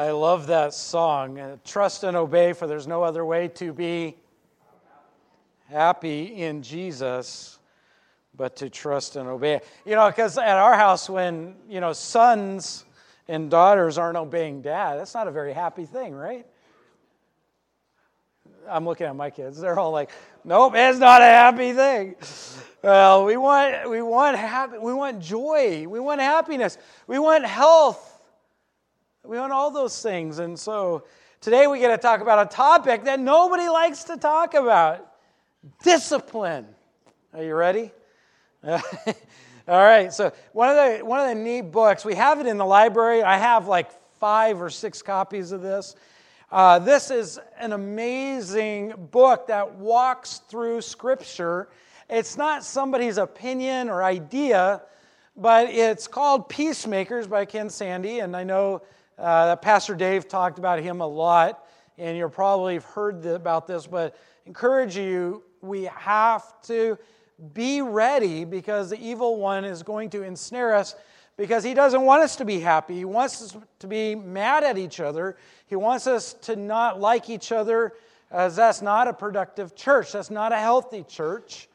I 0.00 0.12
love 0.12 0.46
that 0.46 0.72
song. 0.72 1.38
Uh, 1.38 1.58
Trust 1.62 2.04
and 2.04 2.16
obey, 2.16 2.54
for 2.54 2.66
there's 2.66 2.86
no 2.86 3.02
other 3.02 3.22
way 3.22 3.48
to 3.48 3.70
be 3.70 4.16
happy 5.68 6.22
in 6.22 6.62
Jesus 6.62 7.58
but 8.34 8.56
to 8.56 8.70
trust 8.70 9.16
and 9.16 9.28
obey. 9.28 9.60
You 9.84 9.96
know, 9.96 10.08
because 10.08 10.38
at 10.38 10.56
our 10.56 10.74
house, 10.74 11.10
when, 11.10 11.54
you 11.68 11.80
know, 11.80 11.92
sons 11.92 12.86
and 13.28 13.50
daughters 13.50 13.98
aren't 13.98 14.16
obeying 14.16 14.62
dad, 14.62 14.98
that's 14.98 15.12
not 15.12 15.28
a 15.28 15.30
very 15.30 15.52
happy 15.52 15.84
thing, 15.84 16.14
right? 16.14 16.46
I'm 18.66 18.86
looking 18.86 19.06
at 19.06 19.14
my 19.14 19.28
kids. 19.28 19.60
They're 19.60 19.78
all 19.78 19.90
like, 19.90 20.08
nope, 20.44 20.72
it's 20.76 20.98
not 20.98 21.20
a 21.20 21.26
happy 21.26 21.74
thing. 21.74 22.14
Well, 22.82 23.26
we 23.26 23.36
want, 23.36 23.90
we 23.90 24.00
want 24.00 24.38
happy, 24.38 24.78
we 24.78 24.94
want 24.94 25.20
joy, 25.20 25.86
we 25.86 26.00
want 26.00 26.22
happiness, 26.22 26.78
we 27.06 27.18
want 27.18 27.44
health, 27.44 28.09
we 29.24 29.38
want 29.38 29.52
all 29.52 29.70
those 29.70 30.00
things. 30.00 30.38
And 30.38 30.58
so 30.58 31.04
today 31.40 31.66
we 31.66 31.78
get 31.78 31.88
to 31.88 31.98
talk 31.98 32.20
about 32.20 32.46
a 32.46 32.54
topic 32.54 33.04
that 33.04 33.20
nobody 33.20 33.68
likes 33.68 34.04
to 34.04 34.16
talk 34.16 34.54
about 34.54 35.12
discipline. 35.82 36.66
Are 37.34 37.42
you 37.42 37.54
ready? 37.54 37.92
all 38.66 38.80
right. 39.68 40.12
So 40.12 40.32
one 40.52 40.70
of 40.70 40.76
the 40.76 41.04
one 41.04 41.20
of 41.20 41.28
the 41.28 41.42
neat 41.42 41.70
books 41.70 42.04
we 42.04 42.14
have 42.14 42.40
it 42.40 42.46
in 42.46 42.56
the 42.56 42.64
library. 42.64 43.22
I 43.22 43.36
have 43.36 43.68
like 43.68 43.90
five 44.18 44.60
or 44.60 44.70
six 44.70 45.02
copies 45.02 45.52
of 45.52 45.62
this. 45.62 45.96
Uh, 46.50 46.78
this 46.78 47.10
is 47.10 47.38
an 47.58 47.72
amazing 47.72 48.94
book 49.12 49.46
that 49.46 49.74
walks 49.76 50.38
through 50.48 50.80
Scripture. 50.80 51.68
It's 52.08 52.36
not 52.36 52.64
somebody's 52.64 53.18
opinion 53.18 53.88
or 53.88 54.02
idea, 54.02 54.82
but 55.36 55.68
it's 55.68 56.08
called 56.08 56.48
Peacemakers 56.48 57.28
by 57.28 57.44
Ken 57.44 57.70
Sande. 57.70 58.06
and 58.06 58.34
I 58.34 58.42
know 58.42 58.82
uh, 59.20 59.56
Pastor 59.56 59.94
Dave 59.94 60.28
talked 60.28 60.58
about 60.58 60.80
him 60.80 61.00
a 61.00 61.06
lot, 61.06 61.66
and 61.98 62.16
you'll 62.16 62.30
probably 62.30 62.74
have 62.74 62.84
heard 62.84 63.24
about 63.26 63.66
this, 63.66 63.86
but 63.86 64.16
encourage 64.46 64.96
you, 64.96 65.42
we 65.60 65.84
have 65.84 66.60
to 66.62 66.98
be 67.52 67.82
ready 67.82 68.44
because 68.44 68.90
the 68.90 69.00
evil 69.00 69.36
one 69.36 69.64
is 69.64 69.82
going 69.82 70.10
to 70.10 70.22
ensnare 70.22 70.74
us 70.74 70.94
because 71.36 71.64
he 71.64 71.72
doesn't 71.74 72.02
want 72.02 72.22
us 72.22 72.36
to 72.36 72.44
be 72.44 72.60
happy. 72.60 72.96
He 72.96 73.04
wants 73.04 73.42
us 73.42 73.56
to 73.78 73.86
be 73.86 74.14
mad 74.14 74.64
at 74.64 74.76
each 74.76 75.00
other. 75.00 75.36
He 75.66 75.76
wants 75.76 76.06
us 76.06 76.34
to 76.42 76.56
not 76.56 77.00
like 77.00 77.30
each 77.30 77.52
other, 77.52 77.94
as 78.30 78.56
that's 78.56 78.82
not 78.82 79.08
a 79.08 79.12
productive 79.12 79.74
church. 79.74 80.12
That's 80.12 80.30
not 80.30 80.52
a 80.52 80.58
healthy 80.58 81.02
church. 81.02 81.68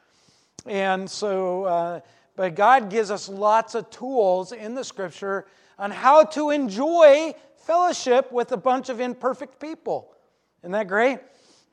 And 0.66 1.10
so, 1.10 1.64
uh, 1.66 2.00
but 2.36 2.56
God 2.56 2.90
gives 2.90 3.12
us 3.12 3.30
lots 3.30 3.76
of 3.76 3.90
tools 3.90 4.52
in 4.52 4.76
the 4.76 4.84
scripture 4.84 5.46
on 5.78 5.92
how 5.92 6.24
to 6.24 6.50
enjoy 6.50 7.34
fellowship 7.58 8.32
with 8.32 8.52
a 8.52 8.58
bunch 8.58 8.90
of 8.90 9.00
imperfect 9.00 9.60
people. 9.60 10.14
Isn't 10.62 10.72
that 10.72 10.88
great? 10.88 11.20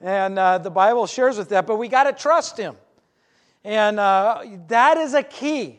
And 0.01 0.39
uh, 0.39 0.59
the 0.59 0.71
Bible 0.71 1.07
shares 1.07 1.39
with 1.39 1.51
that, 1.51 1.67
but 1.67 1.77
we 1.77 1.89
got 1.89 2.05
to 2.05 2.13
trust 2.13 2.59
Him. 2.59 2.77
And 3.65 4.01
uh, 4.01 4.43
that 4.69 4.99
is 4.99 5.15
a 5.15 5.23
key. 5.23 5.79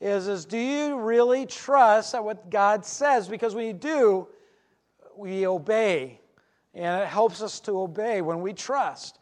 Is, 0.00 0.28
is 0.28 0.44
do 0.44 0.58
you 0.58 0.98
really 0.98 1.46
trust 1.46 2.18
what 2.18 2.50
God 2.50 2.84
says? 2.84 3.28
Because 3.28 3.54
when 3.54 3.66
you 3.66 3.72
do, 3.72 4.28
we 5.16 5.46
obey. 5.46 6.20
And 6.74 7.02
it 7.02 7.08
helps 7.08 7.42
us 7.42 7.60
to 7.60 7.80
obey 7.80 8.20
when 8.20 8.40
we 8.40 8.52
trust. 8.52 9.18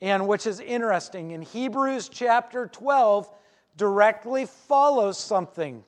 And 0.00 0.28
which 0.28 0.46
is 0.46 0.60
interesting. 0.60 1.32
In 1.32 1.42
Hebrews 1.42 2.08
chapter 2.08 2.66
12, 2.66 3.28
directly 3.76 4.46
follows 4.46 5.18
something 5.18 5.84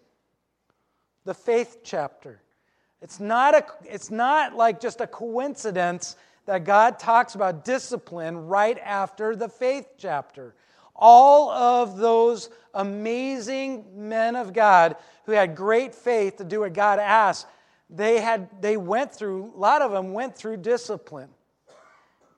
the 1.31 1.35
faith 1.35 1.79
chapter. 1.85 2.43
It's 3.01 3.21
not, 3.21 3.55
a, 3.55 3.65
it's 3.85 4.11
not 4.11 4.57
like 4.57 4.81
just 4.81 5.01
a 5.01 5.07
coincidence 5.07 6.17
that 6.47 6.65
God 6.65 6.99
talks 6.99 7.37
about 7.37 7.65
discipline 7.65 8.49
right 8.49 8.77
after 8.85 9.37
the 9.37 9.49
faith 9.49 9.87
chapter. 9.97 10.57
All 10.97 11.49
of 11.53 11.99
those 11.99 12.51
amazing 12.75 13.85
men 13.95 14.35
of 14.35 14.53
God 14.53 14.97
who 15.25 15.31
had 15.31 15.55
great 15.55 15.95
faith 15.95 16.39
to 16.39 16.45
do 16.45 16.63
what 16.63 16.73
God 16.73 16.99
asked, 16.99 17.47
they, 17.89 18.21
had, 18.21 18.49
they 18.61 18.77
went 18.77 19.13
through, 19.13 19.53
a 19.55 19.57
lot 19.57 19.83
of 19.83 19.93
them 19.93 20.13
went 20.13 20.35
through 20.35 20.57
discipline. 20.57 21.31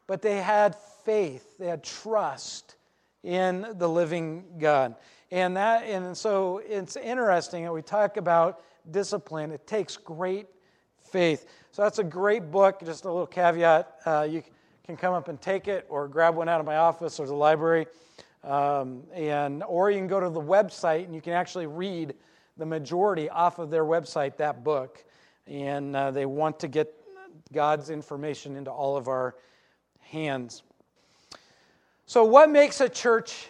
But 0.06 0.20
they 0.20 0.36
had 0.36 0.76
faith, 1.06 1.56
they 1.58 1.68
had 1.68 1.82
trust 1.82 2.76
in 3.22 3.66
the 3.78 3.88
living 3.88 4.44
God. 4.58 4.96
And, 5.30 5.56
that, 5.56 5.84
and 5.84 6.14
so 6.14 6.58
it's 6.68 6.96
interesting 6.96 7.64
that 7.64 7.72
we 7.72 7.80
talk 7.80 8.18
about 8.18 8.60
discipline. 8.90 9.50
It 9.50 9.66
takes 9.66 9.96
great 9.96 10.46
faith. 11.10 11.46
So 11.70 11.82
that's 11.82 11.98
a 11.98 12.04
great 12.04 12.50
book. 12.50 12.80
Just 12.84 13.04
a 13.04 13.08
little 13.08 13.26
caveat 13.26 13.96
uh, 14.04 14.26
you 14.28 14.42
can 14.84 14.96
come 14.96 15.14
up 15.14 15.28
and 15.28 15.40
take 15.40 15.68
it 15.68 15.86
or 15.88 16.08
grab 16.08 16.34
one 16.34 16.48
out 16.48 16.60
of 16.60 16.66
my 16.66 16.76
office 16.76 17.20
or 17.20 17.26
the 17.26 17.34
library. 17.34 17.86
Um, 18.44 19.04
and, 19.14 19.62
or 19.62 19.90
you 19.90 19.98
can 19.98 20.08
go 20.08 20.18
to 20.18 20.28
the 20.28 20.40
website 20.40 21.04
and 21.04 21.14
you 21.14 21.20
can 21.20 21.32
actually 21.32 21.66
read 21.66 22.14
the 22.56 22.66
majority 22.66 23.30
off 23.30 23.58
of 23.58 23.70
their 23.70 23.84
website 23.84 24.36
that 24.38 24.64
book. 24.64 25.04
And 25.46 25.94
uh, 25.94 26.10
they 26.10 26.26
want 26.26 26.58
to 26.60 26.68
get 26.68 26.92
God's 27.52 27.90
information 27.90 28.56
into 28.56 28.70
all 28.70 28.96
of 28.96 29.08
our 29.08 29.36
hands. 30.00 30.62
So, 32.06 32.24
what 32.24 32.50
makes 32.50 32.80
a 32.80 32.88
church 32.88 33.48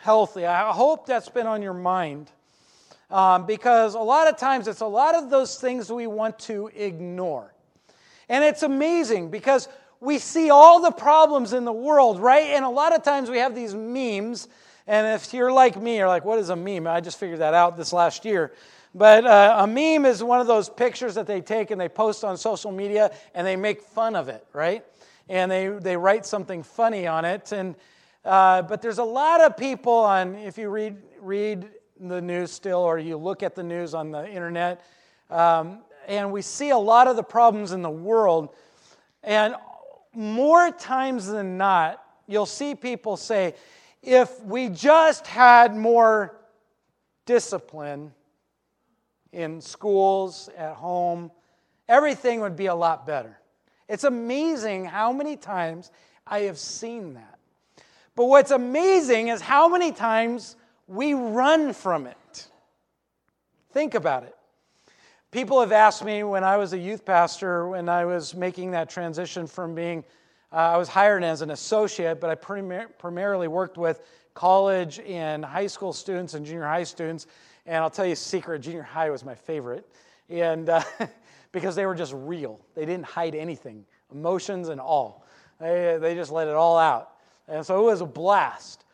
healthy? 0.00 0.46
I 0.46 0.70
hope 0.72 1.06
that's 1.06 1.28
been 1.28 1.46
on 1.46 1.62
your 1.62 1.74
mind 1.74 2.30
um, 3.14 3.46
because 3.46 3.94
a 3.94 4.00
lot 4.00 4.26
of 4.26 4.36
times 4.36 4.66
it's 4.66 4.80
a 4.80 4.86
lot 4.86 5.14
of 5.14 5.30
those 5.30 5.60
things 5.60 5.90
we 5.90 6.08
want 6.08 6.36
to 6.40 6.68
ignore. 6.74 7.54
And 8.28 8.42
it's 8.42 8.64
amazing 8.64 9.30
because 9.30 9.68
we 10.00 10.18
see 10.18 10.50
all 10.50 10.80
the 10.80 10.90
problems 10.90 11.52
in 11.52 11.64
the 11.64 11.72
world, 11.72 12.18
right? 12.18 12.46
And 12.46 12.64
a 12.64 12.68
lot 12.68 12.92
of 12.92 13.04
times 13.04 13.30
we 13.30 13.38
have 13.38 13.54
these 13.54 13.72
memes. 13.72 14.48
And 14.88 15.06
if 15.14 15.32
you're 15.32 15.52
like 15.52 15.80
me, 15.80 15.98
you're 15.98 16.08
like, 16.08 16.24
what 16.24 16.40
is 16.40 16.48
a 16.48 16.56
meme? 16.56 16.88
I 16.88 17.00
just 17.00 17.20
figured 17.20 17.38
that 17.38 17.54
out 17.54 17.76
this 17.76 17.92
last 17.92 18.24
year. 18.24 18.52
But 18.96 19.24
uh, 19.24 19.58
a 19.60 19.66
meme 19.68 20.06
is 20.06 20.20
one 20.24 20.40
of 20.40 20.48
those 20.48 20.68
pictures 20.68 21.14
that 21.14 21.28
they 21.28 21.40
take 21.40 21.70
and 21.70 21.80
they 21.80 21.88
post 21.88 22.24
on 22.24 22.36
social 22.36 22.72
media 22.72 23.12
and 23.32 23.46
they 23.46 23.54
make 23.54 23.80
fun 23.80 24.16
of 24.16 24.28
it, 24.28 24.44
right? 24.52 24.84
And 25.28 25.48
they, 25.52 25.68
they 25.68 25.96
write 25.96 26.26
something 26.26 26.64
funny 26.64 27.06
on 27.06 27.24
it. 27.24 27.52
And, 27.52 27.76
uh, 28.24 28.62
but 28.62 28.82
there's 28.82 28.98
a 28.98 29.04
lot 29.04 29.40
of 29.40 29.56
people 29.56 29.92
on, 29.92 30.34
if 30.34 30.58
you 30.58 30.68
read, 30.68 30.96
read 31.20 31.68
the 32.00 32.20
news 32.20 32.50
still 32.50 32.80
or 32.80 32.98
you 32.98 33.16
look 33.16 33.42
at 33.42 33.54
the 33.54 33.62
news 33.62 33.94
on 33.94 34.10
the 34.10 34.28
internet, 34.28 34.84
um, 35.30 35.78
and 36.06 36.32
we 36.32 36.42
see 36.42 36.70
a 36.70 36.78
lot 36.78 37.08
of 37.08 37.16
the 37.16 37.22
problems 37.22 37.72
in 37.72 37.82
the 37.82 37.90
world. 37.90 38.54
And 39.22 39.54
more 40.12 40.70
times 40.70 41.26
than 41.26 41.56
not, 41.56 42.02
you'll 42.26 42.46
see 42.46 42.74
people 42.74 43.16
say, 43.16 43.54
if 44.02 44.42
we 44.42 44.68
just 44.68 45.26
had 45.26 45.74
more 45.74 46.36
discipline 47.26 48.12
in 49.32 49.60
schools, 49.60 50.48
at 50.56 50.74
home, 50.74 51.30
everything 51.88 52.40
would 52.40 52.56
be 52.56 52.66
a 52.66 52.74
lot 52.74 53.06
better. 53.06 53.38
It's 53.88 54.04
amazing 54.04 54.84
how 54.84 55.12
many 55.12 55.36
times 55.36 55.90
I 56.26 56.40
have 56.40 56.58
seen 56.58 57.14
that. 57.14 57.38
But 58.14 58.26
what's 58.26 58.50
amazing 58.50 59.28
is 59.28 59.40
how 59.40 59.68
many 59.68 59.90
times 59.90 60.56
we 60.86 61.14
run 61.14 61.72
from 61.72 62.06
it. 62.06 62.46
Think 63.72 63.94
about 63.94 64.24
it. 64.24 64.36
People 65.30 65.58
have 65.60 65.72
asked 65.72 66.04
me 66.04 66.22
when 66.22 66.44
I 66.44 66.56
was 66.56 66.72
a 66.74 66.78
youth 66.78 67.04
pastor, 67.04 67.68
when 67.68 67.88
I 67.88 68.04
was 68.04 68.34
making 68.34 68.70
that 68.70 68.88
transition 68.88 69.48
from 69.48 69.74
being, 69.74 70.04
uh, 70.52 70.56
I 70.56 70.76
was 70.76 70.88
hired 70.88 71.24
as 71.24 71.42
an 71.42 71.50
associate, 71.50 72.20
but 72.20 72.30
I 72.30 72.36
primar- 72.36 72.86
primarily 72.98 73.48
worked 73.48 73.76
with 73.76 74.02
college 74.34 75.00
and 75.00 75.44
high 75.44 75.66
school 75.66 75.92
students 75.92 76.34
and 76.34 76.46
junior 76.46 76.64
high 76.64 76.84
students. 76.84 77.26
And 77.66 77.78
I'll 77.78 77.90
tell 77.90 78.06
you 78.06 78.12
a 78.12 78.16
secret 78.16 78.60
junior 78.60 78.82
high 78.82 79.10
was 79.10 79.24
my 79.24 79.34
favorite. 79.34 79.88
And 80.28 80.68
uh, 80.68 80.82
because 81.52 81.74
they 81.74 81.86
were 81.86 81.96
just 81.96 82.12
real, 82.14 82.60
they 82.76 82.84
didn't 82.84 83.06
hide 83.06 83.34
anything, 83.34 83.84
emotions 84.12 84.68
and 84.68 84.80
all. 84.80 85.26
They, 85.58 85.98
they 86.00 86.14
just 86.14 86.30
let 86.30 86.46
it 86.46 86.54
all 86.54 86.78
out. 86.78 87.10
And 87.48 87.66
so 87.66 87.80
it 87.80 87.90
was 87.90 88.00
a 88.00 88.06
blast. 88.06 88.84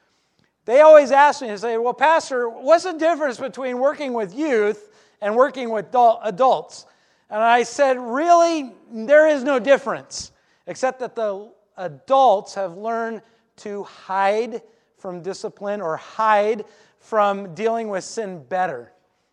They 0.71 0.83
always 0.83 1.11
ask 1.11 1.43
me 1.43 1.49
and 1.49 1.59
say, 1.59 1.77
Well, 1.79 1.93
Pastor, 1.93 2.49
what's 2.49 2.85
the 2.85 2.93
difference 2.93 3.39
between 3.39 3.81
working 3.81 4.13
with 4.13 4.33
youth 4.33 4.89
and 5.21 5.35
working 5.35 5.71
with 5.71 5.87
adults? 5.93 6.87
And 7.29 7.43
I 7.43 7.65
said, 7.65 7.99
Really, 7.99 8.73
there 8.89 9.27
is 9.27 9.43
no 9.43 9.59
difference, 9.59 10.31
except 10.69 11.01
that 11.01 11.17
the 11.17 11.51
adults 11.77 12.55
have 12.55 12.77
learned 12.77 13.23
to 13.57 13.83
hide 13.83 14.63
from 14.97 15.23
discipline 15.23 15.81
or 15.81 15.97
hide 15.97 16.65
from 17.01 17.53
dealing 17.57 17.89
with 17.89 18.05
sin 18.05 18.45
better. 18.49 18.93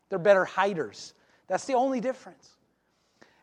They're 0.10 0.18
better 0.18 0.44
hiders. 0.44 1.14
That's 1.46 1.66
the 1.66 1.76
only 1.76 2.02
difference. 2.02 2.50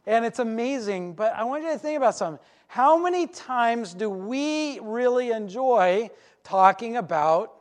And 0.04 0.24
it's 0.24 0.40
amazing, 0.40 1.12
but 1.14 1.32
I 1.32 1.44
want 1.44 1.62
you 1.62 1.70
to 1.70 1.78
think 1.78 1.96
about 1.96 2.16
something. 2.16 2.44
How 2.66 3.00
many 3.00 3.28
times 3.28 3.94
do 3.94 4.10
we 4.10 4.80
really 4.82 5.30
enjoy 5.30 6.10
talking 6.42 6.96
about 6.96 7.60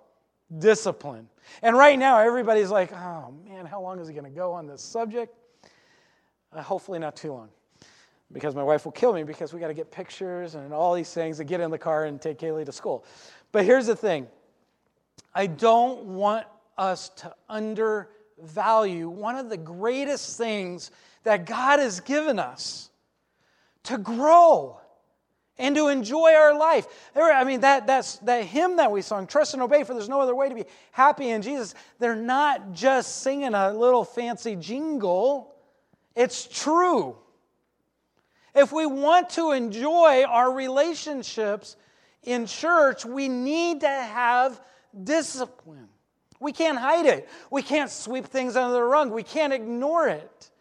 discipline. 0.60 1.28
And 1.62 1.78
right 1.78 1.98
now, 1.98 2.20
everybody's 2.20 2.70
like, 2.72 2.92
oh 2.94 3.34
man, 3.48 3.66
how 3.66 3.82
long 3.82 4.00
is 4.00 4.08
he 4.08 4.14
going 4.14 4.26
to 4.26 4.30
go 4.30 4.54
on 4.54 4.68
this 4.68 4.82
subject? 4.82 5.36
Uh, 6.52 6.62
hopefully, 6.62 7.00
not 7.00 7.16
too 7.16 7.34
long. 7.34 7.50
because 8.34 8.56
my 8.56 8.64
wife 8.64 8.84
will 8.84 8.92
kill 8.92 9.14
me 9.14 9.24
because 9.24 9.54
we 9.54 9.60
got 9.60 9.68
to 9.68 9.74
get 9.74 9.92
pictures 9.92 10.56
and 10.56 10.74
all 10.74 10.94
these 10.94 11.14
things 11.14 11.40
and 11.40 11.48
get 11.48 11.62
in 11.62 11.72
the 11.72 11.78
car 11.78 12.06
and 12.06 12.20
take 12.20 12.40
Kaylee 12.40 12.66
to 12.66 12.72
school. 12.72 13.06
But 13.52 13.66
here's 13.66 13.86
the 13.86 13.96
thing 13.96 14.28
I 15.34 15.48
don't 15.48 16.04
want 16.06 16.48
us 16.78 17.10
to 17.10 17.34
undervalue 17.48 19.08
one 19.10 19.36
of 19.36 19.50
the 19.50 19.58
greatest 19.58 20.38
things 20.38 20.92
that 21.24 21.46
God 21.46 21.80
has 21.80 22.00
given 22.00 22.40
us 22.40 22.90
to 23.84 23.98
grow 23.98 24.80
and 25.58 25.76
to 25.76 25.88
enjoy 25.88 26.34
our 26.34 26.58
life. 26.58 26.88
There, 27.14 27.32
I 27.32 27.44
mean, 27.44 27.62
that, 27.62 27.86
that's 27.86 28.18
that 28.20 28.46
hymn 28.46 28.78
that 28.78 28.92
we 28.92 29.02
sung, 29.02 29.28
Trust 29.28 29.54
and 29.54 29.62
Obey, 29.62 29.84
for 29.84 29.94
there's 29.94 30.10
no 30.10 30.22
other 30.22 30.36
way 30.36 30.50
to 30.50 30.56
be 30.56 30.66
happy 30.92 31.30
in 31.30 31.42
Jesus. 31.42 31.76
They're 32.00 32.16
not 32.16 32.74
just 32.74 33.22
singing 33.22 33.54
a 33.54 33.72
little 33.72 34.04
fancy 34.04 34.56
jingle, 34.56 35.54
it's 36.16 36.48
true. 36.48 37.18
If 38.56 38.72
we 38.72 38.86
want 38.86 39.32
to 39.32 39.52
enjoy 39.52 40.26
our 40.28 40.54
relationships 40.54 41.76
in 42.22 42.46
church, 42.46 43.04
we 43.04 43.28
need 43.28 43.82
to 43.82 43.88
have 43.88 44.62
discipline. 45.04 45.90
We 46.40 46.52
can't 46.52 46.78
hide 46.78 47.06
it. 47.06 47.28
We 47.50 47.64
can't 47.64 47.90
sweep 47.90 48.26
things 48.26 48.56
under 48.56 48.74
the 48.74 48.84
rug. 48.84 49.12
We 49.12 49.24
can't 49.24 49.54
ignore 49.54 50.08
it. 50.08 50.52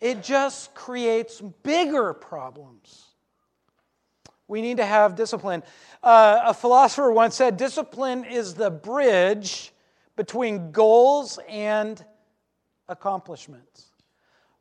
It 0.00 0.22
just 0.22 0.74
creates 0.74 1.40
bigger 1.40 2.14
problems. 2.14 3.09
We 4.50 4.62
need 4.62 4.78
to 4.78 4.84
have 4.84 5.14
discipline. 5.14 5.62
Uh, 6.02 6.40
a 6.46 6.52
philosopher 6.52 7.12
once 7.12 7.36
said 7.36 7.56
discipline 7.56 8.24
is 8.24 8.52
the 8.52 8.68
bridge 8.68 9.72
between 10.16 10.72
goals 10.72 11.38
and 11.48 12.04
accomplishments. 12.88 13.92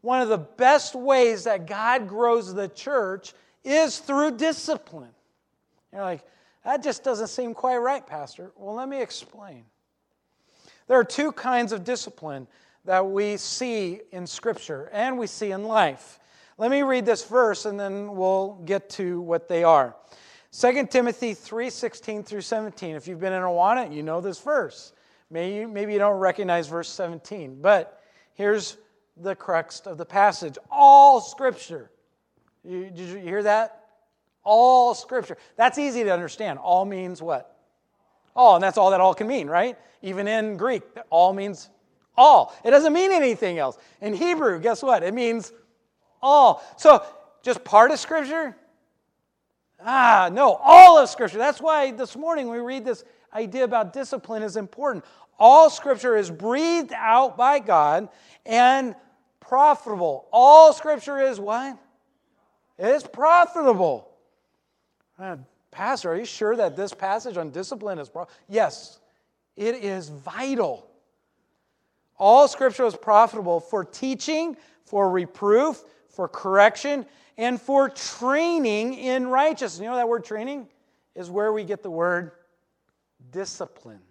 One 0.01 0.21
of 0.21 0.29
the 0.29 0.37
best 0.37 0.93
ways 0.93 1.45
that 1.45 1.65
God 1.65 2.07
grows 2.07 2.53
the 2.53 2.67
church 2.67 3.33
is 3.63 3.97
through 3.97 4.37
discipline. 4.37 5.09
You're 5.91 6.03
like, 6.03 6.23
that 6.63 6.83
just 6.83 7.03
doesn't 7.03 7.29
seem 7.29 7.55
quite 7.55 7.77
right, 7.77 8.05
Pastor. 8.05 8.51
Well, 8.57 8.75
let 8.75 8.87
me 8.87 9.01
explain. 9.01 9.65
There 10.85 10.99
are 10.99 11.03
two 11.03 11.31
kinds 11.31 11.71
of 11.71 11.83
discipline 11.83 12.47
that 12.85 13.09
we 13.09 13.37
see 13.37 14.01
in 14.11 14.27
Scripture 14.27 14.91
and 14.93 15.17
we 15.17 15.25
see 15.25 15.49
in 15.49 15.63
life. 15.63 16.18
Let 16.59 16.71
me 16.71 16.83
read 16.83 17.05
this 17.05 17.23
verse 17.23 17.65
and 17.65 17.79
then 17.79 18.17
we'll 18.17 18.61
get 18.65 18.89
to 18.91 19.21
what 19.21 19.47
they 19.47 19.63
are. 19.63 19.95
2 20.51 20.87
Timothy 20.87 21.33
3:16 21.33 22.21
through 22.25 22.41
17. 22.41 22.97
If 22.97 23.07
you've 23.07 23.21
been 23.21 23.31
in 23.31 23.41
Awana, 23.41 23.93
you 23.93 24.03
know 24.03 24.19
this 24.19 24.39
verse. 24.39 24.91
Maybe, 25.29 25.65
maybe 25.65 25.93
you 25.93 25.99
don't 25.99 26.19
recognize 26.19 26.67
verse 26.67 26.89
17, 26.89 27.61
but 27.61 28.01
here's 28.33 28.75
the 29.15 29.35
crux 29.35 29.79
of 29.81 29.97
the 29.97 30.05
passage. 30.05 30.57
All 30.69 31.21
Scripture. 31.21 31.91
You, 32.65 32.89
did 32.89 33.07
you 33.07 33.19
hear 33.19 33.41
that? 33.43 33.85
All 34.43 34.93
Scripture. 34.93 35.37
That's 35.55 35.77
easy 35.77 36.03
to 36.03 36.11
understand. 36.11 36.59
All 36.59 36.83
means 36.83 37.21
what? 37.21 37.55
All, 38.35 38.55
and 38.55 38.63
that's 38.63 38.77
all 38.77 38.91
that 38.91 38.99
all 38.99 39.13
can 39.13 39.27
mean, 39.27 39.47
right? 39.47 39.77
Even 40.01 40.27
in 40.27 40.57
Greek, 40.57 40.83
all 41.09 41.31
means 41.31 41.69
all. 42.17 42.53
It 42.65 42.71
doesn't 42.71 42.91
mean 42.91 43.13
anything 43.13 43.59
else. 43.59 43.77
In 44.01 44.13
Hebrew, 44.13 44.59
guess 44.59 44.83
what? 44.83 45.03
It 45.03 45.13
means 45.13 45.53
all. 46.21 46.63
So, 46.77 47.03
just 47.41 47.63
part 47.63 47.91
of 47.91 47.99
Scripture? 47.99 48.55
Ah, 49.83 50.29
no, 50.31 50.55
all 50.55 50.97
of 50.99 51.09
Scripture. 51.09 51.37
That's 51.37 51.61
why 51.61 51.91
this 51.91 52.15
morning 52.15 52.49
we 52.49 52.57
read 52.59 52.83
this 52.83 53.03
idea 53.33 53.63
about 53.63 53.93
discipline 53.93 54.43
is 54.43 54.57
important. 54.57 55.05
All 55.37 55.69
Scripture 55.69 56.17
is 56.17 56.29
breathed 56.29 56.91
out 56.93 57.37
by 57.37 57.59
God 57.59 58.09
and 58.45 58.95
profitable. 59.39 60.27
All 60.33 60.73
Scripture 60.73 61.19
is 61.19 61.39
what? 61.39 61.77
It's 62.77 63.07
profitable. 63.07 64.09
Uh, 65.17 65.37
Pastor, 65.71 66.11
are 66.11 66.17
you 66.17 66.25
sure 66.25 66.55
that 66.55 66.75
this 66.75 66.93
passage 66.93 67.37
on 67.37 67.51
discipline 67.51 67.99
is 67.99 68.09
profitable? 68.09 68.37
Yes, 68.49 68.99
it 69.55 69.75
is 69.75 70.09
vital. 70.09 70.89
All 72.17 72.47
Scripture 72.49 72.85
is 72.85 72.95
profitable 72.95 73.61
for 73.61 73.85
teaching, 73.85 74.57
for 74.85 75.09
reproof, 75.09 75.83
for 76.09 76.27
correction, 76.27 77.05
and 77.37 77.61
for 77.61 77.89
training 77.89 78.95
in 78.95 79.27
righteousness. 79.27 79.81
You 79.81 79.89
know 79.89 79.95
that 79.95 80.09
word 80.09 80.25
training 80.25 80.67
is 81.15 81.29
where 81.29 81.53
we 81.53 81.63
get 81.63 81.83
the 81.83 81.91
word 81.91 82.31
discipline. 83.31 84.01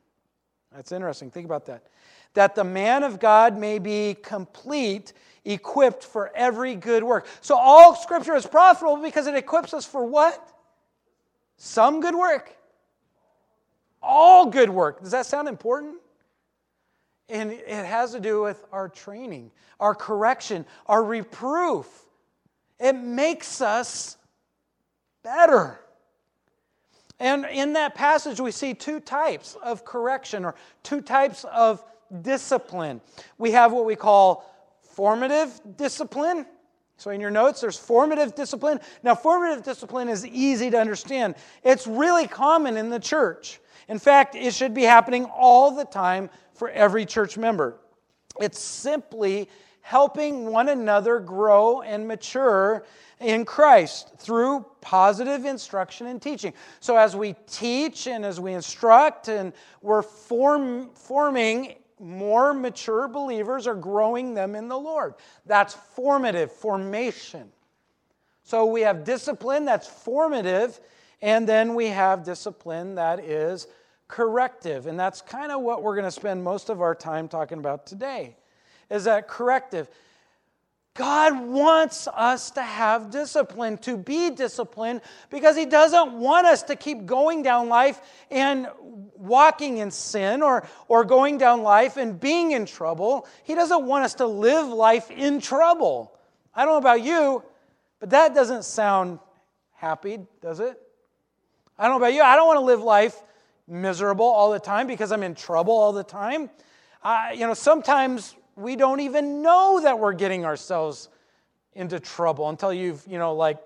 That's 0.75 0.93
interesting. 0.93 1.31
Think 1.31 1.47
about 1.47 1.67
that. 1.67 1.85
That 2.35 2.55
the 2.55 2.65
man 2.65 3.03
of 3.03 3.21
God 3.21 3.59
may 3.59 3.79
be 3.79 4.17
complete, 4.23 5.13
equipped 5.45 6.05
for 6.05 6.31
every 6.35 6.75
good 6.75 7.03
work. 7.03 7.27
So 7.41 7.57
all 7.57 7.95
scripture 7.95 8.35
is 8.35 8.47
profitable 8.47 8.97
because 8.99 9.27
it 9.27 9.35
equips 9.35 9.75
us 9.75 9.85
for 9.85 10.05
what? 10.05 10.47
Some 11.57 12.01
good 12.01 12.15
work. 12.15 12.55
All 14.03 14.47
good 14.47 14.71
work. 14.71 15.03
Does 15.03 15.11
that 15.11 15.27
sound 15.27 15.49
important? 15.49 15.97
And 17.29 17.53
it 17.53 17.69
has 17.69 18.13
to 18.13 18.21
do 18.21 18.43
with 18.43 18.65
our 18.73 18.89
training, 18.89 19.51
our 19.79 19.95
correction, 19.95 20.65
our 20.87 21.05
reproof. 21.05 21.87
It 22.81 22.95
makes 22.95 23.61
us 23.61 24.17
better. 25.23 25.79
And 27.21 27.45
in 27.47 27.73
that 27.75 27.95
passage, 27.95 28.41
we 28.41 28.51
see 28.51 28.75
two 28.75 29.01
types 29.01 29.57
of 29.63 29.85
correction 29.85 30.45
or 30.45 30.55
two 30.83 31.01
types 31.01 31.45
of 31.45 31.85
discipline. 32.23 33.01
We 33.37 33.51
have 33.51 33.73
what 33.73 33.85
we 33.85 33.97
call 33.97 34.49
formative 34.95 35.61
discipline. 35.77 36.47
So, 36.99 37.13
in 37.13 37.21
your 37.21 37.31
notes, 37.31 37.61
there's 37.61 37.79
formative 37.79 38.35
discipline. 38.35 38.81
Now, 39.05 39.15
formative 39.15 39.65
discipline 39.65 40.09
is 40.09 40.27
easy 40.27 40.69
to 40.71 40.79
understand, 40.79 41.37
it's 41.63 41.87
really 41.87 42.27
common 42.27 42.77
in 42.77 42.91
the 42.91 42.99
church. 42.99 43.61
In 43.89 44.01
fact, 44.01 44.35
it 44.35 44.53
should 44.53 44.75
be 44.75 44.83
happening 44.83 45.25
all 45.27 45.71
the 45.71 45.85
time 45.85 46.29
for 46.55 46.69
every 46.69 47.07
church 47.07 47.39
member. 47.39 47.79
It's 48.41 48.59
simply 48.59 49.49
helping 49.81 50.47
one 50.47 50.69
another 50.69 51.21
grow 51.21 51.83
and 51.83 52.07
mature 52.07 52.85
in 53.21 53.45
Christ 53.45 54.11
through 54.19 54.67
positive 54.81 55.45
instruction 55.45 56.09
and 56.09 56.21
teaching. 56.21 56.53
So, 56.81 56.97
as 56.97 57.15
we 57.15 57.37
teach 57.47 58.09
and 58.09 58.25
as 58.25 58.41
we 58.41 58.55
instruct, 58.55 59.29
and 59.29 59.53
we're 59.83 60.03
form, 60.03 60.91
forming 60.91 61.77
more 62.01 62.55
mature 62.55 63.09
believers, 63.09 63.67
are 63.67 63.75
growing 63.75 64.35
them 64.35 64.55
in 64.55 64.69
the 64.69 64.79
Lord. 64.79 65.15
That's 65.47 65.75
formative, 65.75 66.53
formation. 66.53 67.51
So, 68.45 68.67
we 68.67 68.81
have 68.83 69.05
discipline 69.05 69.65
that's 69.65 69.87
formative, 69.87 70.81
and 71.21 71.49
then 71.49 71.75
we 71.75 71.87
have 71.87 72.25
discipline 72.25 72.95
that 72.95 73.21
is 73.21 73.67
corrective. 74.09 74.87
And 74.87 74.99
that's 74.99 75.21
kind 75.21 75.53
of 75.53 75.61
what 75.61 75.83
we're 75.83 75.95
going 75.95 76.07
to 76.07 76.11
spend 76.11 76.43
most 76.43 76.71
of 76.71 76.81
our 76.81 76.95
time 76.95 77.29
talking 77.29 77.59
about 77.59 77.87
today. 77.87 78.37
Is 78.91 79.05
that 79.05 79.29
corrective? 79.29 79.89
God 80.99 81.47
wants 81.47 82.09
us 82.09 82.51
to 82.51 82.63
have 82.63 83.11
discipline, 83.11 83.79
to 83.79 83.97
be 83.97 84.31
disciplined, 84.31 85.01
because 85.31 85.57
He 85.57 85.65
doesn't 85.65 86.15
want 86.15 86.49
us 86.49 86.65
to 86.65 86.75
keep 86.75 87.07
going 87.07 87.45
down 87.45 87.69
life 87.69 88.01
and 88.33 88.67
walking 89.15 89.79
in 89.79 89.93
sin 89.93 90.43
or, 90.43 90.67
or 90.89 91.05
going 91.05 91.39
down 91.39 91.63
life 91.63 91.97
and 91.97 92.19
being 92.19 92.51
in 92.51 92.67
trouble. 92.67 93.29
He 93.45 93.55
doesn't 93.55 93.87
want 93.87 94.07
us 94.07 94.15
to 94.15 94.27
live 94.27 94.67
life 94.67 95.09
in 95.13 95.41
trouble. 95.41 96.19
I 96.53 96.65
don't 96.65 96.75
know 96.75 96.79
about 96.79 97.03
you, 97.03 97.45
but 98.01 98.11
that 98.11 98.35
doesn't 98.35 98.65
sound 98.65 99.21
happy, 99.75 100.19
does 100.43 100.59
it? 100.59 100.83
I 101.79 101.85
don't 101.85 101.93
know 101.93 102.05
about 102.05 102.15
you. 102.15 102.23
I 102.23 102.35
don't 102.35 102.49
want 102.49 102.57
to 102.57 102.65
live 102.65 102.83
life 102.83 103.23
miserable 103.69 104.27
all 104.27 104.51
the 104.51 104.59
time 104.59 104.89
because 104.89 105.13
I'm 105.13 105.23
in 105.23 105.37
trouble 105.37 105.75
all 105.75 105.93
the 105.93 106.03
time. 106.03 106.51
Uh, 107.05 107.29
you 107.33 107.47
know, 107.47 107.55
sometimes 107.55 108.35
we 108.59 108.75
don't 108.75 109.01
even 109.01 109.41
know 109.41 109.81
that 109.83 109.99
we're 109.99 110.13
getting 110.13 110.45
ourselves 110.45 111.09
into 111.75 112.01
trouble 112.01 112.49
until 112.49 112.73
you've, 112.73 113.05
you 113.07 113.19
know, 113.19 113.35
like 113.35 113.59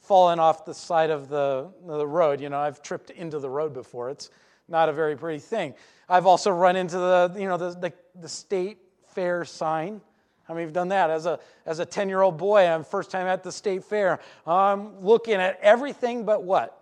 fallen 0.00 0.40
off 0.40 0.64
the 0.64 0.74
side 0.74 1.10
of 1.10 1.28
the, 1.28 1.68
the 1.86 2.06
road. 2.06 2.40
You 2.40 2.48
know, 2.48 2.58
I've 2.58 2.82
tripped 2.82 3.10
into 3.10 3.38
the 3.38 3.48
road 3.48 3.72
before. 3.72 4.10
It's 4.10 4.30
not 4.68 4.88
a 4.88 4.92
very 4.92 5.16
pretty 5.16 5.38
thing. 5.38 5.74
I've 6.08 6.26
also 6.26 6.50
run 6.50 6.74
into 6.74 6.96
the, 6.96 7.32
you 7.38 7.46
know, 7.46 7.56
the, 7.56 7.70
the, 7.70 7.92
the 8.20 8.28
state 8.28 8.78
fair 9.14 9.44
sign. 9.44 10.00
I 10.48 10.52
mean, 10.52 10.64
have 10.64 10.72
done 10.72 10.88
that? 10.88 11.10
As 11.10 11.26
a, 11.26 11.38
as 11.64 11.78
a 11.78 11.86
10 11.86 12.08
year 12.08 12.22
old 12.22 12.36
boy, 12.36 12.66
I'm 12.66 12.82
first 12.82 13.12
time 13.12 13.28
at 13.28 13.44
the 13.44 13.52
state 13.52 13.84
fair. 13.84 14.18
I'm 14.44 15.00
looking 15.00 15.34
at 15.34 15.60
everything 15.62 16.24
but 16.24 16.42
what? 16.42 16.76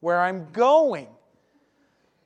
Where 0.00 0.20
I'm 0.20 0.50
going. 0.50 1.06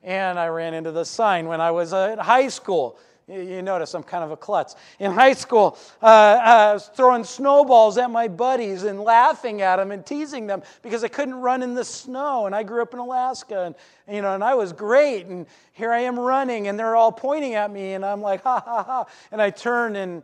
And 0.01 0.39
I 0.39 0.47
ran 0.47 0.73
into 0.73 0.91
the 0.91 1.05
sign 1.05 1.45
when 1.45 1.61
I 1.61 1.69
was 1.69 1.93
at 1.93 2.17
high 2.17 2.47
school. 2.47 2.97
You 3.29 3.61
notice 3.61 3.93
I'm 3.93 4.03
kind 4.03 4.23
of 4.23 4.31
a 4.31 4.37
klutz. 4.37 4.75
In 4.99 5.11
high 5.11 5.33
school, 5.33 5.77
uh, 6.01 6.05
I 6.05 6.73
was 6.73 6.89
throwing 6.95 7.23
snowballs 7.23 7.97
at 7.97 8.09
my 8.09 8.27
buddies 8.27 8.83
and 8.83 8.99
laughing 8.99 9.61
at 9.61 9.77
them 9.77 9.91
and 9.91 10.05
teasing 10.05 10.47
them 10.47 10.63
because 10.81 11.03
I 11.03 11.09
couldn't 11.09 11.35
run 11.35 11.61
in 11.61 11.75
the 11.75 11.85
snow. 11.85 12.47
And 12.47 12.55
I 12.55 12.63
grew 12.63 12.81
up 12.81 12.93
in 12.93 12.99
Alaska, 12.99 13.65
and 13.65 13.75
you 14.13 14.21
know, 14.21 14.33
and 14.33 14.43
I 14.43 14.55
was 14.55 14.73
great. 14.73 15.27
And 15.27 15.45
here 15.73 15.91
I 15.91 15.99
am 15.99 16.19
running, 16.19 16.67
and 16.67 16.79
they're 16.79 16.95
all 16.95 17.11
pointing 17.11 17.53
at 17.53 17.71
me, 17.71 17.93
and 17.93 18.03
I'm 18.03 18.21
like, 18.21 18.41
ha 18.43 18.61
ha 18.65 18.83
ha. 18.83 19.05
And 19.31 19.41
I 19.41 19.51
turn 19.51 19.95
and 19.95 20.23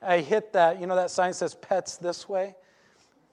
I 0.00 0.18
hit 0.20 0.52
that. 0.54 0.80
You 0.80 0.86
know, 0.86 0.96
that 0.96 1.10
sign 1.10 1.34
says 1.34 1.54
"Pets 1.54 1.96
this 1.96 2.28
way," 2.28 2.54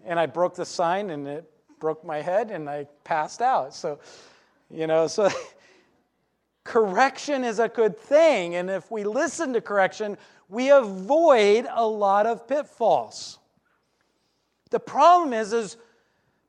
and 0.05 0.19
I 0.19 0.25
broke 0.25 0.55
the 0.55 0.65
sign 0.65 1.09
and 1.09 1.27
it 1.27 1.51
broke 1.79 2.03
my 2.03 2.21
head 2.21 2.51
and 2.51 2.69
I 2.69 2.87
passed 3.03 3.41
out. 3.41 3.73
So, 3.73 3.99
you 4.69 4.87
know, 4.87 5.07
so 5.07 5.29
correction 6.65 7.45
is 7.45 7.59
a 7.59 7.69
good 7.69 7.97
thing. 7.97 8.55
And 8.55 8.69
if 8.69 8.91
we 8.91 9.05
listen 9.05 9.53
to 9.53 9.61
correction, 9.61 10.17
we 10.49 10.69
avoid 10.69 11.65
a 11.71 11.87
lot 11.87 12.25
of 12.25 12.45
pitfalls. 12.45 13.39
The 14.71 14.79
problem 14.79 15.31
is, 15.31 15.53
is 15.53 15.77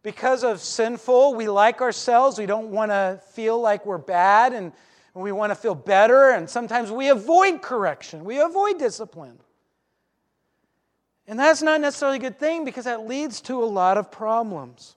because 0.03 0.43
of 0.43 0.61
sinful, 0.61 1.35
we 1.35 1.49
like 1.49 1.81
ourselves, 1.81 2.39
we 2.39 2.47
don't 2.47 2.73
want 2.73 2.91
to 2.91 3.21
feel 3.33 3.61
like 3.61 3.87
we're 3.87 3.99
bad 3.99 4.53
and 4.53 4.73
we 5.15 5.33
want 5.33 5.51
to 5.51 5.55
feel 5.55 5.75
better, 5.75 6.31
and 6.31 6.49
sometimes 6.49 6.91
we 6.91 7.09
avoid 7.09 7.63
correction, 7.63 8.25
we 8.25 8.39
avoid 8.39 8.79
discipline. 8.79 9.39
And 11.27 11.39
that's 11.39 11.63
not 11.63 11.81
necessarily 11.81 12.19
a 12.19 12.21
good 12.21 12.39
thing 12.39 12.65
because 12.65 12.85
that 12.85 13.07
leads 13.07 13.41
to 13.43 13.63
a 13.63 13.65
lot 13.65 13.97
of 13.97 14.11
problems. 14.11 14.95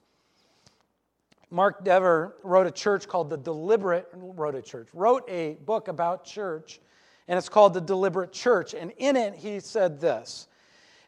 Mark 1.51 1.83
Dever 1.83 2.35
wrote 2.43 2.67
a 2.67 2.71
church 2.71 3.07
called 3.07 3.29
the 3.29 3.37
Deliberate, 3.37 4.07
wrote 4.13 4.55
a 4.55 4.61
church, 4.61 4.87
wrote 4.93 5.23
a 5.27 5.55
book 5.65 5.87
about 5.87 6.23
church, 6.23 6.79
and 7.27 7.37
it's 7.37 7.49
called 7.49 7.73
The 7.73 7.81
Deliberate 7.81 8.31
Church. 8.31 8.73
And 8.73 8.91
in 8.97 9.15
it, 9.15 9.35
he 9.35 9.59
said 9.59 9.99
this 9.99 10.47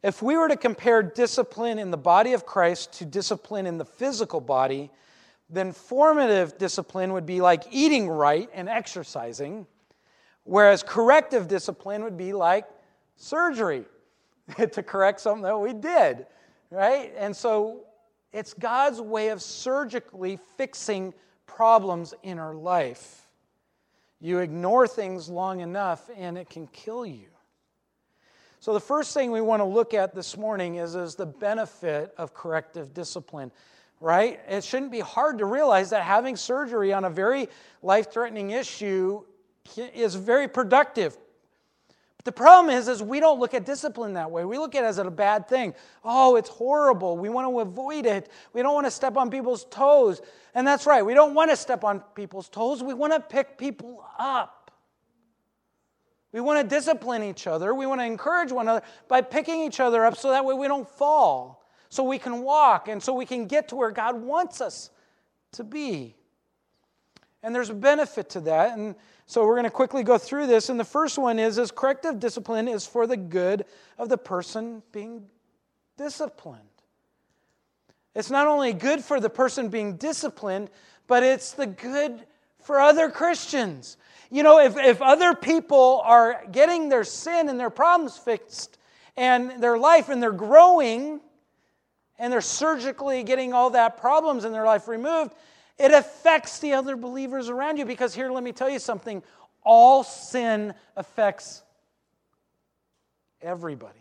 If 0.01 0.21
we 0.21 0.37
were 0.37 0.47
to 0.47 0.57
compare 0.57 1.03
discipline 1.03 1.77
in 1.77 1.91
the 1.91 1.97
body 1.97 2.33
of 2.33 2.45
Christ 2.45 2.93
to 2.93 3.05
discipline 3.05 3.67
in 3.67 3.77
the 3.77 3.85
physical 3.85 4.41
body, 4.41 4.89
then 5.49 5.73
formative 5.73 6.57
discipline 6.57 7.13
would 7.13 7.25
be 7.25 7.41
like 7.41 7.63
eating 7.69 8.09
right 8.09 8.49
and 8.53 8.67
exercising, 8.67 9.67
whereas 10.43 10.81
corrective 10.81 11.47
discipline 11.47 12.03
would 12.03 12.17
be 12.17 12.33
like 12.33 12.65
surgery 13.15 13.85
to 14.71 14.81
correct 14.81 15.19
something 15.19 15.43
that 15.43 15.59
we 15.59 15.73
did, 15.73 16.25
right? 16.71 17.13
And 17.15 17.35
so 17.35 17.81
it's 18.33 18.53
God's 18.53 19.01
way 19.01 19.29
of 19.29 19.41
surgically 19.41 20.39
fixing 20.57 21.13
problems 21.45 22.13
in 22.23 22.39
our 22.39 22.55
life. 22.55 23.27
You 24.19 24.39
ignore 24.39 24.87
things 24.87 25.29
long 25.29 25.59
enough 25.59 26.09
and 26.15 26.37
it 26.37 26.49
can 26.49 26.67
kill 26.67 27.05
you. 27.05 27.27
So, 28.59 28.73
the 28.73 28.79
first 28.79 29.15
thing 29.15 29.31
we 29.31 29.41
want 29.41 29.61
to 29.61 29.65
look 29.65 29.95
at 29.95 30.13
this 30.13 30.37
morning 30.37 30.75
is, 30.75 30.93
is 30.93 31.15
the 31.15 31.25
benefit 31.25 32.13
of 32.17 32.35
corrective 32.35 32.93
discipline, 32.93 33.51
right? 33.99 34.39
It 34.47 34.63
shouldn't 34.63 34.91
be 34.91 34.99
hard 34.99 35.39
to 35.39 35.45
realize 35.45 35.89
that 35.89 36.03
having 36.03 36.35
surgery 36.35 36.93
on 36.93 37.05
a 37.05 37.09
very 37.09 37.49
life 37.81 38.11
threatening 38.11 38.51
issue 38.51 39.23
is 39.77 40.13
very 40.13 40.47
productive 40.47 41.17
the 42.23 42.31
problem 42.31 42.75
is, 42.75 42.87
is 42.87 43.01
we 43.01 43.19
don't 43.19 43.39
look 43.39 43.53
at 43.53 43.65
discipline 43.65 44.13
that 44.13 44.29
way. 44.29 44.45
We 44.45 44.57
look 44.57 44.75
at 44.75 44.83
it 44.83 44.87
as 44.87 44.97
a 44.97 45.09
bad 45.09 45.47
thing. 45.47 45.73
Oh, 46.03 46.35
it's 46.35 46.49
horrible. 46.49 47.17
We 47.17 47.29
want 47.29 47.47
to 47.47 47.59
avoid 47.59 48.05
it. 48.05 48.29
We 48.53 48.61
don't 48.61 48.73
want 48.73 48.85
to 48.85 48.91
step 48.91 49.17
on 49.17 49.29
people's 49.29 49.65
toes. 49.65 50.21
And 50.53 50.67
that's 50.67 50.85
right. 50.85 51.05
We 51.05 51.13
don't 51.13 51.33
want 51.33 51.51
to 51.51 51.55
step 51.55 51.83
on 51.83 52.01
people's 52.15 52.49
toes. 52.49 52.83
We 52.83 52.93
want 52.93 53.13
to 53.13 53.19
pick 53.19 53.57
people 53.57 54.05
up. 54.19 54.71
We 56.33 56.41
want 56.41 56.61
to 56.61 56.75
discipline 56.75 57.23
each 57.23 57.47
other. 57.47 57.73
We 57.73 57.85
want 57.85 58.01
to 58.01 58.05
encourage 58.05 58.51
one 58.51 58.65
another 58.67 58.85
by 59.07 59.21
picking 59.21 59.61
each 59.61 59.79
other 59.79 60.05
up 60.05 60.17
so 60.17 60.29
that 60.29 60.45
way 60.45 60.53
we 60.53 60.67
don't 60.67 60.87
fall, 60.87 61.65
so 61.89 62.03
we 62.03 62.19
can 62.19 62.41
walk, 62.41 62.87
and 62.87 63.03
so 63.03 63.13
we 63.13 63.25
can 63.25 63.47
get 63.47 63.67
to 63.69 63.75
where 63.75 63.91
God 63.91 64.21
wants 64.21 64.61
us 64.61 64.91
to 65.53 65.63
be. 65.63 66.15
And 67.43 67.53
there's 67.53 67.69
a 67.69 67.73
benefit 67.73 68.29
to 68.31 68.41
that. 68.41 68.77
And 68.77 68.95
so 69.31 69.45
we're 69.45 69.55
going 69.55 69.63
to 69.63 69.69
quickly 69.69 70.03
go 70.03 70.17
through 70.17 70.47
this. 70.47 70.67
And 70.67 70.77
the 70.77 70.83
first 70.83 71.17
one 71.17 71.39
is, 71.39 71.57
is 71.57 71.71
corrective 71.71 72.19
discipline 72.19 72.67
is 72.67 72.85
for 72.85 73.07
the 73.07 73.15
good 73.15 73.63
of 73.97 74.09
the 74.09 74.17
person 74.17 74.83
being 74.91 75.23
disciplined. 75.97 76.59
It's 78.13 78.29
not 78.29 78.47
only 78.47 78.73
good 78.73 79.01
for 79.01 79.21
the 79.21 79.29
person 79.29 79.69
being 79.69 79.95
disciplined, 79.95 80.69
but 81.07 81.23
it's 81.23 81.53
the 81.53 81.65
good 81.65 82.19
for 82.59 82.81
other 82.81 83.09
Christians. 83.09 83.95
You 84.29 84.43
know, 84.43 84.59
if, 84.59 84.75
if 84.75 85.01
other 85.01 85.33
people 85.33 86.01
are 86.03 86.43
getting 86.51 86.89
their 86.89 87.05
sin 87.05 87.47
and 87.47 87.57
their 87.57 87.69
problems 87.69 88.17
fixed 88.17 88.79
and 89.15 89.63
their 89.63 89.77
life 89.77 90.09
and 90.09 90.21
they're 90.21 90.33
growing 90.33 91.21
and 92.19 92.33
they're 92.33 92.41
surgically 92.41 93.23
getting 93.23 93.53
all 93.53 93.69
that 93.69 93.95
problems 93.95 94.43
in 94.43 94.51
their 94.51 94.65
life 94.65 94.89
removed, 94.89 95.33
it 95.77 95.91
affects 95.91 96.59
the 96.59 96.73
other 96.73 96.95
believers 96.95 97.49
around 97.49 97.77
you 97.77 97.85
because 97.85 98.13
here, 98.13 98.31
let 98.31 98.43
me 98.43 98.51
tell 98.51 98.69
you 98.69 98.79
something 98.79 99.23
all 99.63 100.03
sin 100.03 100.73
affects 100.95 101.63
everybody. 103.41 103.99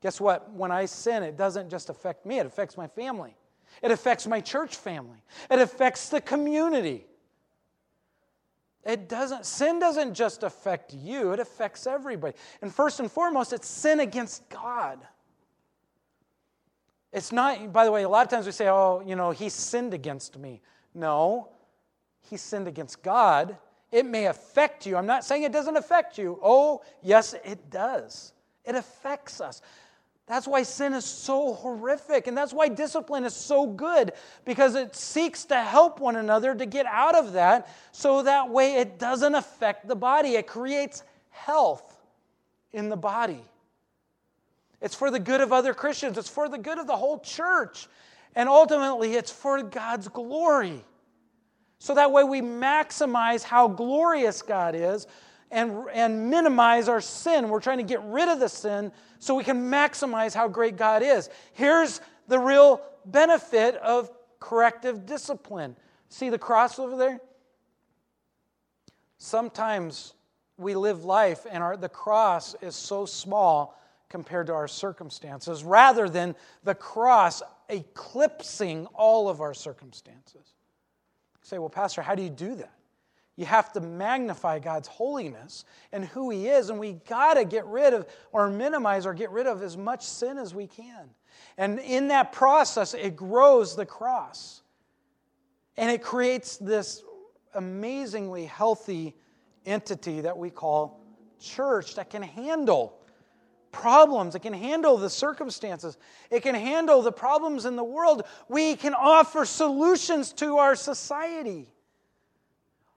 Guess 0.00 0.20
what? 0.20 0.52
When 0.52 0.70
I 0.70 0.84
sin, 0.84 1.22
it 1.22 1.36
doesn't 1.36 1.70
just 1.70 1.90
affect 1.90 2.24
me, 2.24 2.38
it 2.38 2.46
affects 2.46 2.76
my 2.76 2.86
family. 2.86 3.36
It 3.82 3.90
affects 3.90 4.26
my 4.26 4.40
church 4.40 4.76
family. 4.76 5.22
It 5.50 5.58
affects 5.58 6.08
the 6.08 6.20
community. 6.20 7.04
It 8.84 9.08
doesn't, 9.08 9.44
sin 9.44 9.78
doesn't 9.78 10.14
just 10.14 10.42
affect 10.42 10.94
you, 10.94 11.32
it 11.32 11.40
affects 11.40 11.86
everybody. 11.86 12.34
And 12.62 12.72
first 12.72 13.00
and 13.00 13.10
foremost, 13.10 13.52
it's 13.52 13.68
sin 13.68 14.00
against 14.00 14.48
God. 14.48 14.98
It's 17.12 17.32
not, 17.32 17.72
by 17.72 17.84
the 17.84 17.92
way, 17.92 18.02
a 18.02 18.08
lot 18.08 18.26
of 18.26 18.30
times 18.30 18.46
we 18.46 18.52
say, 18.52 18.68
oh, 18.68 19.02
you 19.04 19.16
know, 19.16 19.30
he 19.30 19.48
sinned 19.48 19.94
against 19.94 20.38
me. 20.38 20.60
No, 20.94 21.48
he 22.20 22.36
sinned 22.36 22.68
against 22.68 23.02
God. 23.02 23.56
It 23.90 24.04
may 24.04 24.26
affect 24.26 24.84
you. 24.84 24.96
I'm 24.96 25.06
not 25.06 25.24
saying 25.24 25.44
it 25.44 25.52
doesn't 25.52 25.76
affect 25.76 26.18
you. 26.18 26.38
Oh, 26.42 26.82
yes, 27.02 27.34
it 27.44 27.70
does. 27.70 28.34
It 28.64 28.74
affects 28.74 29.40
us. 29.40 29.62
That's 30.26 30.46
why 30.46 30.62
sin 30.62 30.92
is 30.92 31.06
so 31.06 31.54
horrific. 31.54 32.26
And 32.26 32.36
that's 32.36 32.52
why 32.52 32.68
discipline 32.68 33.24
is 33.24 33.34
so 33.34 33.66
good, 33.66 34.12
because 34.44 34.74
it 34.74 34.94
seeks 34.94 35.46
to 35.46 35.56
help 35.56 36.00
one 36.00 36.16
another 36.16 36.54
to 36.54 36.66
get 36.66 36.84
out 36.84 37.14
of 37.14 37.32
that 37.32 37.74
so 37.92 38.22
that 38.22 38.50
way 38.50 38.74
it 38.74 38.98
doesn't 38.98 39.34
affect 39.34 39.88
the 39.88 39.96
body. 39.96 40.34
It 40.34 40.46
creates 40.46 41.02
health 41.30 41.96
in 42.74 42.90
the 42.90 42.96
body. 42.96 43.42
It's 44.80 44.94
for 44.94 45.10
the 45.10 45.18
good 45.18 45.40
of 45.40 45.52
other 45.52 45.74
Christians, 45.74 46.18
it's 46.18 46.28
for 46.28 46.48
the 46.48 46.58
good 46.58 46.78
of 46.78 46.86
the 46.86 46.96
whole 46.96 47.18
church. 47.18 47.88
And 48.34 48.48
ultimately, 48.48 49.14
it's 49.14 49.32
for 49.32 49.62
God's 49.62 50.08
glory. 50.08 50.84
So 51.78 51.94
that 51.94 52.12
way 52.12 52.24
we 52.24 52.40
maximize 52.40 53.42
how 53.42 53.68
glorious 53.68 54.42
God 54.42 54.74
is 54.74 55.06
and, 55.50 55.84
and 55.92 56.30
minimize 56.30 56.88
our 56.88 57.00
sin. 57.00 57.48
We're 57.48 57.60
trying 57.60 57.78
to 57.78 57.84
get 57.84 58.02
rid 58.04 58.28
of 58.28 58.40
the 58.40 58.48
sin 58.48 58.92
so 59.18 59.34
we 59.34 59.44
can 59.44 59.70
maximize 59.70 60.34
how 60.34 60.48
great 60.48 60.76
God 60.76 61.02
is. 61.02 61.30
Here's 61.52 62.00
the 62.26 62.38
real 62.38 62.80
benefit 63.06 63.76
of 63.76 64.10
corrective 64.40 65.06
discipline. 65.06 65.76
See 66.08 66.30
the 66.30 66.38
cross 66.38 66.78
over 66.78 66.96
there? 66.96 67.20
Sometimes 69.18 70.14
we 70.56 70.74
live 70.74 71.04
life 71.04 71.46
and 71.50 71.62
our, 71.62 71.76
the 71.76 71.88
cross 71.88 72.54
is 72.60 72.74
so 72.74 73.06
small 73.06 73.78
compared 74.08 74.46
to 74.46 74.54
our 74.54 74.68
circumstances 74.68 75.62
rather 75.62 76.08
than 76.08 76.34
the 76.64 76.74
cross 76.74 77.42
eclipsing 77.68 78.86
all 78.94 79.28
of 79.28 79.40
our 79.40 79.54
circumstances. 79.54 80.34
You 80.34 81.42
say, 81.42 81.58
well, 81.58 81.68
Pastor, 81.68 82.02
how 82.02 82.14
do 82.14 82.22
you 82.22 82.30
do 82.30 82.54
that? 82.56 82.72
You 83.36 83.46
have 83.46 83.72
to 83.74 83.80
magnify 83.80 84.58
God's 84.58 84.88
holiness 84.88 85.64
and 85.92 86.04
who 86.04 86.30
He 86.30 86.48
is, 86.48 86.70
and 86.70 86.78
we 86.80 86.94
got 87.08 87.34
to 87.34 87.44
get 87.44 87.64
rid 87.66 87.94
of 87.94 88.08
or 88.32 88.50
minimize 88.50 89.06
or 89.06 89.14
get 89.14 89.30
rid 89.30 89.46
of 89.46 89.62
as 89.62 89.76
much 89.76 90.02
sin 90.02 90.38
as 90.38 90.54
we 90.54 90.66
can. 90.66 91.10
And 91.56 91.78
in 91.78 92.08
that 92.08 92.32
process, 92.32 92.94
it 92.94 93.14
grows 93.14 93.76
the 93.76 93.86
cross. 93.86 94.62
And 95.76 95.88
it 95.88 96.02
creates 96.02 96.56
this 96.56 97.04
amazingly 97.54 98.46
healthy 98.46 99.14
entity 99.64 100.22
that 100.22 100.36
we 100.36 100.50
call 100.50 101.00
church 101.38 101.94
that 101.94 102.10
can 102.10 102.22
handle 102.22 102.97
problems, 103.72 104.34
it 104.34 104.40
can 104.40 104.52
handle 104.52 104.96
the 104.96 105.10
circumstances, 105.10 105.96
it 106.30 106.42
can 106.42 106.54
handle 106.54 107.02
the 107.02 107.12
problems 107.12 107.64
in 107.64 107.76
the 107.76 107.84
world. 107.84 108.22
We 108.48 108.76
can 108.76 108.94
offer 108.94 109.44
solutions 109.44 110.32
to 110.34 110.58
our 110.58 110.74
society. 110.74 111.68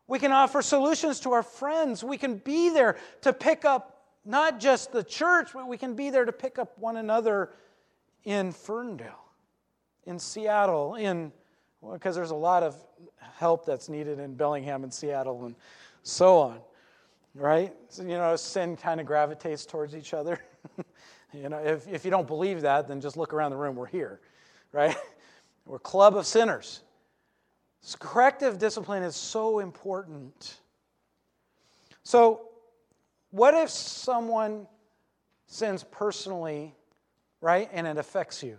We 0.08 0.20
can 0.20 0.32
offer 0.32 0.62
solutions 0.62 1.20
to 1.22 1.32
our 1.32 1.44
friends. 1.44 2.04
We 2.04 2.18
can 2.18 2.36
be 2.36 2.70
there 2.70 2.98
to 3.22 3.32
pick 3.32 3.66
up 3.66 4.04
not 4.26 4.60
just 4.60 4.92
the 4.92 5.04
church, 5.04 5.50
but 5.54 5.68
we 5.68 5.78
can 5.78 5.96
be 5.96 6.10
there 6.10 6.26
to 6.26 6.32
pick 6.32 6.60
up 6.60 6.78
one 6.78 6.98
another 6.98 7.52
in 8.24 8.52
Ferndale, 8.52 9.26
in 10.06 10.20
Seattle, 10.20 10.96
in 10.96 11.32
because 11.94 12.16
there's 12.16 12.32
a 12.32 12.36
lot 12.36 12.62
of 12.62 12.76
help 13.38 13.66
that's 13.66 13.90
needed 13.90 14.20
in 14.20 14.36
Bellingham 14.36 14.84
and 14.84 14.94
Seattle 14.94 15.46
and 15.46 15.56
so 16.04 16.38
on 16.38 16.62
right? 17.36 17.74
So, 17.90 18.04
you 18.04 18.10
know, 18.10 18.36
sin 18.36 18.76
kind 18.76 19.00
of 19.00 19.06
gravitates 19.06 19.66
towards 19.66 19.96
each 19.96 20.14
other. 20.14 20.40
you 21.34 21.50
know, 21.50 21.58
if, 21.58 21.88
if 21.88 22.06
you 22.06 22.12
don't 22.12 22.28
believe 22.28 22.62
that, 22.62 22.88
then 22.88 23.02
just 23.02 23.18
look 23.18 23.34
around 23.34 23.52
the 23.52 23.58
room. 23.58 23.76
We're 23.76 23.86
here, 23.86 24.20
right? 24.72 24.96
We're 25.66 25.78
a 25.78 25.80
club 25.80 26.16
of 26.18 26.26
sinners. 26.26 26.82
Corrective 28.00 28.60
discipline 28.60 29.04
is 29.04 29.16
so 29.16 29.60
important. 29.60 30.60
So, 32.04 32.50
what 33.32 33.54
if 33.54 33.70
someone 33.70 34.68
sins 35.48 35.84
personally, 35.90 36.76
right, 37.40 37.70
and 37.72 37.88
it 37.88 37.98
affects 37.98 38.44
you? 38.44 38.58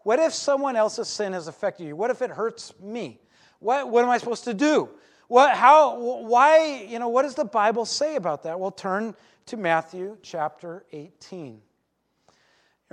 What 0.00 0.18
if 0.18 0.34
someone 0.34 0.76
else's 0.76 1.08
sin 1.08 1.32
has 1.32 1.48
affected 1.48 1.86
you? 1.86 1.96
What 1.96 2.10
if 2.10 2.20
it 2.20 2.30
hurts 2.30 2.74
me? 2.80 3.20
What, 3.60 3.90
what 3.90 4.04
am 4.04 4.10
I 4.10 4.18
supposed 4.18 4.44
to 4.44 4.54
do? 4.54 4.90
What, 5.28 5.56
how, 5.56 5.98
why, 5.98 6.86
you 6.86 6.98
know, 6.98 7.08
what 7.08 7.22
does 7.22 7.34
the 7.34 7.46
Bible 7.46 7.86
say 7.86 8.16
about 8.16 8.42
that? 8.42 8.60
Well, 8.60 8.70
turn 8.70 9.14
to 9.46 9.56
Matthew 9.56 10.18
chapter 10.22 10.84
18. 10.92 11.60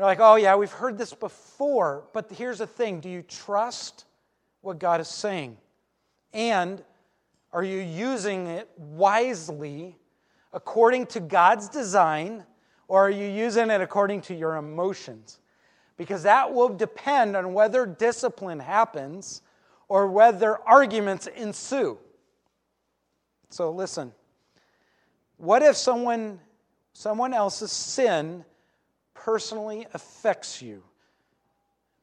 You're 0.02 0.08
like, 0.08 0.20
oh, 0.20 0.34
yeah, 0.34 0.56
we've 0.56 0.72
heard 0.72 0.98
this 0.98 1.14
before, 1.14 2.06
but 2.12 2.32
here's 2.32 2.58
the 2.58 2.66
thing 2.66 3.02
do 3.02 3.08
you 3.08 3.22
trust 3.22 4.06
what 4.62 4.80
God 4.80 5.00
is 5.00 5.08
saying? 5.08 5.58
And 6.34 6.84
are 7.54 7.64
you 7.64 7.78
using 7.78 8.48
it 8.48 8.68
wisely 8.78 10.00
according 10.54 11.06
to 11.06 11.20
God's 11.20 11.70
design, 11.70 12.44
or 12.88 13.06
are 13.06 13.10
you 13.12 13.28
using 13.28 13.70
it 13.70 13.80
according 13.80 14.22
to 14.22 14.34
your 14.34 14.56
emotions? 14.56 15.40
Because 15.98 16.24
that 16.24 16.52
will 16.52 16.70
depend 16.70 17.36
on 17.36 17.54
whether 17.54 17.86
discipline 17.86 18.60
happens 18.60 19.44
or 19.88 20.08
whether 20.08 20.68
arguments 20.68 21.28
ensue. 21.28 22.00
So 23.52 23.70
listen. 23.70 24.14
What 25.38 25.62
if 25.62 25.78
someone 25.78 26.40
someone 26.94 27.36
else's 27.36 27.72
sin 27.72 28.46
personally 29.14 29.88
affects 29.94 30.62
you? 30.62 30.84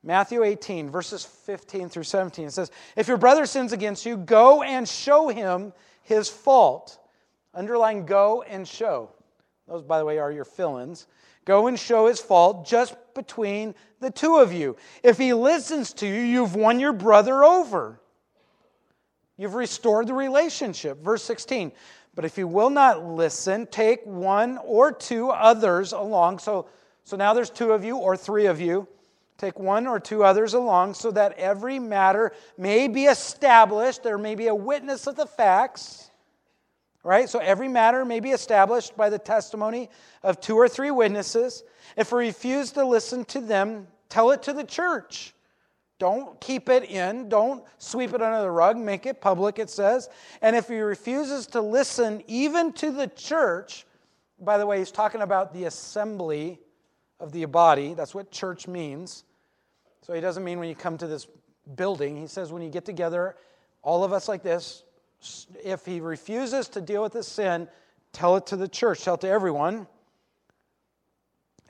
Matthew 0.02 0.44
18, 0.44 0.90
verses 0.90 1.24
15 1.24 1.88
through 1.88 2.04
17. 2.04 2.46
It 2.46 2.52
says, 2.52 2.70
If 2.96 3.08
your 3.08 3.16
brother 3.16 3.46
sins 3.46 3.72
against 3.72 4.06
you, 4.06 4.16
go 4.16 4.62
and 4.62 4.88
show 4.88 5.28
him 5.28 5.72
his 6.02 6.28
fault. 6.28 6.98
Underline 7.52 8.06
go 8.06 8.42
and 8.42 8.66
show. 8.66 9.10
Those, 9.66 9.82
by 9.82 9.98
the 9.98 10.04
way, 10.04 10.18
are 10.18 10.32
your 10.32 10.44
fill 10.44 10.78
ins. 10.78 11.06
Go 11.44 11.66
and 11.66 11.78
show 11.78 12.06
his 12.06 12.20
fault 12.20 12.66
just 12.66 12.94
between 13.14 13.74
the 14.00 14.10
two 14.10 14.36
of 14.36 14.52
you. 14.52 14.76
If 15.02 15.18
he 15.18 15.32
listens 15.34 15.92
to 15.94 16.06
you, 16.06 16.20
you've 16.20 16.54
won 16.54 16.78
your 16.78 16.92
brother 16.92 17.42
over. 17.42 18.00
You've 19.36 19.54
restored 19.54 20.08
the 20.08 20.14
relationship. 20.14 21.02
Verse 21.02 21.22
16. 21.22 21.72
But 22.14 22.24
if 22.24 22.36
he 22.36 22.44
will 22.44 22.70
not 22.70 23.04
listen, 23.04 23.66
take 23.66 24.04
one 24.04 24.58
or 24.64 24.92
two 24.92 25.30
others 25.30 25.92
along. 25.92 26.40
So, 26.40 26.68
so 27.08 27.16
now 27.16 27.34
there's 27.34 27.50
two 27.50 27.72
of 27.72 27.84
you 27.84 27.96
or 27.96 28.16
three 28.16 28.46
of 28.46 28.60
you 28.60 28.86
Take 29.38 29.60
one 29.60 29.86
or 29.86 30.00
two 30.00 30.24
others 30.24 30.54
along 30.54 30.94
so 30.94 31.12
that 31.12 31.38
every 31.38 31.78
matter 31.78 32.32
may 32.58 32.88
be 32.88 33.04
established. 33.04 34.02
There 34.02 34.18
may 34.18 34.34
be 34.34 34.48
a 34.48 34.54
witness 34.54 35.06
of 35.06 35.14
the 35.14 35.26
facts. 35.26 36.10
Right? 37.04 37.28
So 37.28 37.38
every 37.38 37.68
matter 37.68 38.04
may 38.04 38.18
be 38.18 38.30
established 38.30 38.96
by 38.96 39.08
the 39.08 39.18
testimony 39.18 39.90
of 40.24 40.40
two 40.40 40.56
or 40.56 40.68
three 40.68 40.90
witnesses. 40.90 41.62
If 41.96 42.10
we 42.10 42.26
refuse 42.26 42.72
to 42.72 42.84
listen 42.84 43.24
to 43.26 43.40
them, 43.40 43.86
tell 44.08 44.32
it 44.32 44.42
to 44.42 44.52
the 44.52 44.64
church. 44.64 45.32
Don't 46.00 46.40
keep 46.40 46.68
it 46.68 46.90
in. 46.90 47.28
Don't 47.28 47.62
sweep 47.78 48.12
it 48.14 48.20
under 48.20 48.42
the 48.42 48.50
rug. 48.50 48.76
Make 48.76 49.06
it 49.06 49.20
public, 49.20 49.60
it 49.60 49.70
says. 49.70 50.08
And 50.42 50.56
if 50.56 50.66
he 50.66 50.80
refuses 50.80 51.46
to 51.48 51.60
listen 51.60 52.24
even 52.26 52.72
to 52.74 52.90
the 52.90 53.06
church, 53.06 53.86
by 54.40 54.58
the 54.58 54.66
way, 54.66 54.78
he's 54.78 54.90
talking 54.90 55.22
about 55.22 55.54
the 55.54 55.64
assembly 55.64 56.58
of 57.20 57.32
the 57.32 57.44
body. 57.46 57.94
That's 57.94 58.14
what 58.14 58.30
church 58.30 58.68
means. 58.68 59.24
So 60.02 60.12
he 60.12 60.20
doesn't 60.20 60.44
mean 60.44 60.58
when 60.58 60.68
you 60.68 60.74
come 60.74 60.98
to 60.98 61.06
this 61.06 61.26
building. 61.76 62.16
He 62.16 62.26
says 62.26 62.52
when 62.52 62.62
you 62.62 62.70
get 62.70 62.84
together, 62.84 63.36
all 63.82 64.04
of 64.04 64.12
us 64.12 64.28
like 64.28 64.42
this, 64.42 64.84
if 65.64 65.84
he 65.84 66.00
refuses 66.00 66.68
to 66.68 66.80
deal 66.80 67.02
with 67.02 67.12
this 67.12 67.28
sin, 67.28 67.68
tell 68.12 68.36
it 68.36 68.46
to 68.46 68.56
the 68.56 68.68
church, 68.68 69.02
tell 69.02 69.14
it 69.14 69.20
to 69.22 69.28
everyone. 69.28 69.86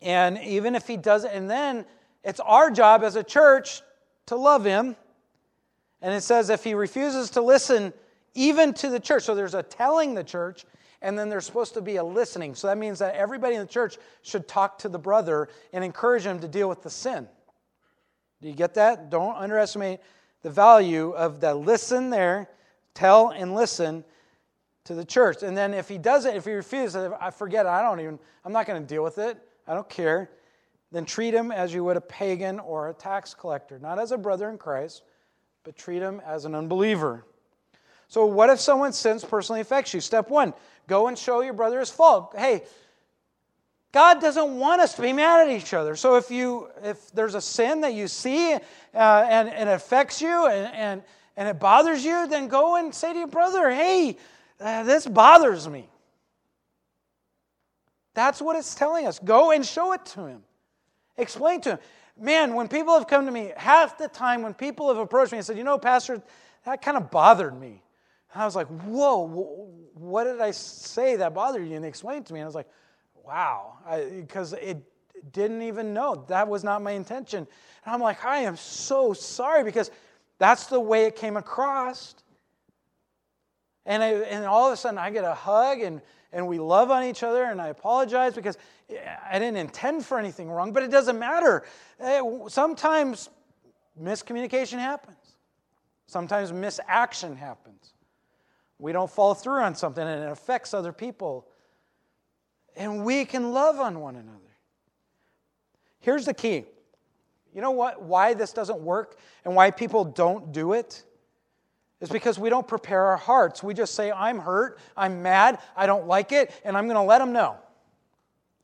And 0.02 0.38
even 0.38 0.74
if 0.74 0.87
he 0.87 0.96
doesn't, 0.96 1.30
and 1.30 1.50
then 1.50 1.84
it's 2.22 2.40
our 2.40 2.70
job 2.70 3.02
as 3.02 3.16
a 3.16 3.24
church 3.24 3.82
to 4.26 4.37
love 4.37 4.64
him. 4.64 4.96
And 6.00 6.14
it 6.14 6.22
says 6.22 6.50
if 6.50 6.62
he 6.62 6.74
refuses 6.74 7.30
to 7.30 7.40
listen 7.40 7.92
even 8.34 8.72
to 8.74 8.88
the 8.88 9.00
church, 9.00 9.24
so 9.24 9.34
there's 9.34 9.54
a 9.54 9.62
telling 9.62 10.14
the 10.14 10.22
church, 10.22 10.64
and 11.00 11.18
then 11.18 11.28
there's 11.28 11.46
supposed 11.46 11.74
to 11.74 11.80
be 11.80 11.96
a 11.96 12.04
listening. 12.04 12.54
So 12.54 12.66
that 12.66 12.78
means 12.78 12.98
that 12.98 13.14
everybody 13.14 13.54
in 13.54 13.61
the 13.61 13.66
church 13.66 13.98
should 14.22 14.48
talk 14.48 14.78
to 14.78 14.88
the 14.88 14.98
brother 14.98 15.48
and 15.72 15.84
encourage 15.84 16.24
him 16.24 16.40
to 16.40 16.48
deal 16.48 16.68
with 16.68 16.82
the 16.82 16.90
sin. 16.90 17.28
Do 18.40 18.48
you 18.48 18.54
get 18.54 18.74
that? 18.74 19.11
Don't 19.11 19.37
underestimate 19.37 20.00
the 20.42 20.50
value 20.50 21.11
of 21.11 21.40
the 21.40 21.54
listen 21.54 22.11
there, 22.11 22.48
tell 22.94 23.30
and 23.30 23.54
listen 23.54 24.04
to 24.84 24.94
the 24.94 25.04
church. 25.04 25.42
And 25.42 25.56
then 25.56 25.74
if 25.74 25.88
he 25.88 25.98
doesn't, 25.98 26.34
if 26.34 26.44
he 26.44 26.52
refuses, 26.52 27.12
I 27.20 27.30
forget, 27.30 27.66
I 27.66 27.82
don't 27.82 28.00
even, 28.00 28.18
I'm 28.44 28.52
not 28.52 28.66
going 28.66 28.80
to 28.80 28.87
deal 28.87 29.02
with 29.02 29.18
it. 29.18 29.38
I 29.66 29.74
don't 29.74 29.88
care. 29.88 30.30
Then 30.90 31.04
treat 31.04 31.34
him 31.34 31.52
as 31.52 31.74
you 31.74 31.84
would 31.84 31.96
a 31.96 32.00
pagan 32.00 32.58
or 32.58 32.88
a 32.88 32.94
tax 32.94 33.34
collector, 33.34 33.78
not 33.78 33.98
as 33.98 34.12
a 34.12 34.18
brother 34.18 34.48
in 34.48 34.56
Christ, 34.56 35.02
but 35.64 35.76
treat 35.76 36.00
him 36.00 36.22
as 36.24 36.44
an 36.44 36.54
unbeliever. 36.54 37.26
So, 38.09 38.27
what 38.27 38.51
if 38.51 38.59
someone's 38.59 38.99
sins 38.99 39.25
personally 39.25 39.61
affects 39.61 39.94
you? 39.94 40.01
Step 40.01 40.31
one, 40.31 40.55
go 40.87 41.09
and 41.09 41.16
show 41.16 41.42
your 41.42 41.53
brother 41.53 41.79
his 41.79 41.90
fault. 41.90 42.35
Hey, 42.37 42.62
God 43.92 44.21
doesn't 44.21 44.59
want 44.59 44.81
us 44.81 44.94
to 44.94 45.03
be 45.03 45.12
mad 45.12 45.49
at 45.49 45.55
each 45.55 45.73
other. 45.73 45.97
So 45.97 46.16
if 46.16 46.31
you 46.31 46.68
if 46.83 47.11
there's 47.12 47.35
a 47.35 47.40
sin 47.40 47.81
that 47.81 47.94
you 47.94 48.07
see 48.07 48.55
uh, 48.55 48.59
and, 48.94 49.49
and 49.49 49.68
it 49.68 49.73
affects 49.73 50.21
you 50.21 50.47
and, 50.47 50.75
and, 50.75 51.03
and 51.37 51.49
it 51.49 51.59
bothers 51.59 52.05
you, 52.05 52.27
then 52.29 52.49
go 52.49 52.77
and 52.77 52.94
say 52.94 53.12
to 53.12 53.18
your 53.18 53.29
brother, 53.29 53.71
hey, 53.71 54.18
uh, 54.61 54.83
this 54.83 55.07
bothers 55.07 55.68
me. 55.68 55.88
That's 58.14 58.42
what 58.42 58.57
it's 58.57 58.75
telling 58.75 59.07
us. 59.07 59.18
Go 59.21 59.53
and 59.53 59.64
show 59.64 59.92
it 59.92 60.05
to 60.07 60.27
him. 60.27 60.42
Explain 61.16 61.61
to 61.62 61.71
him. 61.71 61.79
Man, 62.21 62.55
when 62.55 62.68
people 62.68 62.94
have 62.94 63.07
come 63.07 63.27
to 63.27 63.33
me, 63.33 63.53
half 63.57 63.97
the 63.97 64.09
time 64.09 64.42
when 64.42 64.53
people 64.53 64.88
have 64.88 64.99
approached 64.99 65.31
me 65.33 65.38
and 65.38 65.47
said, 65.47 65.57
you 65.57 65.62
know, 65.62 65.79
Pastor, 65.79 66.21
that 66.64 66.83
kind 66.83 66.97
of 66.97 67.11
bothered 67.11 67.59
me. 67.59 67.81
And 68.32 68.42
I 68.42 68.44
was 68.44 68.56
like, 68.56 68.66
whoa, 68.66 69.26
what 69.94 70.24
did 70.24 70.40
I 70.40 70.50
say 70.50 71.16
that 71.16 71.34
bothered 71.34 71.66
you? 71.66 71.74
And 71.74 71.84
they 71.84 71.88
explained 71.88 72.26
to 72.26 72.32
me. 72.32 72.40
And 72.40 72.44
I 72.44 72.48
was 72.48 72.54
like, 72.54 72.68
wow, 73.24 73.78
because 74.20 74.52
it 74.52 74.82
didn't 75.32 75.62
even 75.62 75.92
know. 75.92 76.24
That 76.28 76.48
was 76.48 76.64
not 76.64 76.82
my 76.82 76.92
intention. 76.92 77.46
And 77.84 77.94
I'm 77.94 78.00
like, 78.00 78.24
I 78.24 78.40
am 78.40 78.56
so 78.56 79.12
sorry 79.12 79.64
because 79.64 79.90
that's 80.38 80.66
the 80.66 80.80
way 80.80 81.04
it 81.04 81.16
came 81.16 81.36
across. 81.36 82.14
And, 83.86 84.02
I, 84.02 84.08
and 84.08 84.44
all 84.44 84.66
of 84.66 84.72
a 84.72 84.76
sudden, 84.76 84.98
I 84.98 85.10
get 85.10 85.24
a 85.24 85.34
hug 85.34 85.80
and, 85.80 86.02
and 86.32 86.46
we 86.46 86.58
love 86.58 86.90
on 86.90 87.04
each 87.04 87.22
other, 87.22 87.44
and 87.44 87.60
I 87.60 87.68
apologize 87.68 88.34
because 88.34 88.58
I 88.90 89.38
didn't 89.38 89.56
intend 89.56 90.04
for 90.04 90.18
anything 90.18 90.50
wrong, 90.50 90.72
but 90.72 90.82
it 90.82 90.90
doesn't 90.90 91.18
matter. 91.18 91.64
Eh, 92.00 92.20
sometimes 92.48 93.30
miscommunication 94.00 94.78
happens, 94.78 95.16
sometimes 96.06 96.52
misaction 96.52 97.34
happens. 97.34 97.94
We 98.78 98.92
don't 98.92 99.10
follow 99.10 99.34
through 99.34 99.60
on 99.60 99.74
something, 99.74 100.06
and 100.06 100.24
it 100.24 100.30
affects 100.30 100.72
other 100.72 100.92
people 100.92 101.48
and 102.78 103.04
we 103.04 103.24
can 103.24 103.52
love 103.52 103.80
on 103.80 104.00
one 104.00 104.14
another. 104.14 104.38
Here's 106.00 106.24
the 106.24 106.32
key. 106.32 106.64
You 107.52 107.60
know 107.60 107.72
what? 107.72 108.00
Why 108.00 108.34
this 108.34 108.52
doesn't 108.52 108.80
work 108.80 109.18
and 109.44 109.54
why 109.54 109.72
people 109.72 110.04
don't 110.04 110.52
do 110.52 110.72
it? 110.72 111.02
Is 112.00 112.08
because 112.08 112.38
we 112.38 112.48
don't 112.48 112.66
prepare 112.66 113.06
our 113.06 113.16
hearts. 113.16 113.62
We 113.62 113.74
just 113.74 113.94
say, 113.94 114.12
I'm 114.12 114.38
hurt, 114.38 114.78
I'm 114.96 115.20
mad, 115.22 115.58
I 115.76 115.86
don't 115.86 116.06
like 116.06 116.30
it, 116.30 116.52
and 116.64 116.76
I'm 116.76 116.84
going 116.84 116.94
to 116.94 117.02
let 117.02 117.18
them 117.18 117.32
know. 117.32 117.56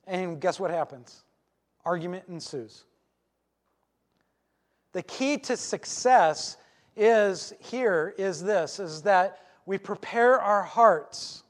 And 0.07 0.39
guess 0.39 0.57
what 0.57 0.71
happens? 0.71 1.23
Argument 1.83 2.23
ensues. 2.29 2.85
The 4.93 5.03
key 5.03 5.37
to 5.39 5.57
success 5.57 6.55
is 6.95 7.53
here 7.59 8.15
is 8.17 8.41
this 8.41 8.79
is 8.79 9.01
that 9.01 9.44
we 9.65 9.77
prepare 9.77 10.39
our 10.39 10.63
hearts 10.63 11.43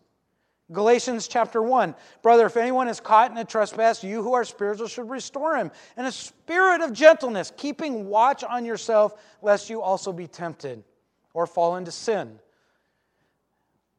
Galatians 0.71 1.28
chapter 1.28 1.62
1. 1.62 1.93
Brother, 2.23 2.47
if 2.47 2.58
anyone 2.58 2.88
is 2.88 2.99
caught 2.99 3.30
in 3.30 3.38
a 3.38 3.45
trespass, 3.45 4.04
you 4.04 4.23
who 4.23 4.34
are 4.34 4.43
spiritual 4.43 4.88
should 4.88 5.10
restore 5.10 5.56
him 5.56 5.71
in 5.95 6.06
a 6.06 6.12
spirit 6.12 6.82
of 6.82 6.91
gentleness, 6.91 7.51
keeping 7.56 8.08
watch 8.08 8.43
on 8.43 8.65
yourself, 8.65 9.13
lest 9.43 9.69
you 9.69 9.82
also 9.82 10.12
be 10.12 10.25
tempted 10.25 10.84
or 11.34 11.45
fall 11.45 11.75
into 11.75 11.91
sin, 11.91 12.39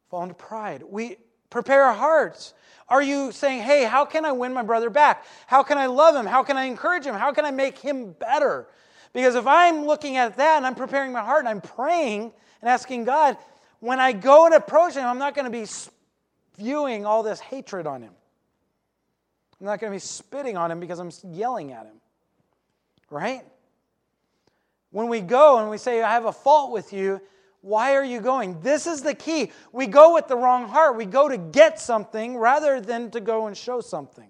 fall 0.09 0.23
into 0.23 0.35
pride. 0.35 0.83
We 0.83 1.17
prepare 1.49 1.83
our 1.83 1.93
hearts. 1.93 2.53
Are 2.89 3.01
you 3.01 3.31
saying, 3.31 3.61
hey, 3.61 3.85
how 3.85 4.03
can 4.03 4.25
I 4.25 4.33
win 4.33 4.53
my 4.53 4.63
brother 4.63 4.89
back? 4.89 5.25
How 5.45 5.63
can 5.63 5.77
I 5.77 5.85
love 5.85 6.15
him? 6.15 6.25
How 6.25 6.43
can 6.43 6.57
I 6.57 6.65
encourage 6.65 7.05
him? 7.05 7.15
How 7.15 7.31
can 7.31 7.45
I 7.45 7.51
make 7.51 7.77
him 7.77 8.11
better? 8.11 8.67
Because 9.13 9.35
if 9.35 9.47
I'm 9.47 9.85
looking 9.85 10.17
at 10.17 10.35
that 10.35 10.57
and 10.57 10.65
I'm 10.65 10.75
preparing 10.75 11.13
my 11.13 11.21
heart 11.21 11.39
and 11.39 11.47
I'm 11.47 11.61
praying 11.61 12.33
and 12.61 12.69
asking 12.69 13.05
God, 13.05 13.37
when 13.79 13.99
I 13.99 14.11
go 14.11 14.45
and 14.45 14.55
approach 14.55 14.95
him, 14.95 15.05
I'm 15.05 15.19
not 15.19 15.35
going 15.35 15.45
to 15.45 15.51
be 15.51 15.65
spewing 15.65 17.05
all 17.05 17.23
this 17.23 17.39
hatred 17.39 17.85
on 17.87 18.01
him. 18.01 18.13
I'm 19.59 19.65
not 19.65 19.79
going 19.79 19.91
to 19.91 19.95
be 19.95 19.99
spitting 19.99 20.57
on 20.57 20.71
him 20.71 20.79
because 20.79 20.99
I'm 20.99 21.11
yelling 21.33 21.71
at 21.71 21.85
him. 21.85 21.95
Right? 23.09 23.43
When 24.91 25.07
we 25.07 25.21
go 25.21 25.59
and 25.59 25.69
we 25.69 25.77
say, 25.77 26.01
I 26.01 26.13
have 26.13 26.25
a 26.25 26.31
fault 26.31 26.71
with 26.71 26.93
you, 26.93 27.21
why 27.61 27.95
are 27.95 28.03
you 28.03 28.21
going? 28.21 28.61
This 28.61 28.87
is 28.87 29.01
the 29.01 29.13
key. 29.13 29.51
We 29.71 29.87
go 29.87 30.13
with 30.13 30.27
the 30.27 30.37
wrong 30.37 30.69
heart. 30.69 30.95
We 30.95 31.05
go 31.05 31.27
to 31.27 31.37
get 31.37 31.79
something 31.79 32.37
rather 32.37 32.79
than 32.79 33.11
to 33.11 33.19
go 33.19 33.47
and 33.47 33.57
show 33.57 33.81
something. 33.81 34.29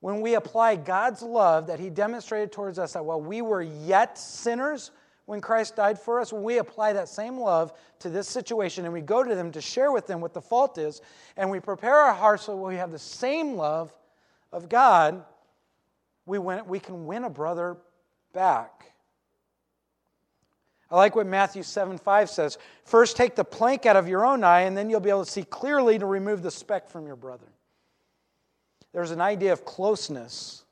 when 0.00 0.20
we 0.20 0.34
apply 0.34 0.74
God's 0.76 1.22
love 1.22 1.68
that 1.68 1.78
He 1.78 1.88
demonstrated 1.88 2.50
towards 2.50 2.78
us, 2.78 2.94
that 2.94 3.04
while 3.04 3.20
we 3.20 3.40
were 3.40 3.62
yet 3.62 4.18
sinners, 4.18 4.90
when 5.26 5.40
Christ 5.40 5.76
died 5.76 5.98
for 5.98 6.20
us, 6.20 6.32
when 6.32 6.42
we 6.42 6.58
apply 6.58 6.94
that 6.94 7.08
same 7.08 7.38
love 7.38 7.72
to 8.00 8.10
this 8.10 8.28
situation 8.28 8.84
and 8.84 8.92
we 8.92 9.00
go 9.00 9.22
to 9.22 9.34
them 9.34 9.52
to 9.52 9.60
share 9.60 9.92
with 9.92 10.06
them 10.06 10.20
what 10.20 10.34
the 10.34 10.40
fault 10.40 10.78
is, 10.78 11.00
and 11.36 11.50
we 11.50 11.60
prepare 11.60 11.94
our 11.94 12.14
hearts 12.14 12.44
so 12.44 12.56
we 12.56 12.76
have 12.76 12.90
the 12.90 12.98
same 12.98 13.54
love 13.54 13.92
of 14.52 14.68
God, 14.68 15.24
we, 16.26 16.38
win, 16.38 16.66
we 16.66 16.80
can 16.80 17.06
win 17.06 17.24
a 17.24 17.30
brother 17.30 17.76
back. 18.32 18.92
I 20.90 20.96
like 20.96 21.16
what 21.16 21.26
Matthew 21.26 21.62
7 21.62 21.96
5 21.96 22.28
says. 22.28 22.58
First, 22.84 23.16
take 23.16 23.34
the 23.34 23.44
plank 23.44 23.86
out 23.86 23.96
of 23.96 24.08
your 24.08 24.26
own 24.26 24.44
eye, 24.44 24.62
and 24.62 24.76
then 24.76 24.90
you'll 24.90 25.00
be 25.00 25.08
able 25.08 25.24
to 25.24 25.30
see 25.30 25.42
clearly 25.42 25.98
to 25.98 26.04
remove 26.04 26.42
the 26.42 26.50
speck 26.50 26.90
from 26.90 27.06
your 27.06 27.16
brother. 27.16 27.46
There's 28.92 29.10
an 29.10 29.20
idea 29.20 29.54
of 29.54 29.64
closeness. 29.64 30.64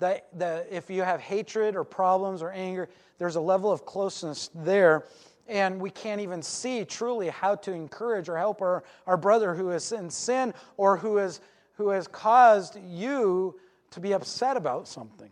That, 0.00 0.28
if 0.70 0.90
you 0.90 1.02
have 1.02 1.20
hatred 1.20 1.74
or 1.74 1.82
problems 1.82 2.40
or 2.40 2.50
anger, 2.52 2.88
there's 3.18 3.36
a 3.36 3.40
level 3.40 3.72
of 3.72 3.84
closeness 3.84 4.50
there. 4.54 5.06
And 5.48 5.80
we 5.80 5.90
can't 5.90 6.20
even 6.20 6.42
see 6.42 6.84
truly 6.84 7.28
how 7.28 7.56
to 7.56 7.72
encourage 7.72 8.28
or 8.28 8.36
help 8.36 8.60
our, 8.62 8.84
our 9.06 9.16
brother 9.16 9.54
who 9.54 9.70
is 9.70 9.90
in 9.92 10.10
sin 10.10 10.54
or 10.76 10.96
who, 10.96 11.18
is, 11.18 11.40
who 11.72 11.88
has 11.88 12.06
caused 12.06 12.78
you 12.84 13.58
to 13.90 14.00
be 14.00 14.12
upset 14.12 14.56
about 14.56 14.86
something. 14.86 15.30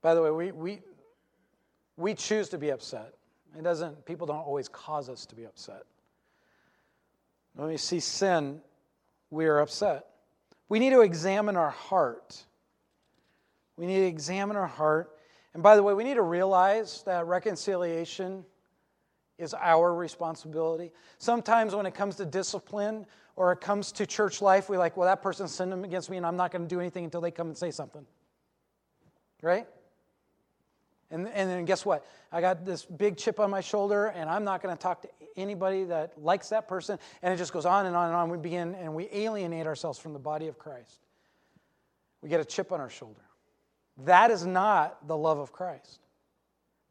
By 0.00 0.14
the 0.14 0.22
way, 0.22 0.30
we, 0.30 0.52
we, 0.52 0.80
we 1.96 2.14
choose 2.14 2.48
to 2.50 2.58
be 2.58 2.70
upset. 2.70 3.14
It 3.58 3.64
doesn't, 3.64 4.04
people 4.04 4.26
don't 4.26 4.36
always 4.36 4.68
cause 4.68 5.08
us 5.08 5.26
to 5.26 5.34
be 5.34 5.44
upset. 5.44 5.82
When 7.54 7.68
we 7.68 7.76
see 7.76 8.00
sin, 8.00 8.60
we 9.30 9.46
are 9.46 9.60
upset. 9.60 10.06
We 10.74 10.80
need 10.80 10.90
to 10.90 11.02
examine 11.02 11.56
our 11.56 11.70
heart. 11.70 12.42
We 13.76 13.86
need 13.86 14.00
to 14.00 14.06
examine 14.06 14.56
our 14.56 14.66
heart. 14.66 15.16
And 15.52 15.62
by 15.62 15.76
the 15.76 15.84
way, 15.84 15.94
we 15.94 16.02
need 16.02 16.14
to 16.14 16.22
realize 16.22 17.04
that 17.06 17.28
reconciliation 17.28 18.44
is 19.38 19.54
our 19.54 19.94
responsibility. 19.94 20.90
Sometimes 21.18 21.76
when 21.76 21.86
it 21.86 21.94
comes 21.94 22.16
to 22.16 22.24
discipline 22.24 23.06
or 23.36 23.52
it 23.52 23.60
comes 23.60 23.92
to 23.92 24.04
church 24.04 24.42
life, 24.42 24.68
we're 24.68 24.78
like, 24.78 24.96
well, 24.96 25.06
that 25.06 25.22
person 25.22 25.46
sinned 25.46 25.84
against 25.84 26.10
me 26.10 26.16
and 26.16 26.26
I'm 26.26 26.36
not 26.36 26.50
going 26.50 26.62
to 26.62 26.68
do 26.68 26.80
anything 26.80 27.04
until 27.04 27.20
they 27.20 27.30
come 27.30 27.46
and 27.46 27.56
say 27.56 27.70
something. 27.70 28.04
Right? 29.42 29.68
And, 31.10 31.28
and 31.28 31.50
then 31.50 31.64
guess 31.64 31.84
what? 31.84 32.06
I 32.32 32.40
got 32.40 32.64
this 32.64 32.84
big 32.84 33.16
chip 33.16 33.38
on 33.38 33.50
my 33.50 33.60
shoulder, 33.60 34.06
and 34.06 34.28
I'm 34.28 34.44
not 34.44 34.62
going 34.62 34.76
to 34.76 34.82
talk 34.82 35.02
to 35.02 35.08
anybody 35.36 35.84
that 35.84 36.20
likes 36.20 36.48
that 36.48 36.68
person. 36.68 36.98
And 37.22 37.32
it 37.32 37.36
just 37.36 37.52
goes 37.52 37.66
on 37.66 37.86
and 37.86 37.94
on 37.94 38.06
and 38.06 38.16
on. 38.16 38.30
We 38.30 38.38
begin 38.38 38.74
and 38.74 38.94
we 38.94 39.08
alienate 39.12 39.66
ourselves 39.66 39.98
from 39.98 40.12
the 40.12 40.18
body 40.18 40.48
of 40.48 40.58
Christ. 40.58 41.00
We 42.22 42.28
get 42.28 42.40
a 42.40 42.44
chip 42.44 42.72
on 42.72 42.80
our 42.80 42.90
shoulder. 42.90 43.20
That 44.04 44.30
is 44.30 44.44
not 44.44 45.06
the 45.06 45.16
love 45.16 45.38
of 45.38 45.52
Christ. 45.52 46.00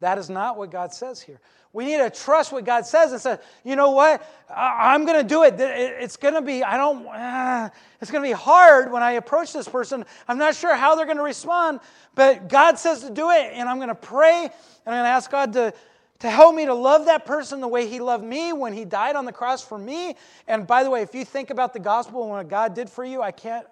That 0.00 0.18
is 0.18 0.28
not 0.28 0.56
what 0.56 0.70
God 0.70 0.92
says 0.92 1.20
here. 1.20 1.40
We 1.72 1.86
need 1.86 1.98
to 1.98 2.08
trust 2.08 2.52
what 2.52 2.64
God 2.64 2.86
says 2.86 3.10
and 3.10 3.20
say, 3.20 3.36
you 3.64 3.74
know 3.74 3.90
what? 3.90 4.24
I'm 4.48 5.04
going 5.04 5.20
to 5.20 5.28
do 5.28 5.42
it. 5.42 5.54
It's 5.58 6.16
going 6.16 6.34
to 6.34 6.42
be, 6.42 6.62
I 6.62 6.76
don't, 6.76 7.04
uh, 7.06 7.68
it's 8.00 8.12
going 8.12 8.22
to 8.22 8.28
be 8.28 8.32
hard 8.32 8.92
when 8.92 9.02
I 9.02 9.12
approach 9.12 9.52
this 9.52 9.66
person. 9.66 10.04
I'm 10.28 10.38
not 10.38 10.54
sure 10.54 10.76
how 10.76 10.94
they're 10.94 11.04
going 11.04 11.16
to 11.16 11.24
respond, 11.24 11.80
but 12.14 12.48
God 12.48 12.78
says 12.78 13.00
to 13.00 13.10
do 13.10 13.30
it, 13.30 13.50
and 13.54 13.68
I'm 13.68 13.78
going 13.78 13.88
to 13.88 13.94
pray, 13.96 14.42
and 14.42 14.50
I'm 14.86 14.92
going 14.92 15.04
to 15.04 15.08
ask 15.08 15.30
God 15.30 15.52
to, 15.54 15.74
to 16.20 16.30
help 16.30 16.54
me 16.54 16.64
to 16.66 16.74
love 16.74 17.06
that 17.06 17.26
person 17.26 17.60
the 17.60 17.66
way 17.66 17.88
He 17.88 17.98
loved 17.98 18.24
me 18.24 18.52
when 18.52 18.72
He 18.72 18.84
died 18.84 19.16
on 19.16 19.24
the 19.24 19.32
cross 19.32 19.64
for 19.64 19.76
me. 19.76 20.14
And 20.46 20.68
by 20.68 20.84
the 20.84 20.90
way, 20.90 21.02
if 21.02 21.12
you 21.12 21.24
think 21.24 21.50
about 21.50 21.72
the 21.72 21.80
gospel 21.80 22.22
and 22.22 22.30
what 22.30 22.48
God 22.48 22.74
did 22.74 22.88
for 22.88 23.04
you, 23.04 23.20
I 23.20 23.32
can't 23.32 23.66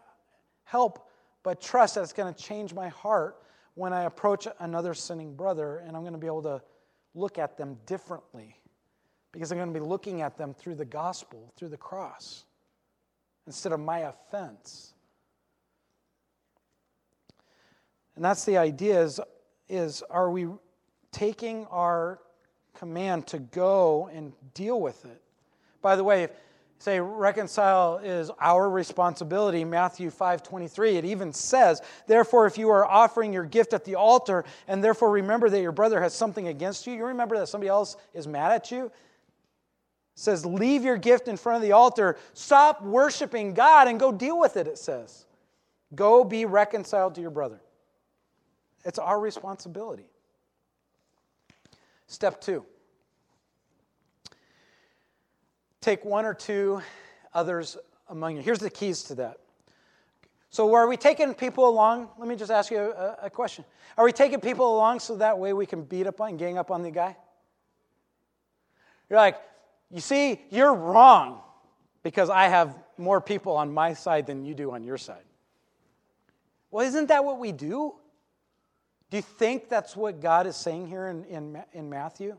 help 0.65 1.09
but 1.45 1.61
trust 1.61 1.95
that 1.95 2.03
it's 2.03 2.13
going 2.13 2.33
to 2.33 2.43
change 2.43 2.75
my 2.75 2.89
heart 2.89 3.42
when 3.75 3.93
I 3.93 4.03
approach 4.03 4.47
another 4.61 4.95
sinning 4.95 5.35
brother, 5.35 5.79
and 5.79 5.97
I'm 5.97 6.03
going 6.03 6.13
to 6.13 6.19
be 6.19 6.27
able 6.27 6.43
to 6.43 6.63
look 7.15 7.39
at 7.39 7.57
them 7.57 7.79
differently 7.87 8.57
because 9.33 9.51
I'm 9.51 9.59
going 9.59 9.73
to 9.73 9.81
be 9.81 9.85
looking 9.85 10.21
at 10.21 10.37
them 10.37 10.55
through 10.55 10.75
the 10.75 10.85
gospel, 10.85 11.53
through 11.57 11.69
the 11.69 11.77
cross, 11.77 12.45
instead 13.47 13.73
of 13.73 13.81
my 13.81 14.01
offense. 14.01 14.93
And 18.15 18.25
that's 18.25 18.45
the 18.45 18.59
idea 18.59 19.03
is, 19.03 19.21
is 19.69 20.03
are 20.11 20.31
we 20.31 20.49
taking 21.13 21.67
our 21.67 22.19
command 22.75 23.27
to 23.29 23.39
go 23.39 24.11
and 24.13 24.33
deal 24.53 24.81
with 24.81 25.05
it? 25.07 25.23
By 25.81 25.97
the 25.97 26.05
way, 26.05 26.29
say 26.83 26.99
reconcile 26.99 27.99
is 27.99 28.29
our 28.41 28.69
responsibility 28.69 29.65
matthew 29.65 30.11
5.23 30.11 30.95
it 30.97 31.05
even 31.05 31.33
says 31.33 31.81
therefore 32.09 32.47
if 32.47 32.59
you 32.59 32.71
are 32.71 32.85
offering 32.85 33.33
your 33.33 33.45
gift 33.45 33.73
at 33.73 33.85
the 33.85 33.95
altar 33.95 34.45
and 34.67 34.83
therefore 34.83 35.13
remember 35.13 35.49
that 35.49 35.61
your 35.61 35.71
brother 35.71 36.01
has 36.01 36.13
something 36.13 36.49
against 36.49 36.85
you 36.89 36.95
you 36.95 37.05
remember 37.05 37.39
that 37.39 37.47
somebody 37.47 37.69
else 37.69 37.97
is 38.15 38.27
mad 38.27 38.51
at 38.51 38.73
you? 38.73 38.87
It 38.87 38.93
says 40.17 40.45
leave 40.45 40.83
your 40.83 40.97
gift 40.97 41.29
in 41.29 41.37
front 41.37 41.57
of 41.57 41.63
the 41.63 41.71
altar. 41.71 42.19
Stop 42.35 42.83
worshiping 42.83 43.55
god 43.55 43.87
and 43.87 44.01
go 44.01 44.11
deal 44.11 44.39
with 44.39 44.57
it 44.57 44.67
it 44.67 44.77
says. 44.77 45.25
Go 45.95 46.25
be 46.25 46.47
reconciled 46.47 47.15
to 47.15 47.21
your 47.21 47.31
brother. 47.31 47.61
It's 48.85 48.99
our 48.99 49.21
responsibility. 49.21 50.07
Step 52.09 52.41
two 52.41 52.67
take 55.83 56.05
one 56.05 56.25
or 56.25 56.33
two 56.33 56.81
others 57.35 57.77
among 58.09 58.37
you. 58.37 58.43
Here's 58.43 58.61
the 58.61 58.71
keys 58.71 59.03
to 59.05 59.17
that. 59.17 59.39
So, 60.51 60.73
are 60.75 60.87
we 60.87 60.97
taking 60.97 61.35
people 61.35 61.69
along? 61.69 62.09
Let 62.19 62.29
me 62.29 62.37
just 62.37 62.51
ask 62.51 62.71
you 62.71 62.79
a, 62.79 63.17
a, 63.23 63.31
question. 63.31 63.65
Are 63.97 64.05
we 64.05 64.13
taking 64.13 64.39
people 64.39 64.75
along 64.75 65.01
so 65.01 65.17
that 65.17 65.39
way 65.39 65.55
we 65.55 65.65
can 65.65 65.83
beat 65.83 66.07
up 66.07 66.21
on, 66.21 66.37
gang 66.37 66.59
up 66.59 66.71
on 66.71 66.83
the 66.83 66.91
guy? 66.91 67.17
You're 69.09 69.19
like, 69.19 69.41
you 69.91 70.01
see, 70.01 70.41
you're 70.51 70.75
wrong 70.75 71.41
because 72.03 72.29
I 72.29 72.49
have 72.49 72.77
more 72.99 73.21
people 73.21 73.57
on 73.57 73.73
my 73.73 73.95
side 73.95 74.27
than 74.27 74.45
you 74.45 74.55
do 74.55 74.73
on 74.73 74.85
your 74.85 74.99
side. 74.99 75.25
Well, 76.71 76.87
isn't 76.87 77.09
that 77.09 77.25
what 77.25 77.39
we 77.39 77.53
do? 77.53 77.95
Do 79.11 79.17
you 79.17 79.23
think 79.23 79.69
that's 79.69 79.97
what 79.97 80.21
God 80.21 80.47
is 80.47 80.57
saying 80.57 80.89
here 80.89 81.09
in, 81.09 81.25
in, 81.25 81.63
in 81.73 81.91
Matthew? 81.91 82.37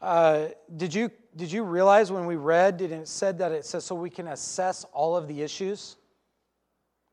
Uh, 0.00 0.48
did, 0.76 0.94
you, 0.94 1.10
did 1.36 1.52
you 1.52 1.62
realize 1.62 2.10
when 2.10 2.24
we 2.24 2.36
read, 2.36 2.78
did 2.78 2.90
it 2.90 3.06
said 3.06 3.38
that 3.38 3.52
it 3.52 3.66
says 3.66 3.84
so 3.84 3.94
we 3.94 4.08
can 4.08 4.28
assess 4.28 4.84
all 4.92 5.14
of 5.16 5.28
the 5.28 5.42
issues? 5.42 5.96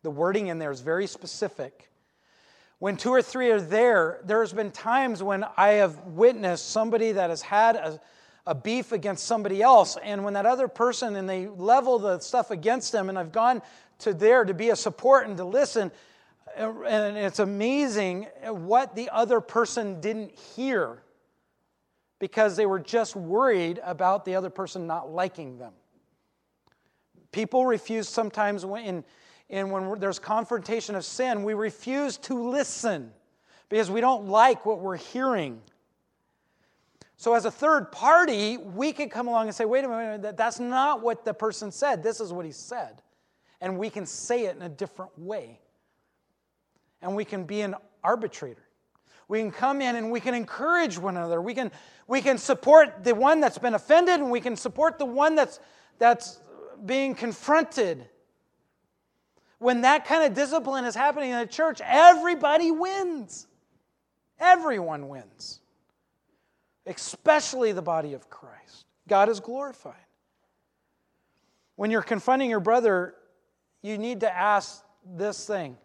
The 0.03 0.11
wording 0.11 0.47
in 0.47 0.57
there 0.57 0.71
is 0.71 0.79
very 0.79 1.07
specific. 1.07 1.89
When 2.79 2.95
two 2.95 3.09
or 3.09 3.21
three 3.21 3.51
are 3.51 3.59
there, 3.59 4.21
there's 4.23 4.53
been 4.53 4.71
times 4.71 5.21
when 5.21 5.43
I 5.57 5.69
have 5.69 5.97
witnessed 6.05 6.69
somebody 6.69 7.11
that 7.11 7.29
has 7.29 7.41
had 7.41 7.75
a, 7.75 7.99
a 8.45 8.55
beef 8.55 8.91
against 8.93 9.25
somebody 9.25 9.61
else, 9.61 9.97
and 10.01 10.23
when 10.23 10.35
that 10.35 10.45
other 10.45 10.67
person 10.67 11.15
and 11.15 11.27
they 11.27 11.47
level 11.47 11.99
the 11.99 12.19
stuff 12.19 12.51
against 12.51 12.91
them, 12.91 13.09
and 13.09 13.19
I've 13.19 13.31
gone 13.31 13.61
to 13.99 14.13
there 14.13 14.45
to 14.45 14.53
be 14.53 14.69
a 14.69 14.75
support 14.75 15.27
and 15.27 15.35
to 15.37 15.43
listen, 15.43 15.91
and 16.55 17.17
it's 17.17 17.39
amazing 17.39 18.27
what 18.45 18.95
the 18.95 19.09
other 19.09 19.41
person 19.41 19.99
didn't 19.99 20.31
hear 20.55 21.01
because 22.19 22.55
they 22.55 22.65
were 22.65 22.79
just 22.79 23.15
worried 23.15 23.79
about 23.83 24.25
the 24.25 24.35
other 24.35 24.49
person 24.49 24.87
not 24.87 25.11
liking 25.11 25.57
them. 25.57 25.73
People 27.31 27.65
refuse 27.65 28.09
sometimes 28.09 28.65
when, 28.65 29.03
in, 29.49 29.69
when 29.69 29.99
there's 29.99 30.19
confrontation 30.19 30.95
of 30.95 31.05
sin, 31.05 31.43
we 31.43 31.53
refuse 31.53 32.17
to 32.17 32.49
listen 32.49 33.11
because 33.69 33.91
we 33.91 34.01
don't 34.01 34.27
like 34.27 34.65
what 34.65 34.79
we're 34.79 34.97
hearing. 34.97 35.61
So, 37.17 37.33
as 37.33 37.45
a 37.45 37.51
third 37.51 37.91
party, 37.91 38.57
we 38.57 38.93
could 38.93 39.09
come 39.09 39.27
along 39.27 39.47
and 39.47 39.55
say, 39.55 39.65
wait 39.65 39.83
a 39.83 39.87
minute, 39.87 40.37
that's 40.37 40.59
not 40.59 41.01
what 41.01 41.25
the 41.25 41.33
person 41.33 41.71
said. 41.71 42.03
This 42.03 42.19
is 42.19 42.31
what 42.31 42.45
he 42.45 42.51
said. 42.51 43.01
And 43.59 43.79
we 43.79 43.89
can 43.89 44.05
say 44.05 44.45
it 44.45 44.55
in 44.55 44.61
a 44.61 44.69
different 44.69 45.17
way. 45.17 45.59
And 47.01 47.15
we 47.15 47.25
can 47.25 47.43
be 47.43 47.61
an 47.61 47.75
arbitrator. 48.03 48.66
We 49.27 49.39
can 49.39 49.51
come 49.51 49.81
in 49.81 49.95
and 49.95 50.11
we 50.11 50.19
can 50.19 50.33
encourage 50.33 50.97
one 50.97 51.17
another. 51.17 51.41
We 51.41 51.53
can, 51.53 51.71
we 52.07 52.21
can 52.21 52.37
support 52.37 53.03
the 53.03 53.13
one 53.13 53.41
that's 53.41 53.57
been 53.57 53.73
offended 53.73 54.19
and 54.19 54.31
we 54.31 54.39
can 54.39 54.55
support 54.55 54.97
the 54.97 55.05
one 55.05 55.35
that's, 55.35 55.59
that's 55.99 56.39
being 56.85 57.13
confronted. 57.13 58.07
When 59.59 59.81
that 59.81 60.05
kind 60.05 60.23
of 60.23 60.33
discipline 60.33 60.85
is 60.85 60.95
happening 60.95 61.31
in 61.31 61.39
the 61.39 61.47
church, 61.47 61.81
everybody 61.83 62.71
wins. 62.71 63.47
Everyone 64.39 65.09
wins, 65.09 65.61
especially 66.85 67.71
the 67.71 67.81
body 67.81 68.13
of 68.13 68.29
Christ. 68.29 68.85
God 69.07 69.29
is 69.29 69.39
glorified. 69.39 69.95
When 71.75 71.91
you're 71.91 72.03
confronting 72.03 72.49
your 72.49 72.59
brother, 72.59 73.15
you 73.81 73.97
need 73.97 74.21
to 74.21 74.35
ask 74.35 74.83
this 75.05 75.45
thing 75.45 75.77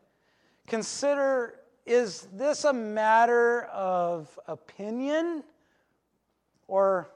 Consider 0.67 1.55
is 1.85 2.29
this 2.33 2.65
a 2.65 2.73
matter 2.73 3.65
of 3.65 4.39
opinion 4.47 5.43
or 6.69 7.11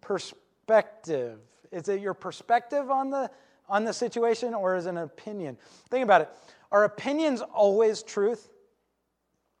perspective? 0.00 1.40
Is 1.72 1.88
it 1.88 2.00
your 2.00 2.14
perspective 2.14 2.90
on 2.90 3.10
the, 3.10 3.30
on 3.68 3.84
the 3.84 3.92
situation 3.92 4.54
or 4.54 4.76
is 4.76 4.86
it 4.86 4.90
an 4.90 4.98
opinion? 4.98 5.56
Think 5.88 6.04
about 6.04 6.22
it. 6.22 6.30
Are 6.70 6.84
opinions 6.84 7.40
always 7.40 8.02
truth? 8.02 8.50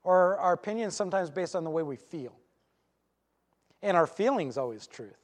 Or 0.02 0.36
are 0.38 0.52
opinions 0.52 0.94
sometimes 0.94 1.30
based 1.30 1.56
on 1.56 1.64
the 1.64 1.70
way 1.70 1.82
we 1.82 1.96
feel? 1.96 2.32
And 3.82 3.96
are 3.96 4.06
feelings 4.06 4.56
always 4.56 4.86
truth? 4.86 5.18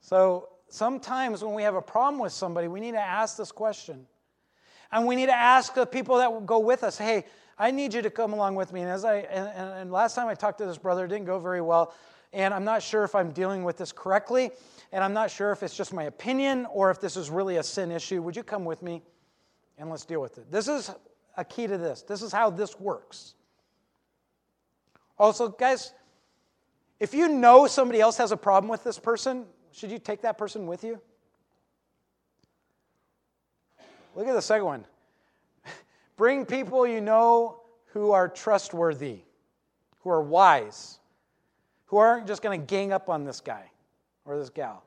So 0.00 0.48
sometimes 0.68 1.44
when 1.44 1.54
we 1.54 1.62
have 1.62 1.74
a 1.74 1.82
problem 1.82 2.20
with 2.20 2.32
somebody, 2.32 2.66
we 2.66 2.80
need 2.80 2.92
to 2.92 3.00
ask 3.00 3.36
this 3.36 3.52
question. 3.52 4.06
And 4.92 5.06
we 5.06 5.16
need 5.16 5.26
to 5.26 5.36
ask 5.36 5.74
the 5.74 5.86
people 5.86 6.18
that 6.18 6.46
go 6.46 6.58
with 6.58 6.84
us, 6.84 6.96
hey, 6.98 7.24
I 7.58 7.70
need 7.70 7.94
you 7.94 8.02
to 8.02 8.10
come 8.10 8.32
along 8.32 8.54
with 8.54 8.72
me. 8.72 8.82
And 8.82 8.90
as 8.90 9.04
I 9.04 9.16
and, 9.18 9.48
and 9.48 9.92
last 9.92 10.14
time 10.14 10.28
I 10.28 10.34
talked 10.34 10.58
to 10.58 10.66
this 10.66 10.78
brother, 10.78 11.04
it 11.04 11.08
didn't 11.08 11.26
go 11.26 11.38
very 11.38 11.60
well. 11.60 11.94
And 12.32 12.52
I'm 12.52 12.64
not 12.64 12.82
sure 12.82 13.04
if 13.04 13.14
I'm 13.14 13.30
dealing 13.30 13.64
with 13.64 13.78
this 13.78 13.92
correctly. 13.92 14.50
And 14.92 15.02
I'm 15.02 15.14
not 15.14 15.30
sure 15.30 15.52
if 15.52 15.62
it's 15.62 15.76
just 15.76 15.92
my 15.92 16.04
opinion 16.04 16.66
or 16.70 16.90
if 16.90 17.00
this 17.00 17.16
is 17.16 17.30
really 17.30 17.56
a 17.56 17.62
sin 17.62 17.90
issue. 17.90 18.22
Would 18.22 18.36
you 18.36 18.42
come 18.42 18.64
with 18.64 18.82
me 18.82 19.02
and 19.78 19.90
let's 19.90 20.04
deal 20.04 20.20
with 20.20 20.38
it? 20.38 20.50
This 20.50 20.68
is 20.68 20.90
a 21.36 21.44
key 21.44 21.66
to 21.66 21.78
this. 21.78 22.02
This 22.02 22.22
is 22.22 22.32
how 22.32 22.50
this 22.50 22.78
works. 22.78 23.34
Also, 25.18 25.48
guys, 25.48 25.92
if 27.00 27.14
you 27.14 27.28
know 27.28 27.66
somebody 27.66 28.00
else 28.00 28.16
has 28.18 28.32
a 28.32 28.36
problem 28.36 28.70
with 28.70 28.84
this 28.84 28.98
person, 28.98 29.46
should 29.72 29.90
you 29.90 29.98
take 29.98 30.22
that 30.22 30.38
person 30.38 30.66
with 30.66 30.84
you? 30.84 31.00
Look 34.16 34.26
at 34.26 34.34
the 34.34 34.42
second 34.42 34.64
one. 34.64 34.84
Bring 36.16 36.46
people 36.46 36.86
you 36.86 37.02
know 37.02 37.60
who 37.88 38.12
are 38.12 38.28
trustworthy, 38.28 39.20
who 40.00 40.10
are 40.10 40.22
wise, 40.22 40.98
who 41.84 41.98
aren't 41.98 42.26
just 42.26 42.42
going 42.42 42.58
to 42.58 42.66
gang 42.66 42.92
up 42.92 43.10
on 43.10 43.24
this 43.24 43.40
guy 43.40 43.70
or 44.24 44.38
this 44.38 44.48
gal, 44.48 44.82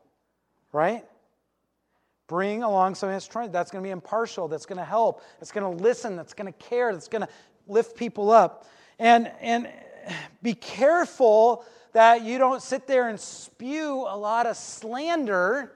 right? 0.74 1.06
Bring 2.28 2.64
along 2.64 2.96
someone 2.96 3.16
that's. 3.16 3.28
That's 3.52 3.72
going 3.72 3.84
to 3.84 3.88
be 3.88 3.92
impartial. 3.92 4.48
That's 4.48 4.66
going 4.66 4.78
to 4.80 4.86
help. 4.86 5.24
That's 5.40 5.52
going 5.52 5.78
to 5.78 5.84
listen. 5.84 6.16
That's 6.16 6.34
going 6.34 6.52
to 6.52 6.60
care. 6.60 6.92
That's 6.92 7.08
going 7.08 7.22
to 7.22 7.30
lift 7.68 7.96
people 7.96 8.32
up. 8.32 8.68
And 8.98 9.32
and 9.42 9.70
be 10.42 10.56
careful 10.56 11.66
that 11.94 12.24
you 12.24 12.38
don't 12.38 12.62
sit 12.62 12.88
there 12.88 13.10
and 13.10 13.20
spew 13.20 14.06
a 14.08 14.18
lot 14.18 14.46
of 14.46 14.58
slander. 14.58 15.74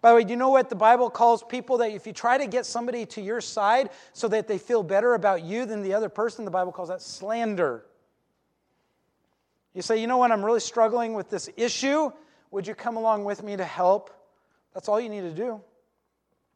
By 0.00 0.10
the 0.10 0.16
way, 0.16 0.24
do 0.24 0.30
you 0.30 0.36
know 0.36 0.50
what 0.50 0.70
the 0.70 0.76
Bible 0.76 1.10
calls 1.10 1.42
people 1.42 1.78
that 1.78 1.90
if 1.90 2.06
you 2.06 2.12
try 2.12 2.38
to 2.38 2.46
get 2.46 2.66
somebody 2.66 3.04
to 3.06 3.20
your 3.20 3.40
side 3.40 3.90
so 4.12 4.28
that 4.28 4.46
they 4.46 4.58
feel 4.58 4.82
better 4.82 5.14
about 5.14 5.42
you 5.42 5.66
than 5.66 5.82
the 5.82 5.94
other 5.94 6.08
person, 6.08 6.44
the 6.44 6.50
Bible 6.50 6.70
calls 6.70 6.88
that 6.88 7.02
slander. 7.02 7.84
You 9.74 9.82
say, 9.82 10.00
you 10.00 10.06
know 10.06 10.18
what, 10.18 10.30
I'm 10.30 10.44
really 10.44 10.60
struggling 10.60 11.14
with 11.14 11.30
this 11.30 11.50
issue. 11.56 12.10
Would 12.50 12.66
you 12.66 12.74
come 12.74 12.96
along 12.96 13.24
with 13.24 13.42
me 13.42 13.56
to 13.56 13.64
help? 13.64 14.10
That's 14.72 14.88
all 14.88 15.00
you 15.00 15.08
need 15.08 15.22
to 15.22 15.32
do. 15.32 15.60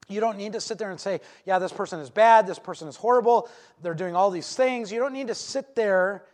You 0.09 0.21
don't 0.21 0.37
need 0.37 0.53
to 0.53 0.61
sit 0.61 0.79
there 0.79 0.91
and 0.91 1.01
say, 1.01 1.21
yeah, 1.45 1.59
this 1.59 1.73
person 1.73 2.01
is 2.01 2.11
bad, 2.11 2.47
this 2.47 2.59
person 2.59 2.87
is 2.87 2.97
horrible, 2.97 3.49
they're 3.83 3.95
doing 3.95 4.15
all 4.15 4.31
these 4.31 4.55
things. 4.55 4.93
You 4.93 4.99
don't 5.01 5.13
need 5.13 5.29
to 5.29 5.35
sit 5.35 5.75
there 5.75 6.25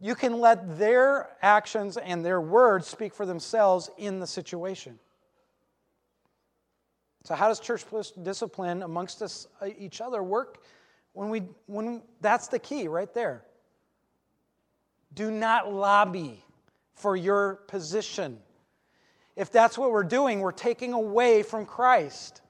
you 0.00 0.14
can 0.14 0.38
let 0.38 0.78
their 0.78 1.28
actions 1.42 1.96
and 1.96 2.24
their 2.24 2.40
words 2.40 2.86
speak 2.86 3.14
for 3.14 3.26
themselves 3.26 3.90
in 3.98 4.20
the 4.20 4.26
situation. 4.26 4.98
So, 7.24 7.34
how 7.34 7.48
does 7.48 7.60
church 7.60 7.84
discipline 8.22 8.82
amongst 8.82 9.22
us, 9.22 9.46
uh, 9.60 9.68
each 9.78 10.00
other 10.00 10.22
work? 10.22 10.62
When 11.12 11.30
we, 11.30 11.42
when 11.66 12.02
that's 12.20 12.48
the 12.48 12.58
key 12.58 12.88
right 12.88 13.12
there. 13.12 13.44
Do 15.14 15.30
not 15.30 15.72
lobby 15.72 16.44
for 16.94 17.16
your 17.16 17.56
position. 17.66 18.38
If 19.36 19.50
that's 19.50 19.76
what 19.78 19.90
we're 19.90 20.04
doing, 20.04 20.40
we're 20.40 20.52
taking 20.52 20.92
away 20.92 21.42
from 21.42 21.66
Christ. 21.66 22.40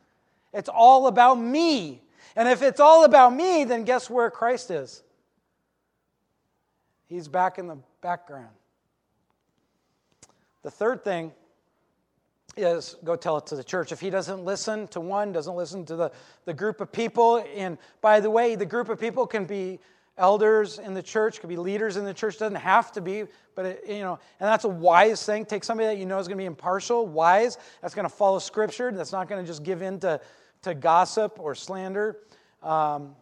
It's 0.53 0.69
all 0.69 1.07
about 1.07 1.37
me. 1.37 2.03
And 2.37 2.49
if 2.49 2.63
it's 2.63 2.81
all 2.81 3.05
about 3.05 3.35
me, 3.35 3.65
then 3.65 3.85
guess 3.85 4.09
where 4.09 4.31
Christ 4.31 4.71
is? 4.71 5.03
He's 7.07 7.29
back 7.29 7.59
in 7.59 7.69
the 7.69 7.79
background. 8.01 8.55
The 10.63 10.71
third 10.71 11.05
thing 11.05 11.33
is 12.57 12.97
go 13.05 13.17
tell 13.17 13.37
it 13.37 13.47
to 13.47 13.57
the 13.57 13.65
church. 13.65 13.93
If 13.93 14.01
he 14.01 14.11
doesn't 14.11 14.45
listen 14.45 14.89
to 14.89 15.01
one, 15.01 15.33
doesn't 15.33 15.55
listen 15.55 15.85
to 15.87 15.97
the, 15.97 16.13
the 16.45 16.55
group 16.55 16.81
of 16.81 16.91
people, 16.91 17.45
and 17.55 17.79
by 18.01 18.21
the 18.21 18.31
way, 18.31 18.55
the 18.55 18.67
group 18.67 18.89
of 18.89 18.99
people 18.99 19.27
can 19.27 19.45
be 19.45 19.79
elders 20.17 20.79
in 20.79 20.95
the 20.95 21.03
church, 21.03 21.41
could 21.41 21.49
be 21.49 21.57
leaders 21.57 21.97
in 21.97 22.05
the 22.05 22.13
church, 22.13 22.39
doesn't 22.39 22.57
have 22.57 22.91
to 22.93 23.01
be, 23.01 23.25
but 23.55 23.65
it, 23.65 23.85
you 23.89 24.01
know, 24.01 24.19
and 24.41 24.49
that's 24.49 24.65
a 24.65 24.69
wise 24.69 25.25
thing. 25.25 25.45
Take 25.45 25.63
somebody 25.63 25.87
that 25.87 25.99
you 25.99 26.07
know 26.07 26.19
is 26.19 26.27
going 26.27 26.37
to 26.37 26.43
be 26.43 26.47
impartial, 26.47 27.07
wise, 27.07 27.59
that's 27.81 27.95
going 27.95 28.09
to 28.09 28.15
follow 28.15 28.39
scripture, 28.41 28.91
that's 28.91 29.13
not 29.13 29.29
going 29.29 29.41
to 29.41 29.47
just 29.47 29.63
give 29.63 29.81
in 29.81 30.01
to, 30.01 30.21
to 30.63 30.75
gossip 30.75 31.39
or 31.39 31.55
slander. 31.55 32.19
Um, 32.63 33.15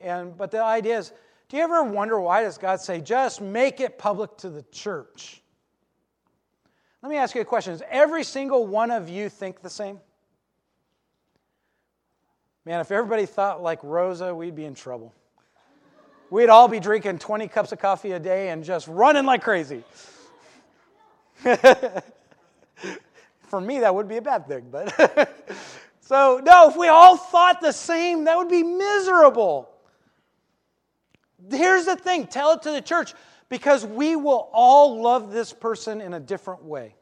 and 0.00 0.36
but 0.36 0.50
the 0.50 0.62
idea 0.62 0.98
is 0.98 1.12
do 1.50 1.56
you 1.56 1.62
ever 1.64 1.82
wonder 1.82 2.18
why 2.20 2.42
does 2.42 2.58
God 2.58 2.80
say, 2.80 3.00
just 3.00 3.40
make 3.40 3.80
it 3.80 3.98
public 3.98 4.36
to 4.38 4.50
the 4.50 4.62
church? 4.70 5.42
Let 7.02 7.10
me 7.10 7.16
ask 7.16 7.34
you 7.34 7.40
a 7.40 7.44
question. 7.44 7.72
Does 7.72 7.82
every 7.90 8.24
single 8.24 8.66
one 8.66 8.90
of 8.90 9.08
you 9.08 9.28
think 9.28 9.62
the 9.62 9.70
same? 9.70 10.00
Man, 12.66 12.80
if 12.80 12.90
everybody 12.90 13.24
thought 13.24 13.62
like 13.62 13.78
Rosa, 13.82 14.34
we'd 14.34 14.54
be 14.54 14.66
in 14.66 14.74
trouble. 14.74 15.14
We'd 16.28 16.50
all 16.50 16.68
be 16.68 16.78
drinking 16.78 17.18
20 17.18 17.48
cups 17.48 17.72
of 17.72 17.78
coffee 17.78 18.12
a 18.12 18.20
day 18.20 18.50
and 18.50 18.62
just 18.62 18.86
running 18.86 19.24
like 19.24 19.42
crazy. 19.42 19.82
For 23.48 23.60
me, 23.60 23.80
that 23.80 23.94
would 23.94 24.06
be 24.06 24.18
a 24.18 24.22
bad 24.22 24.46
thing, 24.46 24.66
but. 24.70 25.34
so, 26.00 26.40
no, 26.44 26.68
if 26.68 26.76
we 26.76 26.88
all 26.88 27.16
thought 27.16 27.60
the 27.60 27.72
same, 27.72 28.24
that 28.24 28.36
would 28.36 28.50
be 28.50 28.62
miserable. 28.62 29.70
Here's 31.50 31.86
the 31.86 31.96
thing 31.96 32.26
tell 32.26 32.52
it 32.52 32.62
to 32.62 32.70
the 32.70 32.82
church 32.82 33.14
because 33.50 33.84
we 33.84 34.16
will 34.16 34.48
all 34.52 35.02
love 35.02 35.30
this 35.30 35.52
person 35.52 36.00
in 36.00 36.14
a 36.14 36.20
different 36.20 36.64
way. 36.64 36.94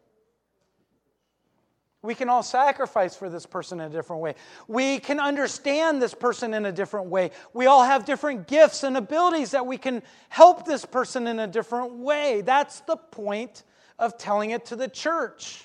We 2.00 2.14
can 2.14 2.28
all 2.28 2.42
sacrifice 2.42 3.14
for 3.14 3.28
this 3.28 3.44
person 3.44 3.80
in 3.80 3.86
a 3.86 3.90
different 3.90 4.22
way. 4.22 4.34
We 4.66 4.98
can 4.98 5.20
understand 5.20 6.00
this 6.00 6.14
person 6.14 6.54
in 6.54 6.64
a 6.64 6.72
different 6.72 7.08
way. 7.08 7.32
We 7.52 7.66
all 7.66 7.84
have 7.84 8.04
different 8.04 8.46
gifts 8.46 8.82
and 8.82 8.96
abilities 8.96 9.50
that 9.50 9.66
we 9.66 9.76
can 9.76 10.02
help 10.28 10.64
this 10.64 10.84
person 10.84 11.26
in 11.26 11.38
a 11.38 11.46
different 11.46 11.94
way. 11.94 12.40
That's 12.40 12.80
the 12.80 12.96
point 12.96 13.64
of 13.98 14.16
telling 14.16 14.50
it 14.50 14.64
to 14.66 14.76
the 14.76 14.88
church. 14.88 15.64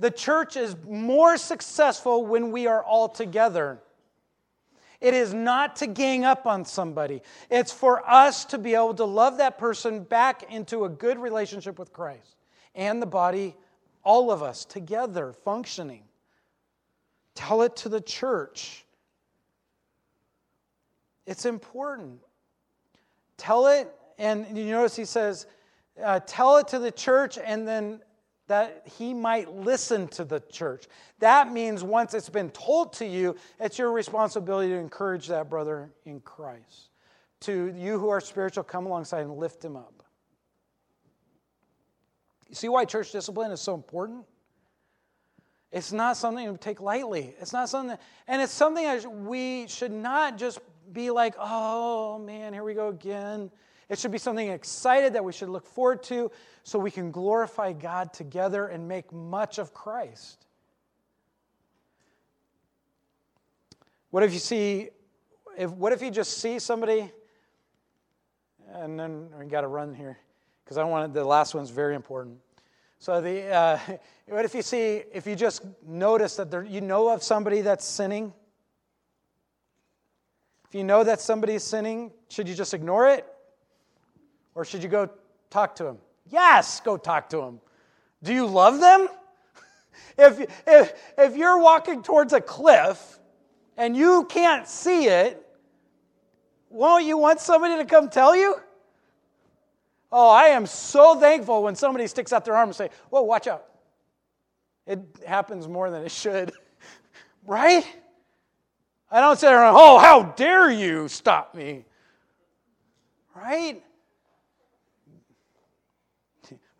The 0.00 0.10
church 0.10 0.56
is 0.56 0.76
more 0.86 1.36
successful 1.36 2.26
when 2.26 2.50
we 2.52 2.66
are 2.66 2.82
all 2.84 3.08
together. 3.08 3.80
It 5.00 5.14
is 5.14 5.32
not 5.32 5.76
to 5.76 5.86
gang 5.86 6.24
up 6.24 6.46
on 6.46 6.64
somebody. 6.64 7.22
It's 7.50 7.72
for 7.72 8.08
us 8.08 8.44
to 8.46 8.58
be 8.58 8.74
able 8.74 8.94
to 8.94 9.04
love 9.04 9.38
that 9.38 9.58
person 9.58 10.02
back 10.02 10.52
into 10.52 10.84
a 10.84 10.88
good 10.88 11.18
relationship 11.18 11.78
with 11.78 11.92
Christ 11.92 12.36
and 12.74 13.00
the 13.00 13.06
body, 13.06 13.56
all 14.02 14.32
of 14.32 14.42
us 14.42 14.64
together, 14.64 15.32
functioning. 15.32 16.02
Tell 17.34 17.62
it 17.62 17.76
to 17.76 17.88
the 17.88 18.00
church. 18.00 18.84
It's 21.26 21.46
important. 21.46 22.20
Tell 23.36 23.68
it, 23.68 23.92
and 24.18 24.58
you 24.58 24.72
notice 24.72 24.96
he 24.96 25.04
says, 25.04 25.46
uh, 26.02 26.18
tell 26.26 26.56
it 26.56 26.68
to 26.68 26.78
the 26.80 26.90
church 26.90 27.38
and 27.38 27.66
then 27.66 28.00
that 28.48 28.82
he 28.98 29.14
might 29.14 29.54
listen 29.54 30.08
to 30.08 30.24
the 30.24 30.40
church. 30.40 30.86
That 31.20 31.52
means 31.52 31.84
once 31.84 32.14
it's 32.14 32.28
been 32.28 32.50
told 32.50 32.94
to 32.94 33.06
you, 33.06 33.36
it's 33.60 33.78
your 33.78 33.92
responsibility 33.92 34.70
to 34.70 34.76
encourage 34.76 35.28
that 35.28 35.48
brother 35.48 35.90
in 36.04 36.20
Christ. 36.20 36.90
To 37.40 37.72
you 37.76 37.98
who 37.98 38.08
are 38.08 38.20
spiritual, 38.20 38.64
come 38.64 38.86
alongside 38.86 39.20
and 39.20 39.36
lift 39.36 39.64
him 39.64 39.76
up. 39.76 40.02
You 42.48 42.54
see 42.54 42.68
why 42.68 42.86
church 42.86 43.12
discipline 43.12 43.52
is 43.52 43.60
so 43.60 43.74
important? 43.74 44.24
It's 45.70 45.92
not 45.92 46.16
something 46.16 46.50
to 46.50 46.58
take 46.58 46.80
lightly. 46.80 47.34
It's 47.40 47.52
not 47.52 47.68
something, 47.68 47.98
and 48.26 48.42
it's 48.42 48.52
something 48.52 48.84
that 48.84 49.06
we 49.06 49.68
should 49.68 49.92
not 49.92 50.38
just 50.38 50.60
be 50.92 51.10
like, 51.10 51.34
oh 51.38 52.18
man, 52.18 52.54
here 52.54 52.64
we 52.64 52.72
go 52.72 52.88
again. 52.88 53.50
It 53.88 53.98
should 53.98 54.12
be 54.12 54.18
something 54.18 54.50
excited 54.50 55.14
that 55.14 55.24
we 55.24 55.32
should 55.32 55.48
look 55.48 55.66
forward 55.66 56.02
to 56.04 56.30
so 56.62 56.78
we 56.78 56.90
can 56.90 57.10
glorify 57.10 57.72
God 57.72 58.12
together 58.12 58.66
and 58.66 58.86
make 58.86 59.12
much 59.12 59.58
of 59.58 59.72
Christ. 59.72 60.46
What 64.10 64.22
if 64.22 64.32
you 64.32 64.38
see, 64.38 64.88
if, 65.56 65.70
what 65.70 65.92
if 65.92 66.02
you 66.02 66.10
just 66.10 66.38
see 66.38 66.58
somebody, 66.58 67.10
and 68.72 68.98
then 68.98 69.28
we 69.38 69.46
got 69.46 69.62
to 69.62 69.68
run 69.68 69.94
here 69.94 70.18
because 70.64 70.76
I 70.76 70.84
wanted 70.84 71.14
the 71.14 71.24
last 71.24 71.54
one's 71.54 71.70
very 71.70 71.94
important. 71.94 72.38
So 72.98 73.20
the 73.20 73.44
uh, 73.48 73.78
what 74.28 74.44
if 74.44 74.54
you 74.54 74.62
see 74.62 75.02
if 75.12 75.26
you 75.26 75.34
just 75.34 75.62
notice 75.86 76.36
that 76.36 76.50
there, 76.50 76.62
you 76.62 76.82
know 76.82 77.08
of 77.08 77.22
somebody 77.22 77.62
that's 77.62 77.86
sinning? 77.86 78.34
If 80.68 80.74
you 80.74 80.84
know 80.84 81.04
that 81.04 81.22
somebody 81.22 81.54
is 81.54 81.64
sinning, 81.64 82.12
should 82.28 82.46
you 82.46 82.54
just 82.54 82.74
ignore 82.74 83.08
it? 83.08 83.26
Or 84.58 84.64
should 84.64 84.82
you 84.82 84.88
go 84.88 85.08
talk 85.50 85.76
to 85.76 85.86
him? 85.86 85.98
Yes, 86.28 86.80
go 86.80 86.96
talk 86.96 87.30
to 87.30 87.40
him. 87.42 87.60
Do 88.24 88.34
you 88.34 88.44
love 88.44 88.80
them? 88.80 89.08
If, 90.16 90.40
if, 90.66 90.92
if 91.16 91.36
you're 91.36 91.60
walking 91.60 92.02
towards 92.02 92.32
a 92.32 92.40
cliff 92.40 93.20
and 93.76 93.96
you 93.96 94.24
can't 94.24 94.66
see 94.66 95.06
it, 95.06 95.40
won't 96.70 97.04
you 97.04 97.16
want 97.16 97.38
somebody 97.38 97.76
to 97.76 97.84
come 97.84 98.08
tell 98.08 98.34
you? 98.34 98.56
Oh, 100.10 100.28
I 100.28 100.46
am 100.46 100.66
so 100.66 101.20
thankful 101.20 101.62
when 101.62 101.76
somebody 101.76 102.08
sticks 102.08 102.32
out 102.32 102.44
their 102.44 102.56
arm 102.56 102.68
and 102.68 102.76
say, 102.76 102.90
Whoa, 103.10 103.22
watch 103.22 103.46
out. 103.46 103.64
It 104.88 105.00
happens 105.24 105.68
more 105.68 105.88
than 105.88 106.02
it 106.02 106.10
should. 106.10 106.50
right? 107.46 107.86
I 109.08 109.20
don't 109.20 109.38
say, 109.38 109.48
oh, 109.52 109.98
how 109.98 110.34
dare 110.36 110.68
you 110.68 111.06
stop 111.06 111.54
me. 111.54 111.84
Right? 113.36 113.84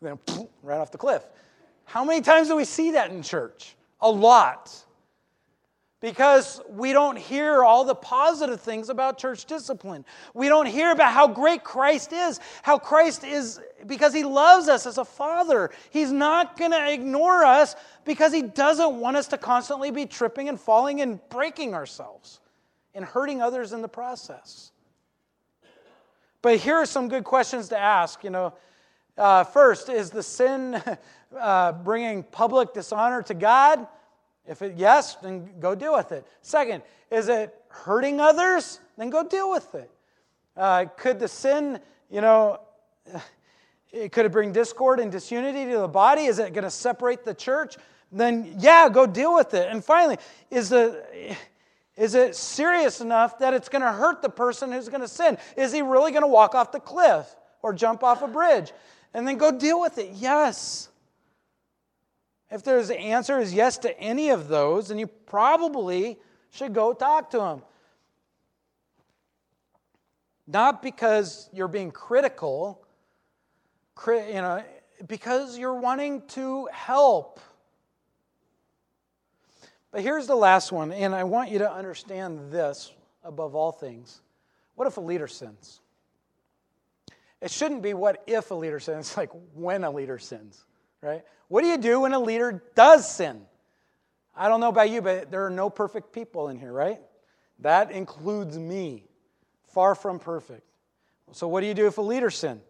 Then 0.01 0.19
right 0.63 0.79
off 0.79 0.91
the 0.91 0.99
cliff. 0.99 1.25
How 1.85 2.05
many 2.05 2.21
times 2.21 2.49
do 2.49 2.57
we 2.57 2.65
see 2.65 2.93
that 2.93 3.11
in 3.11 3.23
church? 3.23 3.75
A 4.01 4.11
lot 4.11 4.85
because 6.01 6.61
we 6.69 6.93
don't 6.93 7.19
hear 7.19 7.65
all 7.65 7.85
the 7.85 7.95
positive 7.95 8.61
things 8.61 8.89
about 8.89 9.19
church 9.19 9.47
discipline. 9.47 10.05
We 10.33 10.49
don't 10.49 10.67
hear 10.67 10.93
about 10.93 11.13
how 11.13 11.27
great 11.27 11.65
Christ 11.65 12.13
is, 12.13 12.39
how 12.63 12.79
Christ 12.79 13.25
is 13.25 13.61
because 13.87 14.15
he 14.15 14.23
loves 14.23 14.69
us 14.69 14.87
as 14.87 14.99
a 14.99 15.05
father. 15.05 15.71
He's 15.91 16.13
not 16.13 16.57
going 16.57 16.71
to 16.71 16.93
ignore 16.93 17.45
us 17.45 17.75
because 18.05 18.33
he 18.33 18.43
doesn't 18.43 18.95
want 18.95 19.17
us 19.17 19.27
to 19.29 19.39
constantly 19.39 19.91
be 19.91 20.07
tripping 20.07 20.49
and 20.49 20.61
falling 20.61 21.01
and 21.01 21.21
breaking 21.31 21.75
ourselves 21.75 22.41
and 22.95 23.05
hurting 23.05 23.43
others 23.43 23.73
in 23.73 23.83
the 23.83 23.89
process. 23.89 24.71
But 26.43 26.59
here 26.59 26.77
are 26.77 26.87
some 26.87 27.09
good 27.09 27.25
questions 27.25 27.69
to 27.71 27.79
ask. 27.79 28.23
You 28.23 28.31
know, 28.31 28.55
uh, 29.19 29.45
first, 29.45 29.89
is 29.89 30.11
the 30.11 30.23
sin 30.23 30.83
uh, 31.39 31.73
bringing 31.73 32.23
public 32.23 32.73
dishonor 32.73 33.23
to 33.23 33.35
God? 33.35 33.87
If 34.47 34.63
it 34.63 34.75
yes, 34.77 35.17
then 35.17 35.51
go 35.61 35.75
deal 35.75 35.93
with 35.93 36.13
it. 36.13 36.27
Second, 36.41 36.83
is 37.11 37.29
it 37.29 37.55
hurting 37.69 38.21
others? 38.21 38.81
Then 38.97 39.11
go 39.11 39.23
deal 39.23 39.51
with 39.51 39.75
it. 39.75 39.91
Uh, 40.57 40.87
could 40.97 41.19
the 41.21 41.29
sin, 41.29 41.81
you 42.11 42.21
know, 42.21 42.61
it 43.93 44.13
could 44.13 44.27
it 44.27 44.33
bring 44.33 44.53
discord 44.53 45.01
and 45.01 45.13
disunity 45.13 45.71
to 45.71 45.79
the 45.79 45.89
body? 45.89 46.25
Is 46.25 46.39
it 46.39 46.53
going 46.55 46.65
to 46.65 46.71
separate 46.71 47.25
the 47.25 47.35
church? 47.35 47.77
Then 48.11 48.55
yeah, 48.59 48.89
go 48.89 49.07
deal 49.07 49.35
with 49.35 49.53
it. 49.53 49.69
And 49.71 49.85
finally, 49.85 50.17
is 50.51 50.71
the 50.71 51.05
is 51.97 52.15
it 52.15 52.37
serious 52.37 53.01
enough 53.01 53.41
that 53.41 53.55
it's 53.55 53.69
going 53.69 53.83
to 53.83 53.91
hurt 53.91 54.23
the 54.23 54.29
person 54.31 54.71
who's 54.71 54.89
going 54.89 55.01
to 55.01 55.09
sin? 55.09 55.37
Is 55.57 55.73
he 55.73 55.83
really 55.83 56.13
going 56.13 56.23
to 56.23 56.29
walk 56.29 56.55
off 56.55 56.71
the 56.71 56.79
cliff 56.79 57.27
or 57.61 57.73
jump 57.73 58.05
off 58.05 58.23
a 58.23 58.29
bridge? 58.29 58.73
And 59.15 59.27
then 59.27 59.37
go 59.37 59.51
deal 59.51 59.81
with 59.81 59.99
it. 59.99 60.11
Yes. 60.15 60.89
If 62.51 62.63
there's 62.63 62.89
the 62.89 62.99
answer 62.99 63.39
is 63.41 63.53
yes 63.53 63.79
to 63.79 63.99
any 64.01 64.31
of 64.31 64.49
those, 64.49 64.89
then 64.89 64.99
you 64.99 65.07
probably 65.07 66.19
should 66.51 66.73
go 66.73 66.93
talk 66.93 67.31
to 67.31 67.43
him. 67.43 67.63
Not 70.47 70.83
because 70.83 71.51
you're 71.53 71.69
being 71.69 71.91
critical, 71.91 72.83
you 74.07 74.15
know, 74.15 74.65
because 75.07 75.59
you're 75.59 75.75
wanting 75.75 76.23
to 76.29 76.69
help. 76.73 77.41
But 79.91 80.01
here's 80.01 80.27
the 80.27 80.37
last 80.37 80.73
one, 80.73 80.93
and 80.93 81.15
I 81.15 81.25
want 81.25 81.51
you 81.51 81.59
to 81.59 81.71
understand 81.71 82.51
this 82.51 82.93
above 83.25 83.55
all 83.55 83.73
things. 83.73 84.21
What 84.75 84.87
if 84.87 84.97
a 84.97 85.01
leader 85.01 85.27
sins? 85.27 85.81
It 87.41 87.51
shouldn't 87.51 87.83
be 87.83 87.95
what 87.95 88.23
if 88.27 88.51
a 88.51 88.55
leader 88.55 88.81
sins, 88.81 89.09
it's 89.09 89.17
like 89.17 89.31
when 89.55 89.85
a 89.85 89.91
leader 89.91 90.19
sins, 90.19 90.65
right? 91.01 91.23
What 91.49 91.63
do 91.63 91.69
you 91.69 91.79
do 91.79 92.01
when 92.01 92.13
a 92.13 92.19
leader 92.19 92.63
does 92.75 93.11
sin? 93.11 93.43
I 94.37 94.49
don't 94.49 94.61
know 94.61 94.69
about 94.69 94.91
you, 94.91 95.03
but 95.03 95.31
there 95.31 95.47
are 95.47 95.51
no 95.51 95.71
perfect 95.71 96.13
people 96.13 96.49
in 96.49 96.59
here, 96.59 96.73
right? 96.73 97.01
That 97.61 97.91
includes 97.91 98.59
me. 98.59 99.05
Far 99.73 99.95
from 99.95 100.19
perfect. 100.19 100.63
So, 101.33 101.47
what 101.47 101.61
do 101.61 101.67
you 101.67 101.75
do 101.75 101.87
if 101.87 101.99
a 101.99 102.03
leader 102.03 102.31
sin? 102.31 102.61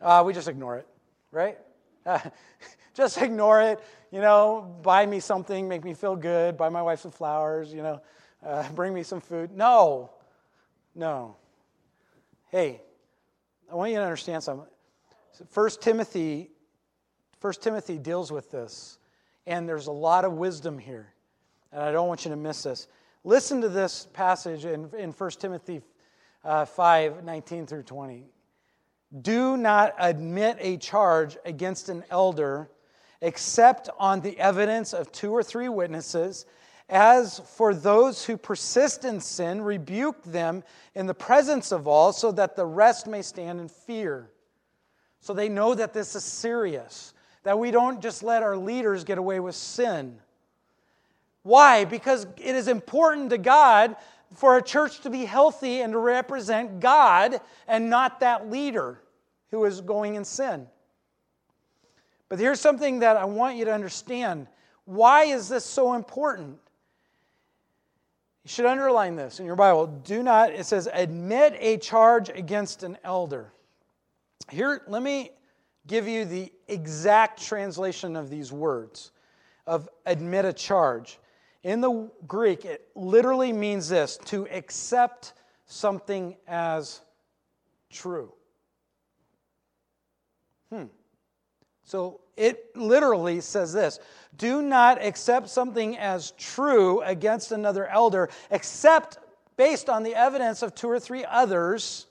Uh, 0.00 0.22
we 0.24 0.32
just 0.32 0.48
ignore 0.48 0.78
it, 0.78 0.86
right? 1.30 1.58
Uh, 2.06 2.18
just 2.94 3.18
ignore 3.18 3.60
it. 3.60 3.80
You 4.10 4.20
know, 4.20 4.74
buy 4.82 5.04
me 5.04 5.20
something, 5.20 5.68
make 5.68 5.84
me 5.84 5.94
feel 5.94 6.16
good, 6.16 6.56
buy 6.56 6.68
my 6.68 6.82
wife 6.82 7.00
some 7.00 7.10
flowers, 7.10 7.72
you 7.72 7.82
know, 7.82 8.00
uh, 8.44 8.68
bring 8.72 8.94
me 8.94 9.02
some 9.02 9.20
food. 9.20 9.52
No, 9.52 10.10
no. 10.94 11.36
Hey, 12.50 12.80
I 13.70 13.74
want 13.76 13.90
you 13.92 13.98
to 13.98 14.02
understand 14.02 14.42
something. 14.42 14.66
First 15.48 15.80
Timothy 15.80 16.50
1 17.40 17.54
Timothy 17.54 17.96
deals 17.98 18.30
with 18.30 18.50
this, 18.50 18.98
and 19.46 19.66
there's 19.66 19.86
a 19.86 19.92
lot 19.92 20.26
of 20.26 20.32
wisdom 20.34 20.78
here, 20.78 21.14
and 21.72 21.82
I 21.82 21.90
don't 21.90 22.06
want 22.06 22.26
you 22.26 22.30
to 22.30 22.36
miss 22.36 22.64
this. 22.64 22.86
Listen 23.24 23.62
to 23.62 23.68
this 23.70 24.06
passage 24.12 24.66
in, 24.66 24.90
in 24.98 25.12
1 25.12 25.30
Timothy 25.32 25.80
uh, 26.44 26.66
5 26.66 27.24
19 27.24 27.66
through 27.66 27.84
20. 27.84 28.24
Do 29.22 29.56
not 29.56 29.94
admit 29.98 30.58
a 30.60 30.76
charge 30.76 31.38
against 31.44 31.88
an 31.88 32.04
elder 32.10 32.70
except 33.22 33.88
on 33.98 34.20
the 34.20 34.38
evidence 34.38 34.92
of 34.92 35.10
two 35.12 35.32
or 35.32 35.42
three 35.42 35.68
witnesses. 35.68 36.46
As 36.90 37.38
for 37.56 37.72
those 37.72 38.24
who 38.24 38.36
persist 38.36 39.04
in 39.04 39.20
sin, 39.20 39.62
rebuke 39.62 40.22
them 40.24 40.64
in 40.94 41.06
the 41.06 41.14
presence 41.14 41.70
of 41.70 41.86
all, 41.86 42.12
so 42.12 42.32
that 42.32 42.56
the 42.56 42.66
rest 42.66 43.06
may 43.06 43.22
stand 43.22 43.60
in 43.60 43.68
fear. 43.68 44.28
So 45.20 45.32
they 45.32 45.48
know 45.48 45.74
that 45.74 45.94
this 45.94 46.16
is 46.16 46.24
serious 46.24 47.14
that 47.42 47.58
we 47.58 47.70
don't 47.70 48.02
just 48.02 48.22
let 48.22 48.42
our 48.42 48.56
leaders 48.56 49.04
get 49.04 49.18
away 49.18 49.40
with 49.40 49.54
sin. 49.54 50.18
Why? 51.42 51.84
Because 51.84 52.26
it 52.36 52.54
is 52.54 52.68
important 52.68 53.30
to 53.30 53.38
God 53.38 53.96
for 54.34 54.56
a 54.56 54.62
church 54.62 55.00
to 55.00 55.10
be 55.10 55.24
healthy 55.24 55.80
and 55.80 55.92
to 55.92 55.98
represent 55.98 56.80
God 56.80 57.40
and 57.66 57.88
not 57.88 58.20
that 58.20 58.50
leader 58.50 59.00
who 59.50 59.64
is 59.64 59.80
going 59.80 60.16
in 60.16 60.24
sin. 60.24 60.66
But 62.28 62.38
here's 62.38 62.60
something 62.60 63.00
that 63.00 63.16
I 63.16 63.24
want 63.24 63.56
you 63.56 63.64
to 63.64 63.72
understand. 63.72 64.46
Why 64.84 65.24
is 65.24 65.48
this 65.48 65.64
so 65.64 65.94
important? 65.94 66.58
You 68.44 68.48
should 68.48 68.66
underline 68.66 69.16
this 69.16 69.38
in 69.38 69.46
your 69.46 69.56
Bible. 69.56 69.86
Do 69.86 70.22
not, 70.22 70.52
it 70.52 70.64
says, 70.64 70.88
admit 70.92 71.56
a 71.58 71.76
charge 71.76 72.30
against 72.30 72.82
an 72.82 72.96
elder. 73.04 73.52
Here, 74.50 74.82
let 74.88 75.02
me 75.02 75.30
give 75.86 76.08
you 76.08 76.24
the 76.24 76.52
exact 76.68 77.42
translation 77.42 78.16
of 78.16 78.30
these 78.30 78.50
words 78.50 79.12
of 79.66 79.88
admit 80.06 80.44
a 80.44 80.52
charge. 80.52 81.18
In 81.62 81.80
the 81.80 82.10
Greek, 82.26 82.64
it 82.64 82.88
literally 82.94 83.52
means 83.52 83.88
this 83.88 84.16
to 84.26 84.48
accept 84.50 85.34
something 85.66 86.36
as 86.48 87.02
true. 87.90 88.32
Hmm. 90.72 90.84
So 91.84 92.20
it 92.40 92.74
literally 92.74 93.42
says 93.42 93.72
this 93.72 94.00
Do 94.36 94.62
not 94.62 95.00
accept 95.04 95.50
something 95.50 95.98
as 95.98 96.32
true 96.32 97.02
against 97.02 97.52
another 97.52 97.86
elder, 97.86 98.30
except 98.50 99.18
based 99.56 99.90
on 99.90 100.02
the 100.02 100.14
evidence 100.14 100.62
of 100.62 100.74
two 100.74 100.88
or 100.88 100.98
three 100.98 101.24
others, 101.24 102.06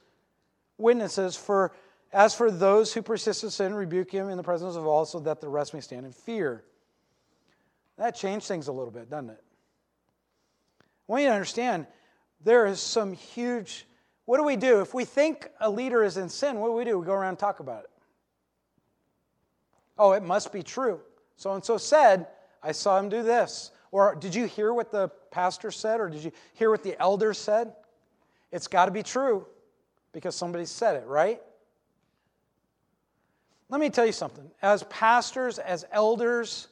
witnesses 0.78 1.36
for 1.36 1.74
as 2.14 2.34
for 2.34 2.50
those 2.50 2.94
who 2.94 3.02
persist 3.02 3.44
in 3.44 3.50
sin, 3.50 3.74
rebuke 3.74 4.12
him 4.12 4.30
in 4.30 4.38
the 4.38 4.44
presence 4.44 4.76
of 4.76 4.86
all, 4.86 5.06
so 5.06 5.20
that 5.20 5.42
the 5.42 5.50
rest 5.50 5.74
may 5.74 5.82
stand 5.82 6.06
in 6.06 6.12
fear. 6.12 6.64
That 7.98 8.16
changed 8.16 8.48
things 8.48 8.68
a 8.68 8.72
little 8.72 8.92
bit, 8.92 9.10
doesn't 9.10 9.32
it? 9.32 9.44
I 10.82 10.84
want 11.12 11.24
you 11.24 11.30
to 11.30 11.34
understand 11.34 11.88
there 12.44 12.66
is 12.66 12.80
some 12.80 13.14
huge. 13.14 13.86
What 14.26 14.38
do 14.38 14.44
we 14.44 14.56
do? 14.56 14.82
If 14.82 14.94
we 14.94 15.06
think 15.06 15.50
a 15.60 15.70
leader 15.70 16.04
is 16.04 16.18
in 16.18 16.30
sin, 16.30 16.60
what 16.60 16.68
do 16.68 16.74
we 16.74 16.86
do? 16.86 17.00
We 17.00 17.06
go 17.06 17.14
around 17.14 17.30
and 17.30 17.40
talk 17.40 17.60
about 17.60 17.84
it. 17.84 17.90
Oh, 20.00 20.14
it 20.14 20.24
must 20.24 20.54
be 20.54 20.64
true. 20.64 21.02
So 21.36 21.54
and 21.54 21.64
so 21.64 21.78
said, 21.78 22.28
I 22.64 22.72
saw 22.72 22.98
him 22.98 23.10
do 23.10 23.22
this. 23.22 23.72
Or 23.92 24.16
did 24.16 24.34
you 24.34 24.46
hear 24.46 24.74
what 24.74 24.92
the 24.92 25.10
pastor 25.30 25.72
said? 25.72 26.00
Or 26.00 26.10
did 26.10 26.24
you 26.24 26.32
hear 26.54 26.70
what 26.70 26.84
the 26.84 27.00
elders 27.02 27.38
said? 27.38 27.74
It's 28.52 28.68
got 28.68 28.86
to 28.86 28.92
be 28.92 29.04
true 29.04 29.46
because 30.14 30.36
somebody 30.36 30.66
said 30.66 30.96
it, 30.96 31.06
right? 31.06 31.42
Let 33.70 33.82
me 33.82 33.90
tell 33.90 34.06
you 34.06 34.12
something. 34.12 34.50
As 34.62 34.84
pastors, 34.84 35.60
as 35.60 35.86
elders, 35.92 36.70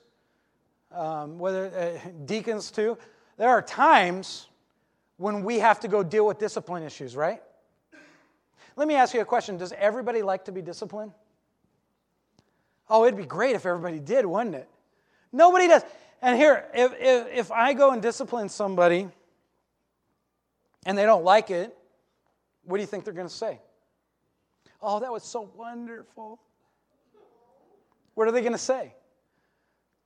um, 0.92 1.38
whether 1.38 1.68
uh, 1.68 2.10
deacons 2.26 2.72
too, 2.72 2.98
there 3.38 3.50
are 3.50 3.62
times 3.62 4.48
when 5.18 5.44
we 5.44 5.60
have 5.60 5.80
to 5.82 5.88
go 5.88 6.02
deal 6.02 6.26
with 6.26 6.40
discipline 6.40 6.84
issues, 6.84 7.16
right? 7.16 7.42
Let 8.76 8.88
me 8.88 8.96
ask 8.96 9.14
you 9.14 9.22
a 9.22 9.26
question 9.26 9.58
Does 9.58 9.74
everybody 9.74 10.22
like 10.22 10.46
to 10.46 10.52
be 10.52 10.62
disciplined? 10.62 11.12
Oh, 12.90 13.06
it'd 13.06 13.18
be 13.18 13.26
great 13.26 13.56
if 13.56 13.66
everybody 13.66 14.00
did, 14.00 14.26
wouldn't 14.26 14.56
it? 14.56 14.70
Nobody 15.32 15.68
does. 15.68 15.84
And 16.22 16.38
here, 16.38 16.66
if, 16.74 16.94
if, 17.00 17.28
if 17.34 17.52
I 17.52 17.74
go 17.74 17.92
and 17.92 18.02
discipline 18.02 18.50
somebody 18.50 19.08
and 20.86 20.98
they 20.98 21.04
don't 21.04 21.24
like 21.24 21.52
it, 21.52 21.78
what 22.64 22.78
do 22.78 22.82
you 22.82 22.88
think 22.88 23.04
they're 23.04 23.14
going 23.14 23.28
to 23.28 23.34
say? 23.34 23.60
Oh, 24.82 25.00
that 25.00 25.12
was 25.12 25.24
so 25.24 25.50
wonderful. 25.56 26.40
What 28.14 28.28
are 28.28 28.32
they 28.32 28.42
going 28.42 28.54
to 28.54 28.58
say? 28.58 28.94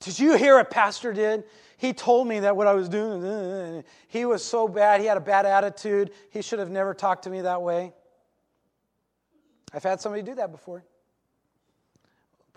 Did 0.01 0.19
you 0.19 0.35
hear 0.35 0.57
what 0.57 0.71
Pastor 0.71 1.13
did? 1.13 1.43
He 1.77 1.93
told 1.93 2.27
me 2.27 2.39
that 2.41 2.55
what 2.55 2.67
I 2.67 2.73
was 2.73 2.89
doing, 2.89 3.83
he 4.07 4.25
was 4.25 4.43
so 4.43 4.67
bad. 4.67 4.99
He 4.99 5.07
had 5.07 5.17
a 5.17 5.21
bad 5.21 5.45
attitude. 5.45 6.11
He 6.31 6.41
should 6.41 6.59
have 6.59 6.69
never 6.69 6.93
talked 6.93 7.23
to 7.23 7.29
me 7.29 7.41
that 7.41 7.61
way. 7.61 7.93
I've 9.73 9.83
had 9.83 10.01
somebody 10.01 10.23
do 10.23 10.35
that 10.35 10.51
before. 10.51 10.83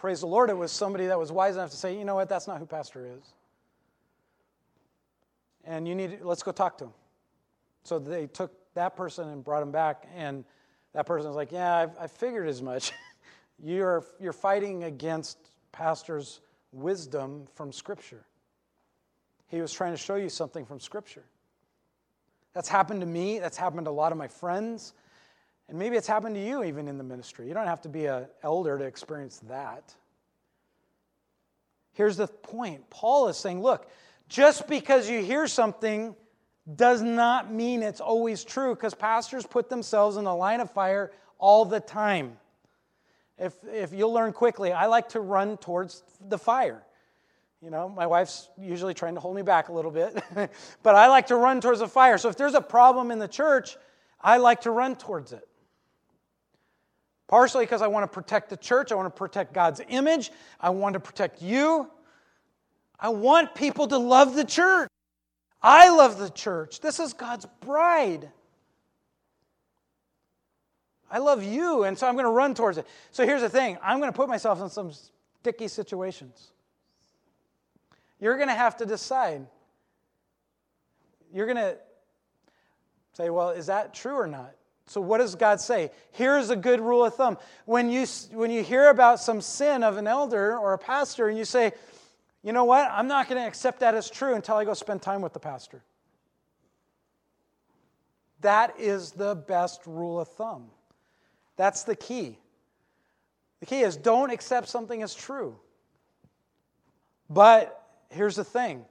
Praise 0.04 0.20
the 0.20 0.26
Lord, 0.26 0.50
it 0.50 0.56
was 0.58 0.70
somebody 0.70 1.06
that 1.06 1.18
was 1.18 1.32
wise 1.32 1.54
enough 1.54 1.70
to 1.70 1.78
say, 1.78 1.96
you 1.98 2.04
know 2.04 2.14
what, 2.14 2.28
that's 2.28 2.46
not 2.46 2.58
who 2.58 2.66
Pastor 2.66 3.06
is. 3.06 3.24
And 5.64 5.88
you 5.88 5.94
need, 5.94 6.18
let's 6.20 6.42
go 6.42 6.52
talk 6.52 6.76
to 6.76 6.84
him. 6.84 6.92
So 7.84 7.98
they 7.98 8.26
took 8.26 8.52
that 8.74 8.96
person 8.96 9.30
and 9.30 9.42
brought 9.42 9.62
him 9.62 9.70
back, 9.70 10.06
and 10.14 10.44
that 10.92 11.06
person 11.06 11.26
was 11.26 11.36
like, 11.36 11.52
yeah, 11.52 11.74
I've, 11.74 11.96
I 11.98 12.06
figured 12.06 12.48
as 12.48 12.60
much. 12.60 12.92
you're, 13.64 14.04
you're 14.20 14.34
fighting 14.34 14.84
against 14.84 15.38
Pastor's 15.72 16.42
wisdom 16.70 17.46
from 17.54 17.72
Scripture. 17.72 18.26
He 19.48 19.62
was 19.62 19.72
trying 19.72 19.94
to 19.94 19.98
show 19.98 20.16
you 20.16 20.28
something 20.28 20.66
from 20.66 20.80
Scripture. 20.80 21.24
That's 22.52 22.68
happened 22.68 23.00
to 23.00 23.06
me. 23.06 23.38
That's 23.38 23.56
happened 23.56 23.86
to 23.86 23.90
a 23.90 23.92
lot 23.92 24.12
of 24.12 24.18
my 24.18 24.28
friends. 24.28 24.92
And 25.68 25.78
maybe 25.78 25.96
it's 25.96 26.06
happened 26.06 26.34
to 26.34 26.44
you 26.44 26.62
even 26.62 26.88
in 26.88 26.98
the 26.98 27.04
ministry. 27.04 27.48
You 27.48 27.54
don't 27.54 27.66
have 27.66 27.80
to 27.82 27.88
be 27.88 28.06
an 28.06 28.26
elder 28.42 28.78
to 28.78 28.84
experience 28.84 29.38
that. 29.48 29.94
Here's 31.92 32.16
the 32.16 32.26
point 32.26 32.88
Paul 32.90 33.28
is 33.28 33.36
saying, 33.36 33.62
look, 33.62 33.88
just 34.28 34.68
because 34.68 35.08
you 35.08 35.22
hear 35.22 35.46
something 35.46 36.14
does 36.76 37.02
not 37.02 37.52
mean 37.52 37.82
it's 37.82 38.00
always 38.00 38.42
true 38.42 38.74
because 38.74 38.94
pastors 38.94 39.46
put 39.46 39.68
themselves 39.68 40.16
in 40.16 40.24
the 40.24 40.34
line 40.34 40.60
of 40.60 40.70
fire 40.70 41.12
all 41.38 41.64
the 41.64 41.80
time. 41.80 42.36
If, 43.38 43.54
if 43.64 43.92
you'll 43.92 44.12
learn 44.12 44.32
quickly, 44.32 44.72
I 44.72 44.86
like 44.86 45.10
to 45.10 45.20
run 45.20 45.56
towards 45.56 46.02
the 46.28 46.38
fire. 46.38 46.82
You 47.60 47.70
know, 47.70 47.88
my 47.88 48.06
wife's 48.06 48.50
usually 48.58 48.94
trying 48.94 49.14
to 49.14 49.20
hold 49.20 49.36
me 49.36 49.42
back 49.42 49.68
a 49.68 49.72
little 49.72 49.90
bit, 49.90 50.22
but 50.82 50.94
I 50.94 51.08
like 51.08 51.28
to 51.28 51.36
run 51.36 51.60
towards 51.60 51.80
the 51.80 51.88
fire. 51.88 52.18
So 52.18 52.28
if 52.28 52.36
there's 52.36 52.54
a 52.54 52.60
problem 52.60 53.10
in 53.10 53.18
the 53.18 53.28
church, 53.28 53.76
I 54.20 54.36
like 54.36 54.62
to 54.62 54.70
run 54.70 54.96
towards 54.96 55.32
it. 55.32 55.46
Partially 57.28 57.64
because 57.64 57.82
I 57.82 57.86
want 57.86 58.10
to 58.10 58.14
protect 58.14 58.50
the 58.50 58.56
church, 58.56 58.92
I 58.92 58.94
want 58.94 59.06
to 59.06 59.18
protect 59.18 59.52
God's 59.54 59.80
image, 59.88 60.30
I 60.60 60.70
want 60.70 60.94
to 60.94 61.00
protect 61.00 61.42
you. 61.42 61.90
I 62.98 63.08
want 63.08 63.54
people 63.54 63.88
to 63.88 63.98
love 63.98 64.34
the 64.34 64.44
church. 64.44 64.88
I 65.62 65.90
love 65.90 66.18
the 66.18 66.30
church. 66.30 66.80
This 66.80 67.00
is 67.00 67.12
God's 67.12 67.46
bride. 67.60 68.30
I 71.10 71.18
love 71.18 71.42
you, 71.42 71.84
and 71.84 71.98
so 71.98 72.06
I'm 72.06 72.14
going 72.14 72.24
to 72.24 72.30
run 72.30 72.54
towards 72.54 72.78
it. 72.78 72.86
So 73.10 73.24
here's 73.26 73.40
the 73.40 73.48
thing 73.48 73.78
I'm 73.82 73.98
going 73.98 74.10
to 74.10 74.16
put 74.16 74.28
myself 74.28 74.60
in 74.60 74.68
some 74.68 74.92
sticky 75.40 75.68
situations. 75.68 76.52
You're 78.20 78.36
going 78.36 78.48
to 78.48 78.54
have 78.54 78.76
to 78.78 78.86
decide. 78.86 79.46
You're 81.32 81.46
going 81.46 81.56
to 81.56 81.76
say, 83.12 83.30
well, 83.30 83.50
is 83.50 83.66
that 83.66 83.92
true 83.92 84.14
or 84.14 84.26
not? 84.26 84.54
So, 84.86 85.00
what 85.00 85.18
does 85.18 85.34
God 85.34 85.60
say? 85.60 85.90
Here's 86.12 86.50
a 86.50 86.56
good 86.56 86.80
rule 86.80 87.04
of 87.04 87.14
thumb. 87.14 87.38
When 87.64 87.90
you, 87.90 88.06
when 88.32 88.50
you 88.50 88.62
hear 88.62 88.90
about 88.90 89.18
some 89.18 89.40
sin 89.40 89.82
of 89.82 89.96
an 89.96 90.06
elder 90.06 90.58
or 90.58 90.74
a 90.74 90.78
pastor 90.78 91.28
and 91.28 91.38
you 91.38 91.44
say, 91.44 91.72
you 92.42 92.52
know 92.52 92.64
what, 92.64 92.90
I'm 92.90 93.08
not 93.08 93.28
going 93.28 93.40
to 93.40 93.48
accept 93.48 93.80
that 93.80 93.94
as 93.94 94.10
true 94.10 94.34
until 94.34 94.56
I 94.56 94.64
go 94.64 94.74
spend 94.74 95.00
time 95.00 95.22
with 95.22 95.32
the 95.32 95.40
pastor. 95.40 95.82
That 98.42 98.78
is 98.78 99.12
the 99.12 99.34
best 99.34 99.80
rule 99.86 100.20
of 100.20 100.28
thumb. 100.28 100.66
That's 101.56 101.84
the 101.84 101.96
key. 101.96 102.38
The 103.60 103.66
key 103.66 103.80
is 103.80 103.96
don't 103.96 104.30
accept 104.30 104.68
something 104.68 105.02
as 105.02 105.14
true. 105.14 105.56
But 107.30 107.82
here's 108.10 108.36
the 108.36 108.44
thing 108.44 108.84